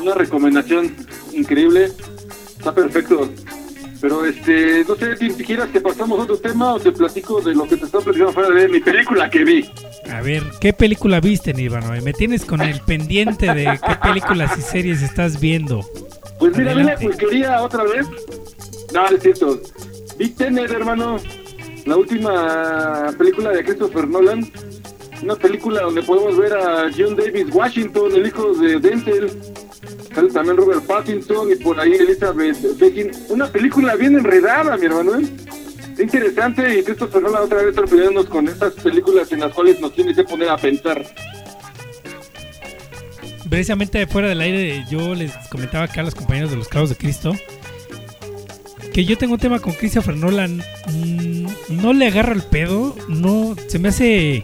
una 0.00 0.14
recomendación 0.14 0.94
increíble. 1.32 1.92
Está 2.58 2.74
perfecto. 2.74 3.30
Pero 4.06 4.24
este, 4.24 4.84
no 4.86 4.94
sé 4.94 5.16
si 5.16 5.42
quieras 5.42 5.68
que 5.70 5.80
pasamos 5.80 6.20
a 6.20 6.22
otro 6.22 6.36
tema 6.38 6.74
o 6.74 6.78
te 6.78 6.92
platico 6.92 7.40
de 7.40 7.56
lo 7.56 7.64
que 7.64 7.76
te 7.76 7.86
estaba 7.86 8.04
platicando 8.04 8.32
fuera 8.32 8.50
de 8.50 8.68
mi 8.68 8.78
película 8.78 9.28
que 9.28 9.42
vi. 9.42 9.68
A 10.12 10.22
ver, 10.22 10.44
¿qué 10.60 10.72
película 10.72 11.18
viste, 11.18 11.52
Nirvana? 11.52 11.90
Me 12.00 12.12
tienes 12.12 12.44
con 12.44 12.60
el 12.60 12.78
pendiente 12.82 13.52
de 13.52 13.64
qué 13.84 13.96
películas 14.00 14.56
y 14.56 14.60
series 14.60 15.02
estás 15.02 15.40
viendo. 15.40 15.84
Pues 16.38 16.56
mira, 16.56 16.72
vi 16.74 16.84
la 16.84 16.92
Adelante. 16.92 17.04
pulquería 17.04 17.60
otra 17.62 17.82
vez. 17.82 18.06
No, 18.94 19.10
no 19.10 19.16
es 19.16 19.22
cierto. 19.24 19.60
Vi 20.16 20.28
Tenet, 20.28 20.70
hermano. 20.70 21.16
La 21.84 21.96
última 21.96 23.12
película 23.18 23.50
de 23.50 23.64
Christopher 23.64 24.06
Nolan. 24.06 24.48
Una 25.20 25.34
película 25.34 25.80
donde 25.82 26.02
podemos 26.04 26.36
ver 26.36 26.52
a 26.54 26.88
John 26.96 27.16
Davis 27.16 27.46
Washington, 27.52 28.12
el 28.14 28.28
hijo 28.28 28.54
de 28.54 28.78
Denzel. 28.78 29.32
Sale 30.16 30.30
también 30.30 30.56
Robert 30.56 30.82
Pattinson 30.86 31.52
y 31.52 31.56
por 31.56 31.78
ahí 31.78 31.92
Elizabeth 31.92 32.56
Beckin. 32.78 33.10
Una 33.28 33.48
película 33.48 33.96
bien 33.96 34.16
enredada, 34.16 34.74
mi 34.78 34.86
hermano. 34.86 35.20
¿eh? 35.20 35.26
Interesante 35.98 36.78
y 36.78 36.82
Christopher 36.82 37.20
Nolan 37.20 37.42
otra 37.42 37.62
vez 37.62 37.74
sorprendiéndonos 37.74 38.24
con 38.24 38.48
estas 38.48 38.72
películas 38.72 39.30
en 39.32 39.40
las 39.40 39.52
cuales 39.52 39.78
nos 39.78 39.92
tiene 39.92 40.14
que 40.14 40.24
poner 40.24 40.48
a 40.48 40.56
pensar. 40.56 41.04
Precisamente 43.50 44.06
fuera 44.06 44.28
del 44.28 44.40
aire 44.40 44.86
yo 44.88 45.14
les 45.14 45.32
comentaba 45.50 45.84
acá 45.84 46.00
a 46.00 46.04
los 46.04 46.14
compañeros 46.14 46.50
de 46.50 46.56
los 46.56 46.68
Clavos 46.68 46.88
de 46.88 46.96
Cristo 46.96 47.34
que 48.94 49.04
yo 49.04 49.18
tengo 49.18 49.34
un 49.34 49.40
tema 49.40 49.58
con 49.58 49.74
Christopher 49.74 50.16
Nolan. 50.16 50.62
mm, 50.90 51.46
no 51.82 51.92
le 51.92 52.06
agarro 52.06 52.32
el 52.32 52.42
pedo, 52.42 52.96
no 53.08 53.54
se 53.68 53.78
me 53.78 53.90
hace 53.90 54.42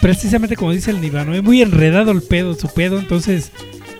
precisamente 0.00 0.54
como 0.54 0.70
dice 0.70 0.92
el 0.92 1.00
Nivano, 1.00 1.34
es 1.34 1.42
muy 1.42 1.62
enredado 1.62 2.12
el 2.12 2.22
pedo, 2.22 2.54
su 2.54 2.68
pedo, 2.68 3.00
entonces 3.00 3.50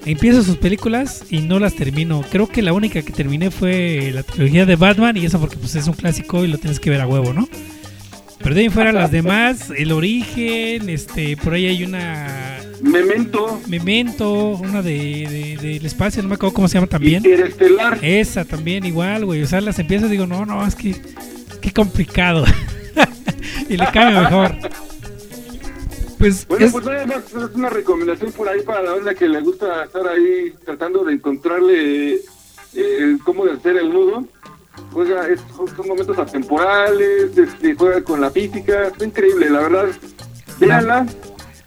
empiezo 0.06 0.42
sus 0.42 0.56
películas 0.56 1.24
y 1.30 1.40
no 1.40 1.58
las 1.58 1.74
termino. 1.74 2.22
Creo 2.30 2.48
que 2.48 2.62
la 2.62 2.72
única 2.72 3.02
que 3.02 3.12
terminé 3.12 3.50
fue 3.50 4.10
la 4.14 4.22
trilogía 4.22 4.66
de 4.66 4.76
Batman 4.76 5.16
y 5.16 5.26
eso 5.26 5.38
porque 5.40 5.56
pues 5.56 5.74
es 5.74 5.86
un 5.86 5.94
clásico 5.94 6.44
y 6.44 6.48
lo 6.48 6.58
tienes 6.58 6.80
que 6.80 6.90
ver 6.90 7.00
a 7.00 7.06
huevo, 7.06 7.32
¿no? 7.32 7.48
Pero 8.40 8.54
de 8.54 8.60
ahí 8.62 8.68
fuera 8.68 8.92
las 8.92 9.10
demás, 9.10 9.70
El 9.76 9.90
Origen, 9.90 10.88
este, 10.88 11.36
por 11.36 11.54
ahí 11.54 11.66
hay 11.66 11.82
una 11.82 12.58
Memento, 12.80 13.60
Memento, 13.66 14.50
una 14.50 14.80
de, 14.80 15.56
de- 15.60 15.68
del 15.72 15.84
espacio, 15.84 16.22
no 16.22 16.28
me 16.28 16.36
acuerdo 16.36 16.54
cómo 16.54 16.68
se 16.68 16.74
llama 16.74 16.86
también. 16.86 17.16
Interestelar. 17.24 17.98
Esa 18.00 18.44
también 18.44 18.84
igual, 18.86 19.24
güey. 19.24 19.42
O 19.42 19.46
sea, 19.48 19.60
las 19.60 19.80
empiezo 19.80 20.06
y 20.06 20.10
digo, 20.10 20.26
no, 20.28 20.46
no, 20.46 20.64
es 20.64 20.76
que 20.76 20.94
qué 21.60 21.72
complicado. 21.72 22.44
y 23.68 23.76
le 23.76 23.86
cambio 23.86 24.20
mejor. 24.22 24.56
Pues, 26.18 26.46
Bueno, 26.48 26.66
es- 26.66 26.72
pues 26.72 26.84
nada 26.84 27.06
más 27.06 27.18
es 27.28 27.54
una 27.54 27.70
recomendación 27.70 28.32
por 28.32 28.48
ahí 28.48 28.62
para 28.62 28.82
la 28.82 28.92
banda 28.94 29.14
que 29.14 29.28
le 29.28 29.40
gusta 29.40 29.84
estar 29.84 30.06
ahí 30.08 30.52
tratando 30.64 31.04
de 31.04 31.12
encontrarle 31.14 32.20
eh, 32.74 33.16
cómo 33.24 33.44
de 33.46 33.52
hacer 33.52 33.76
el 33.76 33.90
nudo. 33.92 34.26
Juega, 34.92 35.28
es- 35.28 35.40
son 35.76 35.86
momentos 35.88 36.18
atemporales, 36.18 37.36
este, 37.36 37.74
juega 37.74 38.02
con 38.02 38.20
la 38.20 38.30
física, 38.30 38.88
está 38.88 39.04
increíble, 39.04 39.48
la 39.50 39.60
verdad. 39.60 39.86
Véanla. 40.58 41.06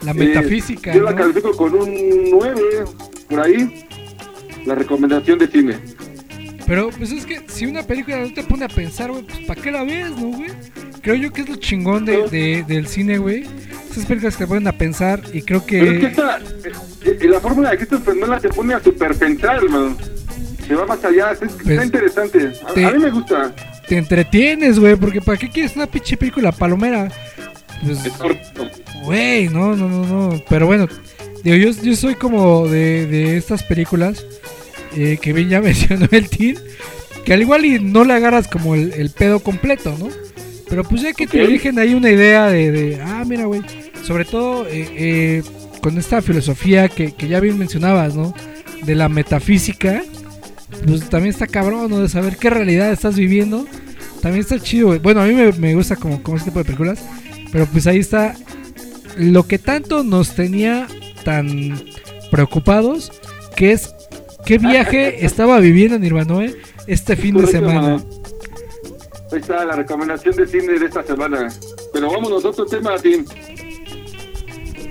la 0.01 0.11
Eh, 0.11 0.13
metafísica, 0.15 0.93
yo 0.95 1.03
la 1.03 1.15
califico 1.15 1.51
con 1.55 1.75
un 1.75 2.29
9 2.31 2.85
por 3.29 3.39
ahí. 3.39 3.85
La 4.65 4.75
recomendación 4.75 5.37
de 5.39 5.47
cine. 5.47 5.79
Pero 6.71 6.89
pues 6.89 7.11
es 7.11 7.25
que 7.25 7.41
si 7.49 7.65
una 7.65 7.83
película 7.83 8.19
no 8.19 8.31
te 8.33 8.43
pone 8.43 8.63
a 8.63 8.69
pensar, 8.69 9.11
güey, 9.11 9.23
pues 9.23 9.39
¿para 9.39 9.61
qué 9.61 9.71
la 9.71 9.83
ves, 9.83 10.09
no, 10.11 10.27
güey? 10.37 10.49
Creo 11.01 11.15
yo 11.15 11.33
que 11.33 11.41
es 11.41 11.49
lo 11.49 11.57
chingón 11.57 12.05
de, 12.05 12.29
de- 12.29 12.63
del 12.65 12.87
cine, 12.87 13.17
güey. 13.17 13.43
Esas 13.91 14.05
películas 14.05 14.37
que 14.37 14.45
te 14.45 14.47
ponen 14.47 14.65
a 14.69 14.71
pensar 14.71 15.21
y 15.33 15.41
creo 15.41 15.61
Pero 15.67 15.83
es 15.91 15.91
que 15.95 15.99
que... 15.99 16.05
esta, 16.07 16.39
eh, 17.03 17.27
la 17.27 17.41
fórmula 17.41 17.71
de 17.71 17.75
Christopher 17.77 18.15
Nolan 18.15 18.39
te 18.39 18.47
pone 18.47 18.73
a 18.73 18.79
superpensar, 18.81 19.57
hermano. 19.57 19.97
Se 20.65 20.73
va 20.73 20.85
más 20.85 21.03
allá, 21.03 21.33
es- 21.33 21.41
está 21.41 21.61
Pues, 21.61 21.83
interesante. 21.83 22.51
A, 22.65 22.73
te- 22.73 22.85
a 22.85 22.91
mí 22.91 22.99
me 22.99 23.09
gusta. 23.11 23.53
te 23.89 23.97
entretienes, 23.97 24.79
güey, 24.79 24.95
porque 24.95 25.19
¿para 25.19 25.37
qué 25.37 25.49
quieres 25.49 25.75
una 25.75 25.87
pinche 25.87 26.15
película 26.15 26.53
palomera? 26.53 27.11
Pues, 27.83 28.05
Es 28.05 28.13
corto. 28.13 28.69
güey, 29.03 29.49
no, 29.49 29.75
no, 29.75 29.89
no, 29.89 30.05
no. 30.05 30.41
Pero 30.47 30.67
bueno, 30.67 30.87
digo, 31.43 31.57
yo, 31.57 31.71
yo 31.83 31.95
soy 31.97 32.15
como 32.15 32.65
de, 32.69 33.07
de 33.07 33.35
estas 33.35 33.61
películas 33.63 34.25
eh, 34.95 35.17
que 35.21 35.33
bien 35.33 35.49
ya 35.49 35.61
mencionó 35.61 36.07
el 36.11 36.29
Team, 36.29 36.57
que 37.25 37.33
al 37.33 37.41
igual 37.41 37.65
y 37.65 37.79
no 37.79 38.03
le 38.03 38.13
agarras 38.13 38.47
como 38.47 38.75
el, 38.75 38.93
el 38.93 39.09
pedo 39.09 39.39
completo, 39.39 39.95
¿no? 39.99 40.09
Pero 40.69 40.83
pues 40.85 41.01
ya 41.01 41.11
que 41.11 41.27
te 41.27 41.39
dirigen 41.39 41.77
ahí 41.79 41.93
una 41.93 42.09
idea 42.09 42.47
de, 42.47 42.71
de, 42.71 43.01
ah, 43.01 43.25
mira, 43.27 43.43
güey, 43.43 43.61
sobre 44.03 44.23
todo 44.23 44.65
eh, 44.67 44.87
eh, 44.95 45.43
con 45.81 45.97
esta 45.97 46.21
filosofía 46.21 46.87
que, 46.87 47.11
que 47.11 47.27
ya 47.27 47.41
bien 47.41 47.57
mencionabas, 47.57 48.15
¿no? 48.15 48.33
De 48.85 48.95
la 48.95 49.09
metafísica, 49.09 50.01
pues 50.87 51.09
también 51.09 51.33
está 51.33 51.45
cabrón, 51.45 51.91
¿no? 51.91 51.99
De 51.99 52.07
saber 52.07 52.37
qué 52.37 52.49
realidad 52.49 52.89
estás 52.91 53.15
viviendo. 53.15 53.67
También 54.21 54.41
está 54.41 54.59
chido, 54.59 54.87
güey. 54.87 54.99
Bueno, 54.99 55.21
a 55.21 55.25
mí 55.25 55.33
me, 55.33 55.51
me 55.51 55.75
gusta 55.75 55.97
como, 55.97 56.23
como 56.23 56.37
este 56.37 56.51
tipo 56.51 56.59
de 56.59 56.65
películas. 56.65 56.99
Pero 57.51 57.65
pues 57.65 57.85
ahí 57.85 57.99
está 57.99 58.35
lo 59.17 59.45
que 59.47 59.59
tanto 59.59 60.03
nos 60.03 60.35
tenía 60.35 60.87
tan 61.25 61.81
preocupados, 62.31 63.11
que 63.55 63.73
es 63.73 63.93
qué 64.45 64.57
viaje 64.57 65.25
estaba 65.25 65.59
viviendo 65.59 65.97
Nirvanoe 65.99 66.55
este 66.87 67.15
fin 67.15 67.35
de 67.37 67.47
semana. 67.47 68.03
Ahí 69.31 69.39
está 69.39 69.63
la 69.63 69.75
recomendación 69.75 70.35
de 70.35 70.45
cine 70.45 70.77
de 70.77 70.85
esta 70.85 71.03
semana. 71.03 71.47
Pero 71.93 72.11
vámonos 72.11 72.43
a 72.43 72.49
otro 72.49 72.65
tema, 72.65 72.97
Tim. 72.97 73.25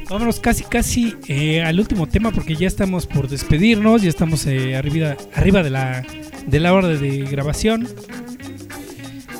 Vámonos 0.08 0.40
casi, 0.40 0.64
casi 0.64 1.14
eh, 1.28 1.62
al 1.62 1.78
último 1.78 2.08
tema 2.08 2.32
porque 2.32 2.56
ya 2.56 2.66
estamos 2.66 3.06
por 3.06 3.28
despedirnos, 3.28 4.02
ya 4.02 4.08
estamos 4.08 4.44
eh, 4.46 4.76
arriba, 4.76 5.16
arriba 5.34 5.62
de, 5.62 5.70
la, 5.70 6.04
de 6.46 6.60
la 6.60 6.74
hora 6.74 6.88
de 6.88 7.18
grabación. 7.30 7.86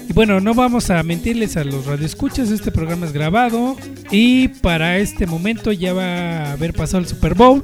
Y 0.08 0.12
bueno, 0.12 0.40
no 0.40 0.54
vamos 0.54 0.90
a 0.90 1.02
mentirles 1.02 1.56
a 1.56 1.64
los 1.64 1.86
radioescuchas, 1.86 2.50
este 2.50 2.70
programa 2.70 3.06
es 3.06 3.12
grabado 3.12 3.76
y 4.10 4.48
para 4.48 4.98
este 4.98 5.26
momento 5.26 5.72
ya 5.72 5.92
va 5.92 6.04
a 6.04 6.52
haber 6.52 6.72
pasado 6.72 6.98
el 6.98 7.06
Super 7.06 7.34
Bowl 7.34 7.62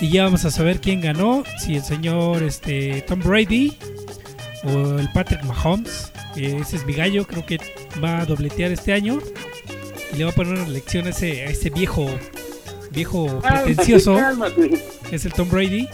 y 0.00 0.08
ya 0.08 0.24
vamos 0.24 0.44
a 0.44 0.50
saber 0.50 0.80
quién 0.80 1.00
ganó, 1.00 1.44
si 1.58 1.76
el 1.76 1.82
señor 1.82 2.42
este, 2.42 3.02
Tom 3.02 3.20
Brady 3.20 3.76
o 4.64 4.98
el 4.98 5.10
Patrick 5.12 5.42
Mahomes. 5.44 6.10
Ese 6.36 6.76
es 6.76 6.86
mi 6.86 6.94
gallo, 6.94 7.26
creo 7.26 7.44
que 7.44 7.58
va 8.02 8.20
a 8.20 8.26
dobletear 8.26 8.70
este 8.70 8.92
año 8.92 9.18
y 10.12 10.16
le 10.16 10.24
va 10.24 10.30
a 10.30 10.34
poner 10.34 10.54
una 10.54 10.68
lección 10.68 11.06
a 11.06 11.10
ese, 11.10 11.42
a 11.42 11.50
ese 11.50 11.70
viejo, 11.70 12.08
viejo 12.92 13.40
pretencioso 13.40 14.16
Cálmate. 14.16 14.82
es 15.10 15.24
el 15.24 15.32
Tom 15.32 15.48
Brady. 15.50 15.88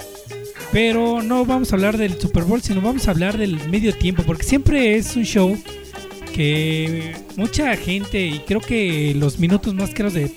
Pero 0.72 1.22
no 1.22 1.44
vamos 1.44 1.72
a 1.72 1.76
hablar 1.76 1.96
del 1.96 2.20
Super 2.20 2.44
Bowl, 2.44 2.60
sino 2.60 2.80
vamos 2.80 3.08
a 3.08 3.12
hablar 3.12 3.38
del 3.38 3.68
medio 3.68 3.94
tiempo, 3.94 4.24
porque 4.24 4.42
siempre 4.42 4.96
es 4.96 5.16
un 5.16 5.24
show 5.24 5.56
que 6.34 7.14
mucha 7.36 7.74
gente, 7.76 8.26
y 8.26 8.40
creo 8.40 8.60
que 8.60 9.14
los 9.16 9.38
minutos 9.38 9.74
más 9.74 9.90
caros 9.90 10.12
de 10.12 10.30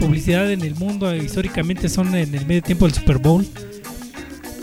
publicidad 0.00 0.50
en 0.50 0.62
el 0.62 0.74
mundo 0.74 1.12
eh, 1.12 1.18
históricamente 1.18 1.88
son 1.88 2.14
en 2.14 2.34
el 2.34 2.46
medio 2.46 2.62
tiempo 2.62 2.86
del 2.86 2.94
Super 2.94 3.18
Bowl, 3.18 3.46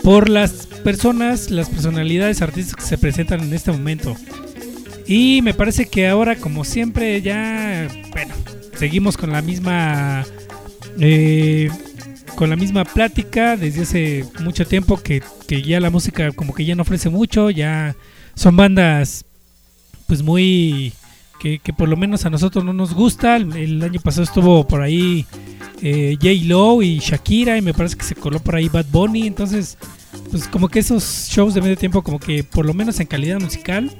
por 0.02 0.28
las 0.28 0.66
personas, 0.84 1.50
las 1.50 1.70
personalidades 1.70 2.42
artísticas 2.42 2.84
que 2.84 2.88
se 2.90 2.98
presentan 2.98 3.40
en 3.40 3.54
este 3.54 3.70
momento. 3.72 4.16
Y 5.06 5.40
me 5.42 5.54
parece 5.54 5.86
que 5.86 6.08
ahora, 6.08 6.36
como 6.36 6.64
siempre, 6.64 7.22
ya, 7.22 7.88
bueno, 8.10 8.34
seguimos 8.76 9.16
con 9.16 9.32
la 9.32 9.40
misma 9.40 10.26
eh, 11.00 11.70
con 12.34 12.50
la 12.50 12.56
misma 12.56 12.84
plática 12.84 13.56
desde 13.56 13.82
hace 13.82 14.24
mucho 14.40 14.66
tiempo 14.66 14.96
que, 14.96 15.22
que 15.46 15.62
ya 15.62 15.80
la 15.80 15.90
música 15.90 16.30
como 16.32 16.54
que 16.54 16.64
ya 16.64 16.74
no 16.74 16.82
ofrece 16.82 17.08
mucho, 17.08 17.50
ya 17.50 17.96
son 18.34 18.56
bandas 18.56 19.24
pues 20.06 20.22
muy 20.22 20.92
que, 21.38 21.60
por 21.76 21.88
lo 21.88 21.96
menos 21.96 22.26
a 22.26 22.30
nosotros 22.30 22.64
no 22.64 22.72
nos 22.72 22.94
gusta. 22.94 23.36
El, 23.36 23.82
año 23.82 24.00
pasado 24.00 24.24
estuvo 24.24 24.66
por 24.66 24.82
ahí 24.82 25.24
eh, 25.82 26.16
J. 26.20 26.46
Lo 26.46 26.82
y 26.82 26.98
Shakira 26.98 27.56
y 27.56 27.62
me 27.62 27.74
parece 27.74 27.96
que 27.96 28.04
se 28.04 28.14
coló 28.14 28.40
por 28.40 28.56
ahí 28.56 28.68
Bad 28.68 28.86
Bunny, 28.90 29.26
entonces 29.26 29.78
pues 30.30 30.48
como 30.48 30.68
que 30.68 30.80
esos 30.80 31.28
shows 31.30 31.54
de 31.54 31.60
medio 31.60 31.76
tiempo 31.76 32.02
como 32.02 32.18
que 32.18 32.44
por 32.44 32.66
lo 32.66 32.74
menos 32.74 32.98
en 33.00 33.06
calidad 33.06 33.40
musical 33.40 33.90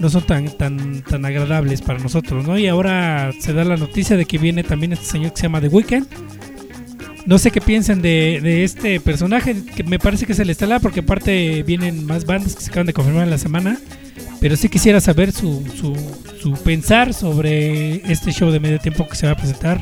no 0.00 0.08
son 0.08 0.22
tan 0.22 0.48
tan 0.56 1.02
tan 1.02 1.24
agradables 1.24 1.82
para 1.82 1.98
nosotros, 1.98 2.46
¿no? 2.46 2.58
Y 2.58 2.66
ahora 2.66 3.32
se 3.38 3.52
da 3.52 3.64
la 3.64 3.76
noticia 3.76 4.16
de 4.16 4.24
que 4.24 4.38
viene 4.38 4.64
también 4.64 4.92
este 4.92 5.06
señor 5.06 5.32
que 5.32 5.36
se 5.36 5.42
llama 5.44 5.60
The 5.60 5.68
Weeknd. 5.68 6.06
No 7.26 7.38
sé 7.38 7.50
qué 7.50 7.60
piensan 7.60 8.02
de, 8.02 8.40
de 8.42 8.64
este 8.64 9.00
personaje, 9.00 9.56
que 9.74 9.82
me 9.82 9.98
parece 9.98 10.26
que 10.26 10.32
es 10.32 10.38
el 10.38 10.50
estelar, 10.50 10.80
porque 10.80 11.00
aparte 11.00 11.62
vienen 11.62 12.04
más 12.04 12.26
bandas 12.26 12.54
que 12.54 12.62
se 12.62 12.70
acaban 12.70 12.86
de 12.86 12.92
confirmar 12.92 13.24
en 13.24 13.30
la 13.30 13.38
semana. 13.38 13.78
Pero 14.40 14.56
sí 14.56 14.68
quisiera 14.68 15.00
saber 15.00 15.32
su, 15.32 15.64
su, 15.74 15.96
su 16.38 16.52
pensar 16.62 17.14
sobre 17.14 17.96
este 18.12 18.30
show 18.30 18.50
de 18.50 18.60
medio 18.60 18.78
tiempo 18.78 19.08
que 19.08 19.16
se 19.16 19.26
va 19.26 19.32
a 19.32 19.36
presentar 19.36 19.80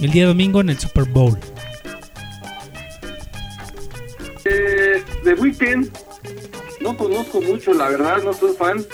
el 0.00 0.10
día 0.10 0.26
domingo 0.26 0.62
en 0.62 0.70
el 0.70 0.78
Super 0.78 1.04
Bowl. 1.04 1.38
Eh, 4.46 5.02
The 5.24 5.34
Weeknd, 5.34 5.90
no 6.80 6.96
conozco 6.96 7.42
mucho, 7.42 7.74
la 7.74 7.90
verdad, 7.90 8.22
no 8.22 8.32
soy 8.32 8.54
fan. 8.56 8.84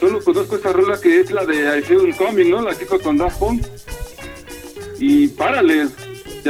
Solo 0.00 0.22
conozco 0.22 0.56
esa 0.56 0.72
rola 0.72 0.98
que 1.00 1.20
es 1.20 1.30
la 1.30 1.44
de 1.44 1.78
I 1.78 1.82
Feel 1.82 2.14
Coming, 2.16 2.50
¿no? 2.50 2.62
La 2.62 2.74
que 2.74 2.86
con 2.86 3.18
Daft 3.18 3.38
Punk. 3.38 3.66
Y 4.98 5.28
párale, 5.28 5.88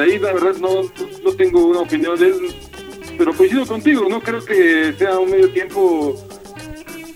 ahí 0.01 0.19
la 0.19 0.33
verdad 0.33 0.57
no, 0.61 0.83
no 1.25 1.33
tengo 1.33 1.67
una 1.67 1.81
opinión 1.81 2.23
él. 2.23 2.55
Pero 3.17 3.35
coincido 3.35 3.67
contigo, 3.67 4.07
no 4.09 4.21
creo 4.21 4.45
que 4.45 4.95
sea 4.97 5.19
un 5.19 5.31
medio 5.31 5.51
tiempo 5.51 6.15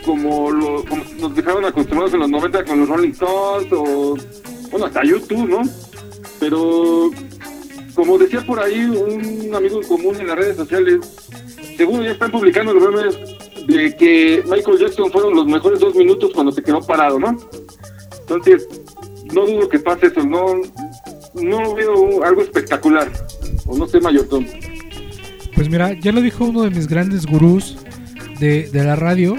como, 0.04 0.50
lo, 0.50 0.84
como 0.84 1.04
nos 1.20 1.34
dejaron 1.34 1.64
acostumbrados 1.64 2.12
en 2.14 2.20
los 2.20 2.30
90 2.30 2.64
con 2.64 2.80
los 2.80 2.88
Rolling 2.88 3.10
Stones 3.10 3.72
o, 3.72 4.16
bueno, 4.70 4.86
hasta 4.86 5.04
YouTube, 5.04 5.48
¿no? 5.48 5.62
Pero, 6.40 7.10
como 7.94 8.18
decía 8.18 8.44
por 8.44 8.58
ahí 8.58 8.80
un 8.82 9.54
amigo 9.54 9.80
en 9.80 9.86
común 9.86 10.16
en 10.20 10.26
las 10.26 10.36
redes 10.36 10.56
sociales, 10.56 10.98
seguro 11.76 12.02
ya 12.02 12.12
están 12.12 12.32
publicando 12.32 12.74
los 12.74 12.82
memes 12.82 13.18
de 13.66 13.96
que 13.96 14.42
Michael 14.46 14.78
Jackson 14.78 15.10
fueron 15.12 15.34
los 15.34 15.46
mejores 15.46 15.78
dos 15.78 15.94
minutos 15.94 16.32
cuando 16.34 16.50
se 16.50 16.62
quedó 16.62 16.80
parado, 16.80 17.18
¿no? 17.18 17.36
Entonces, 18.20 18.68
no 19.32 19.46
dudo 19.46 19.68
que 19.68 19.78
pase 19.78 20.06
eso, 20.06 20.24
no, 20.24 20.60
no 21.34 21.74
veo 21.74 22.24
algo 22.24 22.42
espectacular, 22.42 23.10
o 23.66 23.76
no 23.76 23.86
sé, 23.86 24.00
Mayor 24.00 24.28
Tom. 24.28 24.44
Pues 25.54 25.68
mira, 25.68 25.92
ya 25.92 26.12
lo 26.12 26.20
dijo 26.20 26.44
uno 26.44 26.62
de 26.62 26.70
mis 26.70 26.86
grandes 26.86 27.26
gurús 27.26 27.78
de, 28.38 28.68
de 28.70 28.84
la 28.84 28.96
radio. 28.96 29.36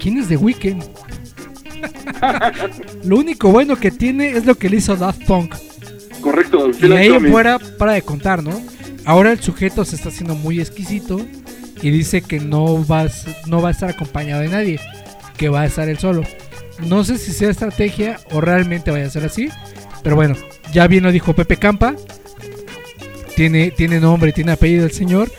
¿Quién 0.00 0.18
es 0.18 0.28
The 0.28 0.36
Weeknd? 0.36 0.84
lo 3.04 3.16
único 3.16 3.50
bueno 3.50 3.76
que 3.76 3.90
tiene 3.90 4.30
es 4.30 4.46
lo 4.46 4.54
que 4.54 4.68
le 4.68 4.76
hizo 4.76 4.96
Daft 4.96 5.24
Punk. 5.26 5.54
Correcto, 6.20 6.70
Y 6.80 6.92
ahí 6.92 7.30
fuera, 7.30 7.58
para 7.58 7.92
de 7.92 8.02
contar, 8.02 8.42
¿no? 8.42 8.60
Ahora 9.04 9.32
el 9.32 9.40
sujeto 9.40 9.84
se 9.84 9.96
está 9.96 10.08
haciendo 10.08 10.34
muy 10.34 10.60
exquisito 10.60 11.20
y 11.80 11.90
dice 11.90 12.22
que 12.22 12.40
no 12.40 12.84
va, 12.86 13.02
a 13.02 13.08
no 13.46 13.62
va 13.62 13.68
a 13.68 13.72
estar 13.72 13.88
acompañado 13.88 14.42
de 14.42 14.48
nadie, 14.48 14.80
que 15.36 15.48
va 15.48 15.62
a 15.62 15.66
estar 15.66 15.88
él 15.88 15.98
solo. 15.98 16.22
No 16.86 17.04
sé 17.04 17.18
si 17.18 17.32
sea 17.32 17.50
estrategia 17.50 18.18
o 18.32 18.40
realmente 18.40 18.90
vaya 18.90 19.06
a 19.06 19.10
ser 19.10 19.24
así, 19.24 19.48
pero 20.02 20.16
bueno, 20.16 20.34
ya 20.72 20.86
bien 20.86 21.04
lo 21.04 21.12
dijo 21.12 21.34
Pepe 21.34 21.56
Campa, 21.56 21.94
tiene, 23.36 23.70
tiene 23.70 24.00
nombre 24.00 24.32
tiene 24.32 24.52
apellido 24.52 24.84
el 24.84 24.92
señor, 24.92 25.30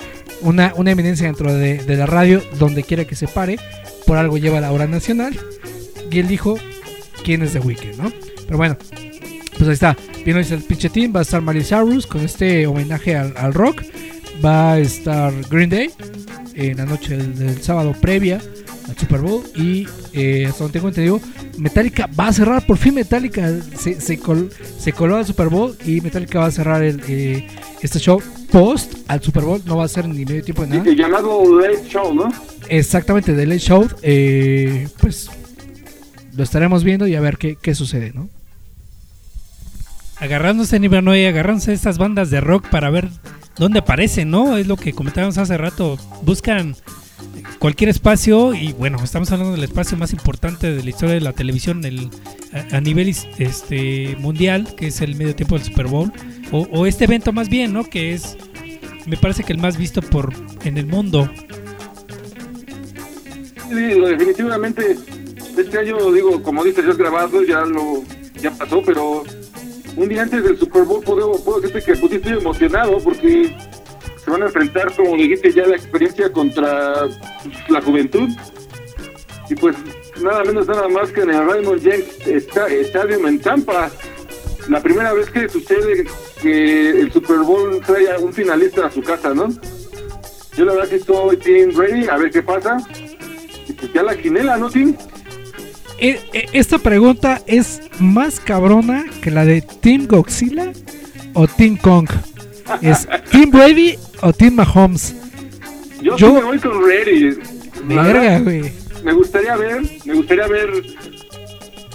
una, 0.41 0.73
una 0.75 0.91
eminencia 0.91 1.27
dentro 1.27 1.53
de, 1.53 1.77
de 1.79 1.95
la 1.97 2.05
radio, 2.05 2.41
donde 2.57 2.83
quiera 2.83 3.05
que 3.05 3.15
se 3.15 3.27
pare, 3.27 3.59
por 4.05 4.17
algo 4.17 4.37
lleva 4.37 4.61
la 4.61 4.71
hora 4.71 4.87
nacional, 4.87 5.37
y 6.09 6.19
él 6.19 6.27
dijo 6.27 6.57
quién 7.23 7.43
es 7.43 7.53
The 7.53 7.59
Weeknd, 7.59 7.97
¿no? 7.97 8.11
Pero 8.45 8.57
bueno, 8.57 8.77
pues 9.57 9.67
ahí 9.67 9.73
está. 9.73 9.97
Dice 10.25 10.55
el 10.55 10.63
pinche 10.63 10.89
team. 10.89 11.13
Va 11.15 11.19
a 11.19 11.23
estar 11.23 11.43
Cyrus 11.43 12.07
con 12.07 12.21
este 12.21 12.65
homenaje 12.67 13.15
al, 13.15 13.33
al 13.37 13.53
rock. 13.53 13.83
Va 14.43 14.73
a 14.73 14.79
estar 14.79 15.33
Green 15.49 15.69
Day 15.69 15.89
en 16.55 16.77
la 16.77 16.85
noche 16.85 17.17
del 17.17 17.61
sábado 17.61 17.93
previa 17.99 18.41
al 18.89 18.97
Super 18.97 19.21
Bowl. 19.21 19.43
Y 19.55 19.87
eh, 20.13 20.45
hasta 20.47 20.63
donde 20.63 20.73
tengo 20.79 20.87
entendido, 20.89 21.21
Metallica 21.57 22.09
va 22.19 22.27
a 22.27 22.33
cerrar. 22.33 22.65
Por 22.65 22.77
fin 22.77 22.95
Metallica 22.95 23.49
se, 23.77 23.99
se, 24.01 24.19
col- 24.19 24.49
se 24.79 24.91
coló 24.93 25.17
al 25.17 25.25
Super 25.25 25.47
Bowl. 25.49 25.77
Y 25.85 26.01
Metallica 26.01 26.39
va 26.39 26.45
a 26.47 26.51
cerrar 26.51 26.83
el, 26.83 27.01
eh, 27.07 27.47
este 27.81 27.99
show 27.99 28.21
post 28.51 28.95
al 29.07 29.21
Super 29.21 29.43
Bowl. 29.43 29.61
No 29.65 29.77
va 29.77 29.85
a 29.85 29.87
ser 29.87 30.07
ni 30.07 30.25
medio 30.25 30.43
tiempo 30.43 30.63
de 30.63 30.69
nada. 30.77 30.89
El 30.89 30.95
llamado 30.97 31.59
Late 31.61 31.87
Show, 31.87 32.13
¿no? 32.13 32.29
Exactamente, 32.67 33.33
The 33.33 33.45
Late 33.45 33.59
Show. 33.59 33.87
eh, 34.01 34.87
pues 34.99 35.29
lo 36.35 36.43
estaremos 36.43 36.83
viendo 36.83 37.05
y 37.07 37.15
a 37.15 37.21
ver 37.21 37.37
qué, 37.37 37.57
qué 37.61 37.75
sucede, 37.75 38.11
¿no? 38.13 38.29
Agarrándose 40.17 40.75
en 40.75 40.83
Ibernoy, 40.83 41.25
agarrándose 41.25 41.73
estas 41.73 41.97
bandas 41.97 42.29
de 42.29 42.41
rock 42.41 42.67
para 42.69 42.89
ver 42.89 43.09
dónde 43.57 43.79
aparecen, 43.79 44.29
¿no? 44.29 44.57
Es 44.57 44.67
lo 44.67 44.75
que 44.75 44.93
comentábamos 44.93 45.37
hace 45.37 45.57
rato. 45.57 45.97
Buscan 46.23 46.75
cualquier 47.59 47.89
espacio 47.89 48.53
y 48.53 48.73
bueno, 48.73 48.97
estamos 49.03 49.31
hablando 49.31 49.53
del 49.53 49.63
espacio 49.63 49.97
más 49.97 50.13
importante 50.13 50.71
de 50.71 50.83
la 50.83 50.89
historia 50.89 51.15
de 51.15 51.21
la 51.21 51.33
televisión 51.33 51.83
el, 51.85 52.09
a, 52.71 52.81
nivel 52.81 53.13
este 53.37 54.15
mundial, 54.19 54.75
que 54.75 54.87
es 54.87 55.01
el 55.01 55.15
medio 55.15 55.35
tiempo 55.35 55.55
del 55.55 55.65
Super 55.65 55.87
Bowl, 55.87 56.11
o, 56.51 56.85
este 56.87 57.03
evento 57.03 57.31
más 57.31 57.49
bien, 57.49 57.73
¿no? 57.73 57.83
Que 57.83 58.13
es, 58.13 58.37
me 59.05 59.17
parece 59.17 59.43
que 59.43 59.53
el 59.53 59.59
más 59.59 59.77
visto 59.77 60.01
por 60.01 60.33
en 60.63 60.77
el 60.77 60.87
mundo. 60.87 61.29
Sí, 63.69 63.75
definitivamente 63.75 64.97
este 65.55 65.77
año, 65.77 66.11
digo, 66.11 66.41
como 66.41 66.63
dices, 66.63 66.85
ya 66.85 66.93
grabado, 66.93 67.43
ya 67.43 67.65
lo 67.65 68.03
ya 68.41 68.51
pasó, 68.51 68.81
pero 68.83 69.23
un 69.95 70.09
día 70.09 70.23
antes 70.23 70.43
del 70.43 70.57
Super 70.57 70.83
Bowl 70.83 71.03
puedo, 71.03 71.33
puedo 71.43 71.59
decirte 71.59 71.83
que 71.83 72.15
estoy 72.15 72.33
emocionado 72.33 72.97
porque 72.99 73.55
se 74.23 74.31
van 74.31 74.43
a 74.43 74.45
enfrentar, 74.45 74.93
como 74.95 75.15
dijiste, 75.15 75.51
ya 75.53 75.65
la 75.65 75.75
experiencia 75.75 76.31
contra 76.31 76.93
pues, 77.43 77.69
la 77.69 77.81
juventud. 77.81 78.29
Y 79.49 79.55
pues 79.55 79.75
nada 80.21 80.43
menos, 80.43 80.67
nada 80.67 80.87
más 80.87 81.11
que 81.11 81.21
en 81.21 81.31
el 81.31 81.45
Raymond 81.49 81.81
James 81.81 82.05
Sta- 82.47 82.67
Stadium 82.69 83.25
en 83.27 83.39
Tampa. 83.39 83.89
La 84.67 84.81
primera 84.81 85.13
vez 85.13 85.29
que 85.31 85.49
sucede 85.49 86.05
que 86.41 86.89
el 86.91 87.11
Super 87.11 87.37
Bowl 87.39 87.81
trae 87.85 88.11
a 88.11 88.19
un 88.19 88.31
finalista 88.31 88.85
a 88.85 88.91
su 88.91 89.01
casa, 89.01 89.33
¿no? 89.33 89.47
Yo 90.55 90.65
la 90.65 90.73
verdad 90.73 90.89
que 90.89 90.95
estoy 90.97 91.37
bien 91.37 91.75
ready, 91.75 92.07
a 92.07 92.17
ver 92.17 92.29
qué 92.29 92.43
pasa. 92.43 92.77
Y 93.67 93.73
pues 93.73 93.91
ya 93.93 94.03
la 94.03 94.15
quinela, 94.15 94.57
¿no, 94.57 94.69
Tim? 94.69 94.95
E- 95.97 96.19
e- 96.33 96.45
Esta 96.53 96.77
pregunta 96.77 97.41
es 97.47 97.81
más 97.99 98.39
cabrona 98.39 99.05
que 99.21 99.31
la 99.31 99.45
de 99.45 99.61
Team 99.61 100.05
Godzilla 100.07 100.71
o 101.33 101.47
Team 101.47 101.77
Kong. 101.77 102.07
¿Es 102.81 103.07
Team 103.31 103.51
Brady 103.51 103.97
o 104.21 104.33
Team 104.33 104.55
Mahomes? 104.55 105.15
Yo, 106.01 106.15
Yo- 106.17 106.27
sí 106.27 106.33
me 106.33 106.41
voy 106.43 106.59
con 106.59 106.83
Verga, 107.87 108.39
güey. 108.39 108.71
Me 109.03 109.13
gustaría 109.13 109.55
ver, 109.55 109.81
me 110.05 110.13
gustaría 110.13 110.47
ver 110.47 110.69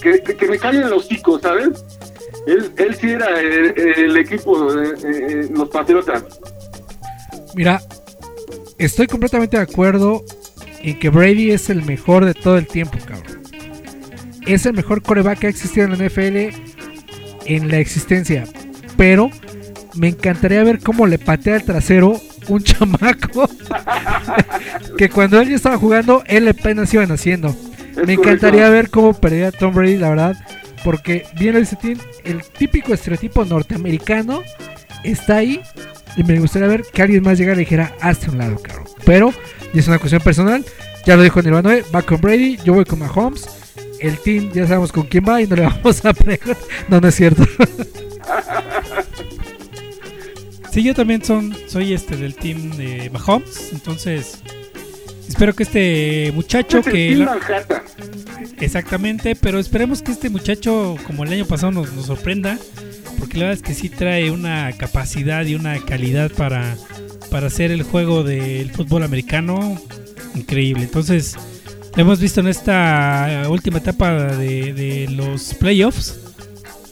que, 0.02 0.20
que, 0.22 0.36
que 0.36 0.46
me 0.46 0.58
callen 0.58 0.88
los 0.90 1.04
hocico, 1.04 1.38
¿sabes? 1.38 1.68
Él, 2.46 2.70
él 2.76 2.94
sí 3.00 3.10
era 3.10 3.40
el, 3.40 3.74
el 3.78 4.16
equipo, 4.16 4.72
eh, 4.72 4.94
eh, 5.04 5.48
los 5.54 5.68
Patriotas. 5.68 6.24
Mira, 7.54 7.80
estoy 8.78 9.06
completamente 9.06 9.56
de 9.56 9.62
acuerdo 9.62 10.24
en 10.80 10.98
que 10.98 11.08
Brady 11.10 11.50
es 11.52 11.70
el 11.70 11.82
mejor 11.84 12.24
de 12.24 12.34
todo 12.34 12.56
el 12.58 12.66
tiempo, 12.66 12.98
cabrón. 13.06 13.42
Es 14.46 14.66
el 14.66 14.74
mejor 14.74 15.02
coreback 15.02 15.38
que 15.40 15.46
ha 15.46 15.50
existido 15.50 15.86
en 15.86 15.98
la 15.98 16.06
NFL 16.06 16.54
en 17.46 17.68
la 17.68 17.78
existencia. 17.78 18.44
Pero 18.96 19.30
me 19.96 20.08
encantaría 20.08 20.62
ver 20.64 20.80
cómo 20.80 21.06
le 21.06 21.18
patea 21.18 21.56
el 21.56 21.64
trasero 21.64 22.20
un 22.48 22.62
chamaco 22.64 23.48
que 24.96 25.08
cuando 25.08 25.40
él 25.40 25.48
ya 25.50 25.56
estaba 25.56 25.78
jugando, 25.78 26.22
él 26.26 26.48
apenas 26.48 26.92
iba 26.94 27.06
naciendo. 27.06 27.48
Es 27.96 28.06
Me 28.06 28.14
encantaría 28.14 28.66
correcto. 28.66 28.72
ver 28.72 28.90
cómo 28.90 29.14
perdía 29.14 29.52
Tom 29.52 29.74
Brady, 29.74 29.96
la 29.96 30.10
verdad. 30.10 30.36
Porque 30.84 31.26
bien 31.38 31.66
Tim, 31.80 31.98
el 32.24 32.42
típico 32.44 32.92
estereotipo 32.92 33.44
norteamericano 33.44 34.42
está 35.02 35.36
ahí. 35.36 35.60
Y 36.16 36.22
me 36.22 36.38
gustaría 36.38 36.68
ver 36.68 36.82
que 36.92 37.02
alguien 37.02 37.22
más 37.22 37.38
llegara 37.38 37.56
y 37.56 37.64
dijera, 37.64 37.92
hazte 38.00 38.30
un 38.30 38.38
lado, 38.38 38.56
cabrón. 38.60 38.86
Pero, 39.04 39.32
y 39.72 39.78
es 39.78 39.88
una 39.88 39.98
cuestión 39.98 40.22
personal, 40.22 40.64
ya 41.04 41.16
lo 41.16 41.22
dijo 41.22 41.42
Nirvana, 41.42 41.76
va 41.94 42.02
con 42.02 42.20
Brady, 42.20 42.58
yo 42.64 42.74
voy 42.74 42.84
con 42.84 43.00
Mahomes. 43.00 43.46
El 44.00 44.18
team 44.18 44.52
ya 44.52 44.66
sabemos 44.66 44.92
con 44.92 45.04
quién 45.04 45.24
va 45.26 45.40
y 45.40 45.46
no 45.46 45.56
le 45.56 45.62
vamos 45.66 46.04
a 46.04 46.12
preguntar. 46.12 46.56
No, 46.88 47.00
no 47.00 47.08
es 47.08 47.14
cierto. 47.14 47.44
Sí, 50.74 50.82
yo 50.82 50.92
también 50.92 51.24
son, 51.24 51.54
soy 51.68 51.92
este 51.92 52.16
del 52.16 52.34
team 52.34 52.76
de 52.76 53.08
Mahomes, 53.10 53.70
entonces 53.70 54.42
espero 55.28 55.54
que 55.54 55.62
este 55.62 56.32
muchacho 56.34 56.78
Es 56.78 56.86
el 56.88 56.92
que... 56.92 57.08
Team 57.14 57.26
Manhattan. 57.26 57.82
Exactamente, 58.58 59.36
pero 59.36 59.60
esperemos 59.60 60.02
que 60.02 60.10
este 60.10 60.30
muchacho, 60.30 60.96
como 61.06 61.22
el 61.22 61.32
año 61.32 61.44
pasado, 61.44 61.70
nos, 61.70 61.92
nos 61.92 62.06
sorprenda, 62.06 62.58
porque 63.20 63.38
la 63.38 63.44
verdad 63.44 63.62
es 63.62 63.62
que 63.62 63.72
sí 63.72 63.88
trae 63.88 64.32
una 64.32 64.72
capacidad 64.72 65.46
y 65.46 65.54
una 65.54 65.78
calidad 65.78 66.32
para, 66.32 66.76
para 67.30 67.46
hacer 67.46 67.70
el 67.70 67.84
juego 67.84 68.24
del 68.24 68.72
fútbol 68.72 69.04
americano 69.04 69.80
increíble. 70.34 70.82
Entonces, 70.82 71.36
lo 71.94 72.02
hemos 72.02 72.18
visto 72.18 72.40
en 72.40 72.48
esta 72.48 73.44
última 73.48 73.78
etapa 73.78 74.12
de, 74.36 74.72
de 74.72 75.06
los 75.08 75.54
playoffs. 75.54 76.23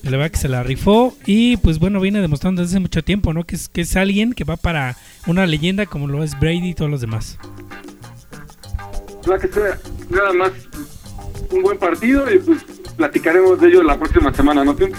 La 0.03 0.11
verdad 0.11 0.31
que 0.31 0.39
se 0.39 0.49
la 0.49 0.62
rifó 0.62 1.16
y 1.27 1.57
pues 1.59 1.79
bueno, 1.79 2.01
viene 2.01 2.20
demostrando 2.20 2.62
desde 2.62 2.74
hace 2.74 2.81
mucho 2.81 3.05
tiempo, 3.05 3.33
¿no? 3.33 3.45
Que 3.45 3.55
es, 3.55 3.69
que 3.69 3.83
es 3.83 3.97
alguien 3.97 4.33
que 4.33 4.45
va 4.45 4.57
para 4.57 4.97
una 5.27 5.47
leyenda 5.47 5.87
como 5.87 6.09
lo 6.09 6.24
es 6.24 6.39
Brady 6.39 6.70
y 6.70 6.74
todos 6.74 6.91
los 6.91 7.01
demás. 7.01 7.39
Ojalá 9.20 9.39
que 9.39 9.49
sea 9.49 9.79
nada 10.11 10.33
más 10.33 10.51
un 11.51 11.62
buen 11.62 11.79
partido 11.79 12.33
y 12.33 12.39
pues 12.39 12.65
platicaremos 12.97 13.61
de 13.61 13.69
ello 13.69 13.83
la 13.83 13.97
próxima 13.97 14.35
semana, 14.35 14.65
¿no? 14.65 14.74
Tim? 14.74 14.91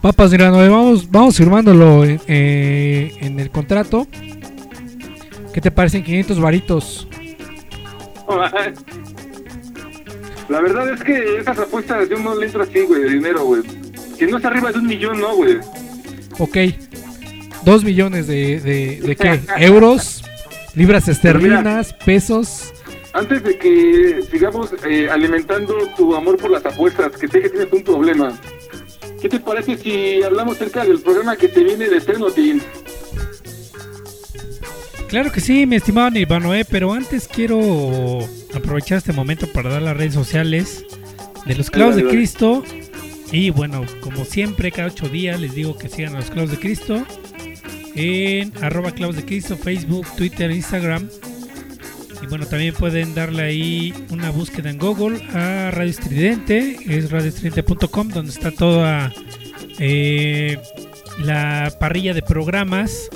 Papas 0.00 0.32
Nirvana, 0.32 0.56
vamos, 0.68 1.10
vamos 1.10 1.36
firmándolo 1.36 2.04
en, 2.04 2.20
eh, 2.26 3.16
en 3.20 3.38
el 3.38 3.50
contrato. 3.50 4.08
¿Qué 5.52 5.60
te 5.60 5.70
parecen 5.70 6.02
500 6.02 6.40
varitos? 6.40 7.06
La 10.48 10.60
verdad 10.60 10.92
es 10.92 11.02
que 11.02 11.38
esas 11.38 11.58
apuestas 11.58 12.08
yo 12.08 12.18
no 12.18 12.34
le 12.34 12.46
entro 12.46 12.62
así, 12.62 12.80
güey, 12.80 13.02
de 13.02 13.10
dinero, 13.10 13.44
güey. 13.44 13.62
Si 14.18 14.26
no 14.26 14.38
es 14.38 14.44
arriba 14.44 14.72
de 14.72 14.78
un 14.78 14.86
millón, 14.86 15.20
no, 15.20 15.34
güey. 15.36 15.58
Ok. 16.38 16.56
2 17.64 17.84
millones 17.84 18.26
de, 18.26 18.60
de, 18.60 19.00
de 19.00 19.16
qué? 19.16 19.40
¿Euros? 19.58 20.22
¿Libras 20.74 21.08
esterlinas? 21.08 21.92
¿Pesos? 21.92 22.72
Antes 23.12 23.42
de 23.44 23.58
que 23.58 24.22
sigamos 24.30 24.70
eh, 24.88 25.08
alimentando 25.10 25.74
tu 25.96 26.14
amor 26.14 26.38
por 26.38 26.50
las 26.50 26.64
apuestas, 26.64 27.12
que 27.12 27.28
sé 27.28 27.42
que 27.42 27.50
tienes 27.50 27.70
un 27.70 27.84
problema, 27.84 28.32
¿qué 29.20 29.28
te 29.28 29.38
parece 29.38 29.76
si 29.76 30.22
hablamos 30.22 30.56
acerca 30.56 30.84
del 30.84 30.98
programa 31.00 31.36
que 31.36 31.48
te 31.48 31.62
viene 31.62 31.88
de 31.88 32.00
Tim? 32.34 32.60
Claro 35.12 35.30
que 35.30 35.42
sí, 35.42 35.66
mi 35.66 35.76
estimado 35.76 36.10
Nirvanoe, 36.10 36.64
pero 36.64 36.90
antes 36.90 37.28
quiero 37.28 38.20
aprovechar 38.54 38.96
este 38.96 39.12
momento 39.12 39.46
para 39.46 39.68
dar 39.68 39.82
las 39.82 39.94
redes 39.94 40.14
sociales 40.14 40.86
de 41.44 41.54
los 41.54 41.70
clavos 41.70 41.96
de. 41.96 42.08
Cristo. 42.08 42.64
Y 43.30 43.50
bueno, 43.50 43.84
como 44.00 44.24
siempre, 44.24 44.72
cada 44.72 44.88
ocho 44.88 45.10
días 45.10 45.38
les 45.38 45.54
digo 45.54 45.76
que 45.76 45.90
sigan 45.90 46.14
a 46.14 46.20
los 46.20 46.30
clavos 46.30 46.50
de 46.50 46.58
Cristo 46.58 47.04
en 47.94 48.54
arroba 48.64 48.92
clavos 48.92 49.16
de 49.16 49.26
Cristo, 49.26 49.58
Facebook, 49.58 50.06
Twitter, 50.16 50.50
Instagram. 50.50 51.06
Y 52.22 52.26
bueno, 52.28 52.46
también 52.46 52.72
pueden 52.72 53.14
darle 53.14 53.42
ahí 53.42 53.94
una 54.08 54.30
búsqueda 54.30 54.70
en 54.70 54.78
Google 54.78 55.22
a 55.34 55.72
Radio 55.72 55.90
Estridente, 55.90 56.78
es 56.88 57.10
radioestridente.com, 57.10 58.08
donde 58.08 58.32
está 58.32 58.50
toda 58.50 59.12
eh, 59.78 60.56
la 61.18 61.70
parrilla 61.78 62.14
de 62.14 62.22
programas 62.22 63.10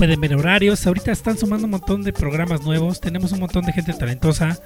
pueden 0.00 0.18
ver 0.18 0.34
horarios. 0.34 0.86
Ahorita 0.86 1.12
están 1.12 1.36
sumando 1.36 1.66
un 1.66 1.72
montón 1.72 2.02
de 2.02 2.14
programas 2.14 2.62
nuevos. 2.62 3.02
Tenemos 3.02 3.32
un 3.32 3.40
montón 3.40 3.66
de 3.66 3.74
gente 3.74 3.92
talentosa 3.92 4.58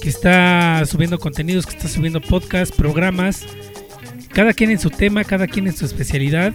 que 0.00 0.08
está 0.08 0.84
subiendo 0.86 1.18
contenidos, 1.18 1.66
que 1.66 1.76
está 1.76 1.88
subiendo 1.88 2.20
podcasts, 2.20 2.72
programas. 2.76 3.44
Cada 4.32 4.52
quien 4.52 4.70
en 4.70 4.78
su 4.78 4.88
tema, 4.88 5.24
cada 5.24 5.48
quien 5.48 5.66
en 5.66 5.76
su 5.76 5.84
especialidad. 5.84 6.54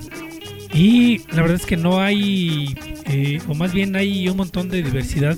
Y 0.73 1.17
la 1.33 1.41
verdad 1.41 1.57
es 1.59 1.65
que 1.65 1.75
no 1.75 1.99
hay, 1.99 2.77
eh, 3.07 3.41
o 3.49 3.55
más 3.55 3.73
bien 3.73 3.97
hay 3.97 4.29
un 4.29 4.37
montón 4.37 4.69
de 4.69 4.83
diversidad 4.83 5.37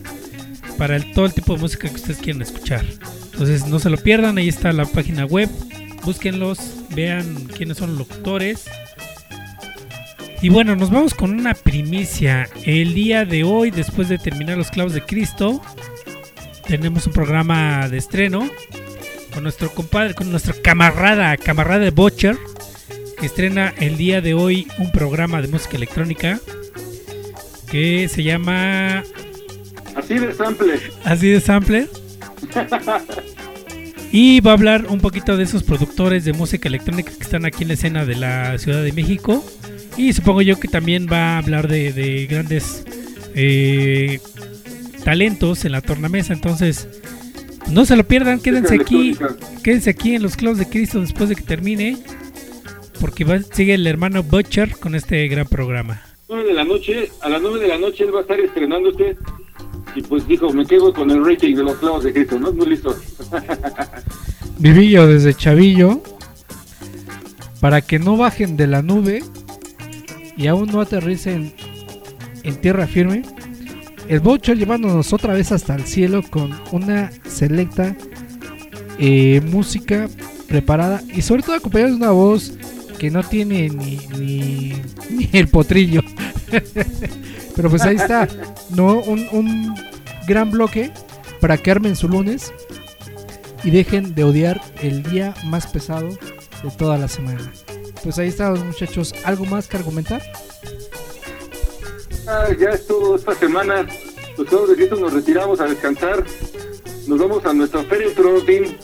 para 0.77 0.95
el- 0.95 1.11
todo 1.13 1.25
el 1.25 1.33
tipo 1.33 1.55
de 1.55 1.59
música 1.59 1.89
que 1.89 1.95
ustedes 1.95 2.17
quieran 2.19 2.43
escuchar. 2.43 2.85
Entonces 3.31 3.65
no 3.65 3.79
se 3.79 3.89
lo 3.89 3.97
pierdan, 3.97 4.37
ahí 4.37 4.47
está 4.47 4.71
la 4.73 4.85
página 4.85 5.25
web. 5.25 5.49
Búsquenlos, 6.03 6.59
vean 6.91 7.47
quiénes 7.57 7.77
son 7.77 7.97
los 7.97 8.07
locutores. 8.07 8.65
Y 10.43 10.49
bueno, 10.49 10.75
nos 10.75 10.91
vamos 10.91 11.13
con 11.13 11.31
una 11.31 11.53
primicia. 11.53 12.49
El 12.65 12.93
día 12.93 13.23
de 13.23 13.45
hoy, 13.45 13.71
después 13.71 14.09
de 14.09 14.17
terminar 14.17 14.57
los 14.57 14.71
clavos 14.71 14.93
de 14.93 15.01
Cristo, 15.01 15.61
tenemos 16.67 17.07
un 17.07 17.13
programa 17.13 17.87
de 17.87 17.97
estreno 17.97 18.49
con 19.33 19.43
nuestro 19.43 19.71
compadre, 19.73 20.13
con 20.13 20.29
nuestro 20.31 20.53
camarada, 20.61 21.37
camarada 21.37 21.79
de 21.79 21.91
Butcher, 21.91 22.37
que 23.17 23.25
estrena 23.25 23.73
el 23.79 23.95
día 23.95 24.19
de 24.19 24.33
hoy 24.33 24.67
un 24.79 24.91
programa 24.91 25.41
de 25.41 25.47
música 25.47 25.77
electrónica 25.77 26.41
que 27.71 28.09
se 28.09 28.21
llama 28.21 29.01
Así 29.95 30.19
de 30.19 30.33
sample. 30.33 30.73
así 31.05 31.29
de 31.29 31.39
sampler. 31.39 31.89
Y 34.15 34.41
va 34.41 34.51
a 34.51 34.53
hablar 34.53 34.85
un 34.89 34.99
poquito 34.99 35.37
de 35.37 35.43
esos 35.43 35.63
productores 35.63 36.23
de 36.23 36.33
música 36.33 36.69
electrónica 36.69 37.11
que 37.11 37.23
están 37.23 37.45
aquí 37.45 37.63
en 37.63 37.69
la 37.69 37.73
escena 37.73 38.05
de 38.05 38.15
la 38.15 38.59
Ciudad 38.59 38.83
de 38.83 38.91
México. 38.91 39.43
Y 39.97 40.13
supongo 40.13 40.41
yo 40.41 40.59
que 40.59 40.67
también 40.67 41.07
va 41.11 41.35
a 41.35 41.37
hablar 41.37 41.67
de, 41.67 41.93
de 41.93 42.25
grandes 42.25 42.83
eh, 43.35 44.19
talentos 45.03 45.65
en 45.65 45.73
la 45.73 45.81
tornamesa. 45.81 46.33
Entonces, 46.33 46.87
no 47.69 47.85
se 47.85 47.95
lo 47.95 48.03
pierdan, 48.03 48.39
quédense 48.39 48.75
aquí, 48.75 49.15
quédense 49.63 49.89
aquí 49.89 50.15
en 50.15 50.23
los 50.23 50.35
clavos 50.35 50.57
de 50.57 50.67
Cristo 50.67 50.99
después 50.99 51.29
de 51.29 51.35
que 51.35 51.43
termine. 51.43 51.97
Porque 52.99 53.23
va, 53.23 53.39
sigue 53.41 53.73
el 53.73 53.85
hermano 53.85 54.23
Butcher 54.23 54.77
con 54.77 54.95
este 54.95 55.27
gran 55.27 55.47
programa. 55.47 56.01
9 56.29 56.47
de 56.47 56.53
la 56.53 56.63
noche, 56.63 57.11
a 57.21 57.29
las 57.29 57.41
9 57.41 57.59
de 57.59 57.67
la 57.67 57.77
noche 57.77 58.05
él 58.05 58.15
va 58.15 58.19
a 58.19 58.21
estar 58.21 58.39
estrenándose. 58.39 59.17
Y 59.95 60.01
pues 60.01 60.27
dijo, 60.27 60.51
me 60.51 60.65
quedo 60.65 60.93
con 60.93 61.11
el 61.11 61.23
rating 61.23 61.55
de 61.55 61.63
los 61.63 61.77
clavos 61.77 62.03
de 62.03 62.13
Cristo, 62.13 62.39
¿no? 62.39 62.51
Muy 62.51 62.67
listo. 62.67 62.95
Vivillo 64.57 65.05
desde 65.05 65.35
Chavillo. 65.35 66.01
Para 67.59 67.81
que 67.81 67.99
no 67.99 68.17
bajen 68.17 68.57
de 68.57 68.67
la 68.67 68.81
nube 68.81 69.23
y 70.37 70.47
aún 70.47 70.69
no 70.71 70.81
aterricen 70.81 71.53
en 72.43 72.55
tierra 72.55 72.87
firme. 72.87 73.23
El 74.07 74.19
Bocho 74.19 74.53
llevándonos 74.53 75.13
otra 75.13 75.33
vez 75.33 75.51
hasta 75.51 75.75
el 75.75 75.85
cielo 75.85 76.23
con 76.23 76.51
una 76.71 77.11
selecta 77.27 77.95
eh, 78.99 79.41
música 79.45 80.09
preparada 80.47 81.01
y 81.13 81.21
sobre 81.21 81.41
todo 81.41 81.55
acompañada 81.55 81.91
de 81.91 81.97
una 81.97 82.11
voz 82.11 82.53
que 82.99 83.09
no 83.09 83.23
tiene 83.23 83.69
ni, 83.69 83.99
ni, 84.17 84.73
ni 85.09 85.29
el 85.33 85.47
potrillo. 85.47 86.01
Pero 87.55 87.69
pues 87.69 87.83
ahí 87.83 87.95
está, 87.95 88.27
¿no? 88.75 88.99
Un, 89.01 89.27
un 89.31 89.75
gran 90.27 90.51
bloque 90.51 90.91
para 91.39 91.57
que 91.57 91.71
armen 91.71 91.95
su 91.95 92.07
lunes 92.07 92.53
y 93.63 93.71
dejen 93.71 94.15
de 94.15 94.23
odiar 94.23 94.61
el 94.81 95.03
día 95.03 95.33
más 95.45 95.67
pesado 95.67 96.09
de 96.09 96.71
toda 96.77 96.97
la 96.97 97.07
semana. 97.07 97.51
Pues 98.03 98.19
ahí 98.19 98.27
están 98.27 98.53
los 98.53 98.65
muchachos. 98.65 99.13
¿Algo 99.23 99.45
más 99.45 99.67
que 99.67 99.77
argumentar? 99.77 100.21
Ah, 102.27 102.47
ya 102.59 102.69
es 102.69 102.85
todo 102.85 103.15
esta 103.15 103.33
semana. 103.33 103.87
Los 104.37 104.47
clavos 104.47 104.69
de 104.69 104.75
Cristo 104.75 104.95
nos 104.97 105.13
retiramos 105.13 105.59
a 105.61 105.65
descansar. 105.65 106.23
Nos 107.07 107.19
vamos 107.19 107.45
a 107.45 107.53
nuestro 107.53 107.83
féretro, 107.83 108.41
Tim. 108.43 108.77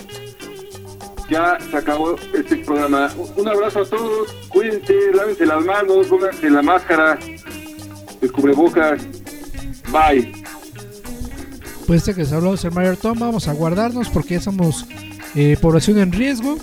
Ya 1.29 1.57
se 1.69 1.77
acabó 1.77 2.15
este 2.33 2.57
programa. 2.57 3.11
Un 3.35 3.47
abrazo 3.47 3.81
a 3.81 3.85
todos. 3.85 4.33
Cuídense, 4.47 5.11
lávense 5.13 5.45
las 5.45 5.63
manos, 5.63 6.07
pónganse 6.07 6.49
la 6.49 6.61
máscara, 6.61 7.19
el 8.21 8.31
cubrebocas. 8.31 9.01
Bye. 9.91 10.31
Pues 11.85 12.01
este 12.01 12.13
que 12.13 12.21
les 12.21 12.31
habló 12.31 12.53
el 12.53 12.71
Mayor 12.71 12.97
Tom. 12.97 13.19
Vamos 13.19 13.47
a 13.47 13.53
guardarnos 13.53 14.09
porque 14.09 14.35
ya 14.35 14.41
somos 14.41 14.85
eh, 15.35 15.57
población 15.61 15.99
en 15.99 16.11
riesgo. 16.11 16.57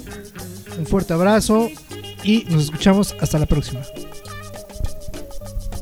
Un 0.79 0.87
fuerte 0.87 1.13
abrazo 1.15 1.69
y 2.27 2.45
nos 2.51 2.65
escuchamos 2.65 3.15
hasta 3.21 3.39
la 3.39 3.47
próxima. 3.47 3.81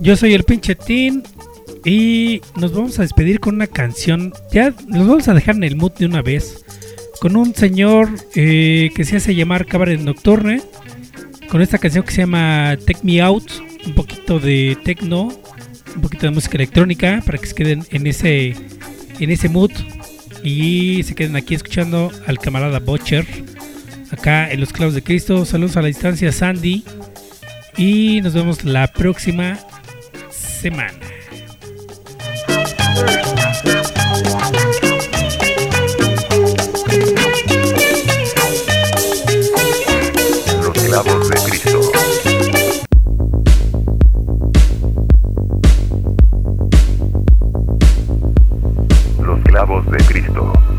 Yo 0.01 0.17
soy 0.17 0.35
el 0.35 0.45
pinche 0.45 0.75
Tin 0.75 1.23
y 1.85 2.43
nos 2.57 2.73
vamos 2.73 2.99
a 2.99 3.03
despedir 3.03 3.41
con 3.41 3.55
una 3.55 3.67
canción. 3.67 4.33
Ya 4.53 4.75
nos 4.87 5.09
vamos 5.09 5.29
a 5.29 5.35
dejar 5.35 5.57
en 5.57 5.65
el 5.65 5.77
mood 5.77 5.93
de 5.93 6.07
una 6.07 6.21
vez. 6.21 6.65
Con 7.21 7.37
un 7.37 7.55
señor 7.55 8.11
eh, 8.35 8.91
que 8.95 9.05
se 9.05 9.17
hace 9.17 9.35
llamar 9.35 9.67
Cabaret 9.67 10.01
Nocturne. 10.01 10.61
Con 11.49 11.63
esta 11.63 11.79
canción 11.79 12.05
que 12.05 12.13
se 12.13 12.23
llama 12.23 12.77
Take 12.85 13.01
Me 13.03 13.21
Out. 13.23 13.51
Un 13.87 13.95
poquito 13.95 14.39
de 14.39 14.77
techno. 14.85 15.29
Un 15.95 16.03
poquito 16.03 16.27
de 16.27 16.33
música 16.33 16.57
electrónica. 16.57 17.23
Para 17.25 17.39
que 17.39 17.47
se 17.47 17.55
queden 17.55 17.85
en 17.91 18.07
ese, 18.07 18.55
en 19.21 19.31
ese 19.31 19.49
mood. 19.49 19.71
Y 20.43 21.03
se 21.05 21.15
queden 21.15 21.37
aquí 21.37 21.55
escuchando 21.55 22.11
al 22.27 22.39
camarada 22.39 22.79
Butcher. 22.81 23.27
Acá 24.11 24.51
en 24.51 24.61
Los 24.61 24.73
Clavos 24.73 24.95
de 24.95 25.03
Cristo. 25.03 25.45
Saludos 25.45 25.77
a 25.77 25.83
la 25.83 25.89
distancia, 25.89 26.31
Sandy. 26.33 26.85
Y 27.77 28.21
nos 28.23 28.35
vemos 28.35 28.65
la 28.65 28.87
próxima 28.87 29.59
semana. 30.31 30.93
Los 40.63 40.73
clavos 40.73 41.29
de 41.29 41.37
Cristo. 41.49 41.81
Los 49.21 49.41
clavos 49.41 49.91
de 49.91 49.97
Cristo. 50.05 50.74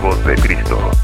voz 0.00 0.24
de 0.24 0.34
Cristo. 0.34 0.99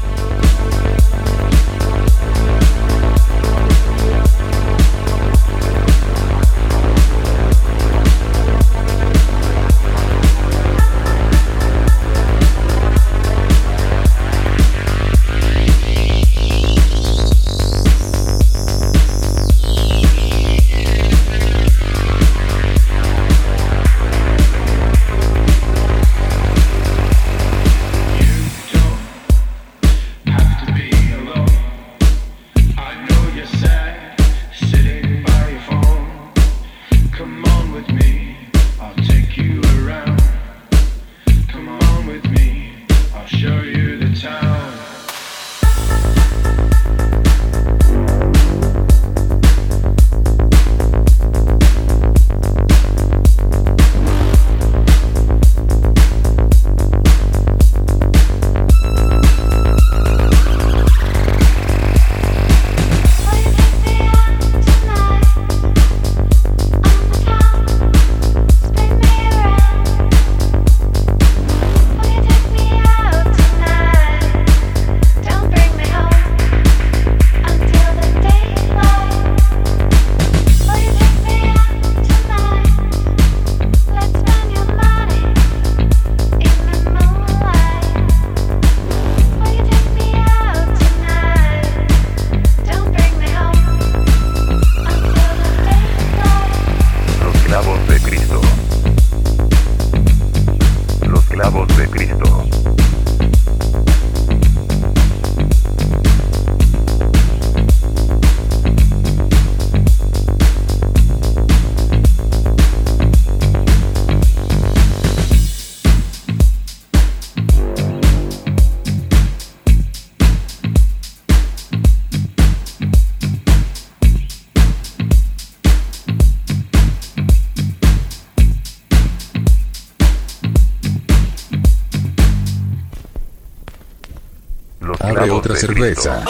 Cerveza. 135.57 136.23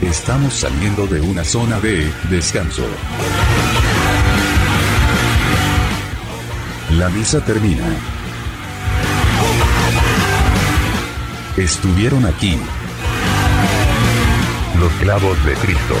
Estamos 0.00 0.54
saliendo 0.54 1.06
de 1.06 1.20
una 1.20 1.44
zona 1.44 1.78
de 1.80 2.10
descanso. 2.30 2.86
La 6.92 7.08
misa 7.10 7.44
termina. 7.44 7.84
Estuvieron 11.56 12.24
aquí 12.26 12.58
Los 14.78 14.92
clavos 14.94 15.44
de 15.44 15.54
Cristo. 15.54 15.94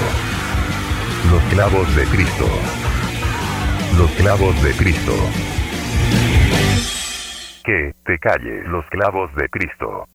Los 1.30 1.42
clavos 1.44 1.96
de 1.96 2.04
Cristo. 2.04 2.48
Los 3.98 4.10
clavos 4.12 4.62
de 4.62 4.72
Cristo. 4.72 5.12
Que 7.64 7.94
te 8.04 8.18
calles 8.18 8.66
los 8.68 8.84
clavos 8.90 9.34
de 9.34 9.48
Cristo. 9.48 9.95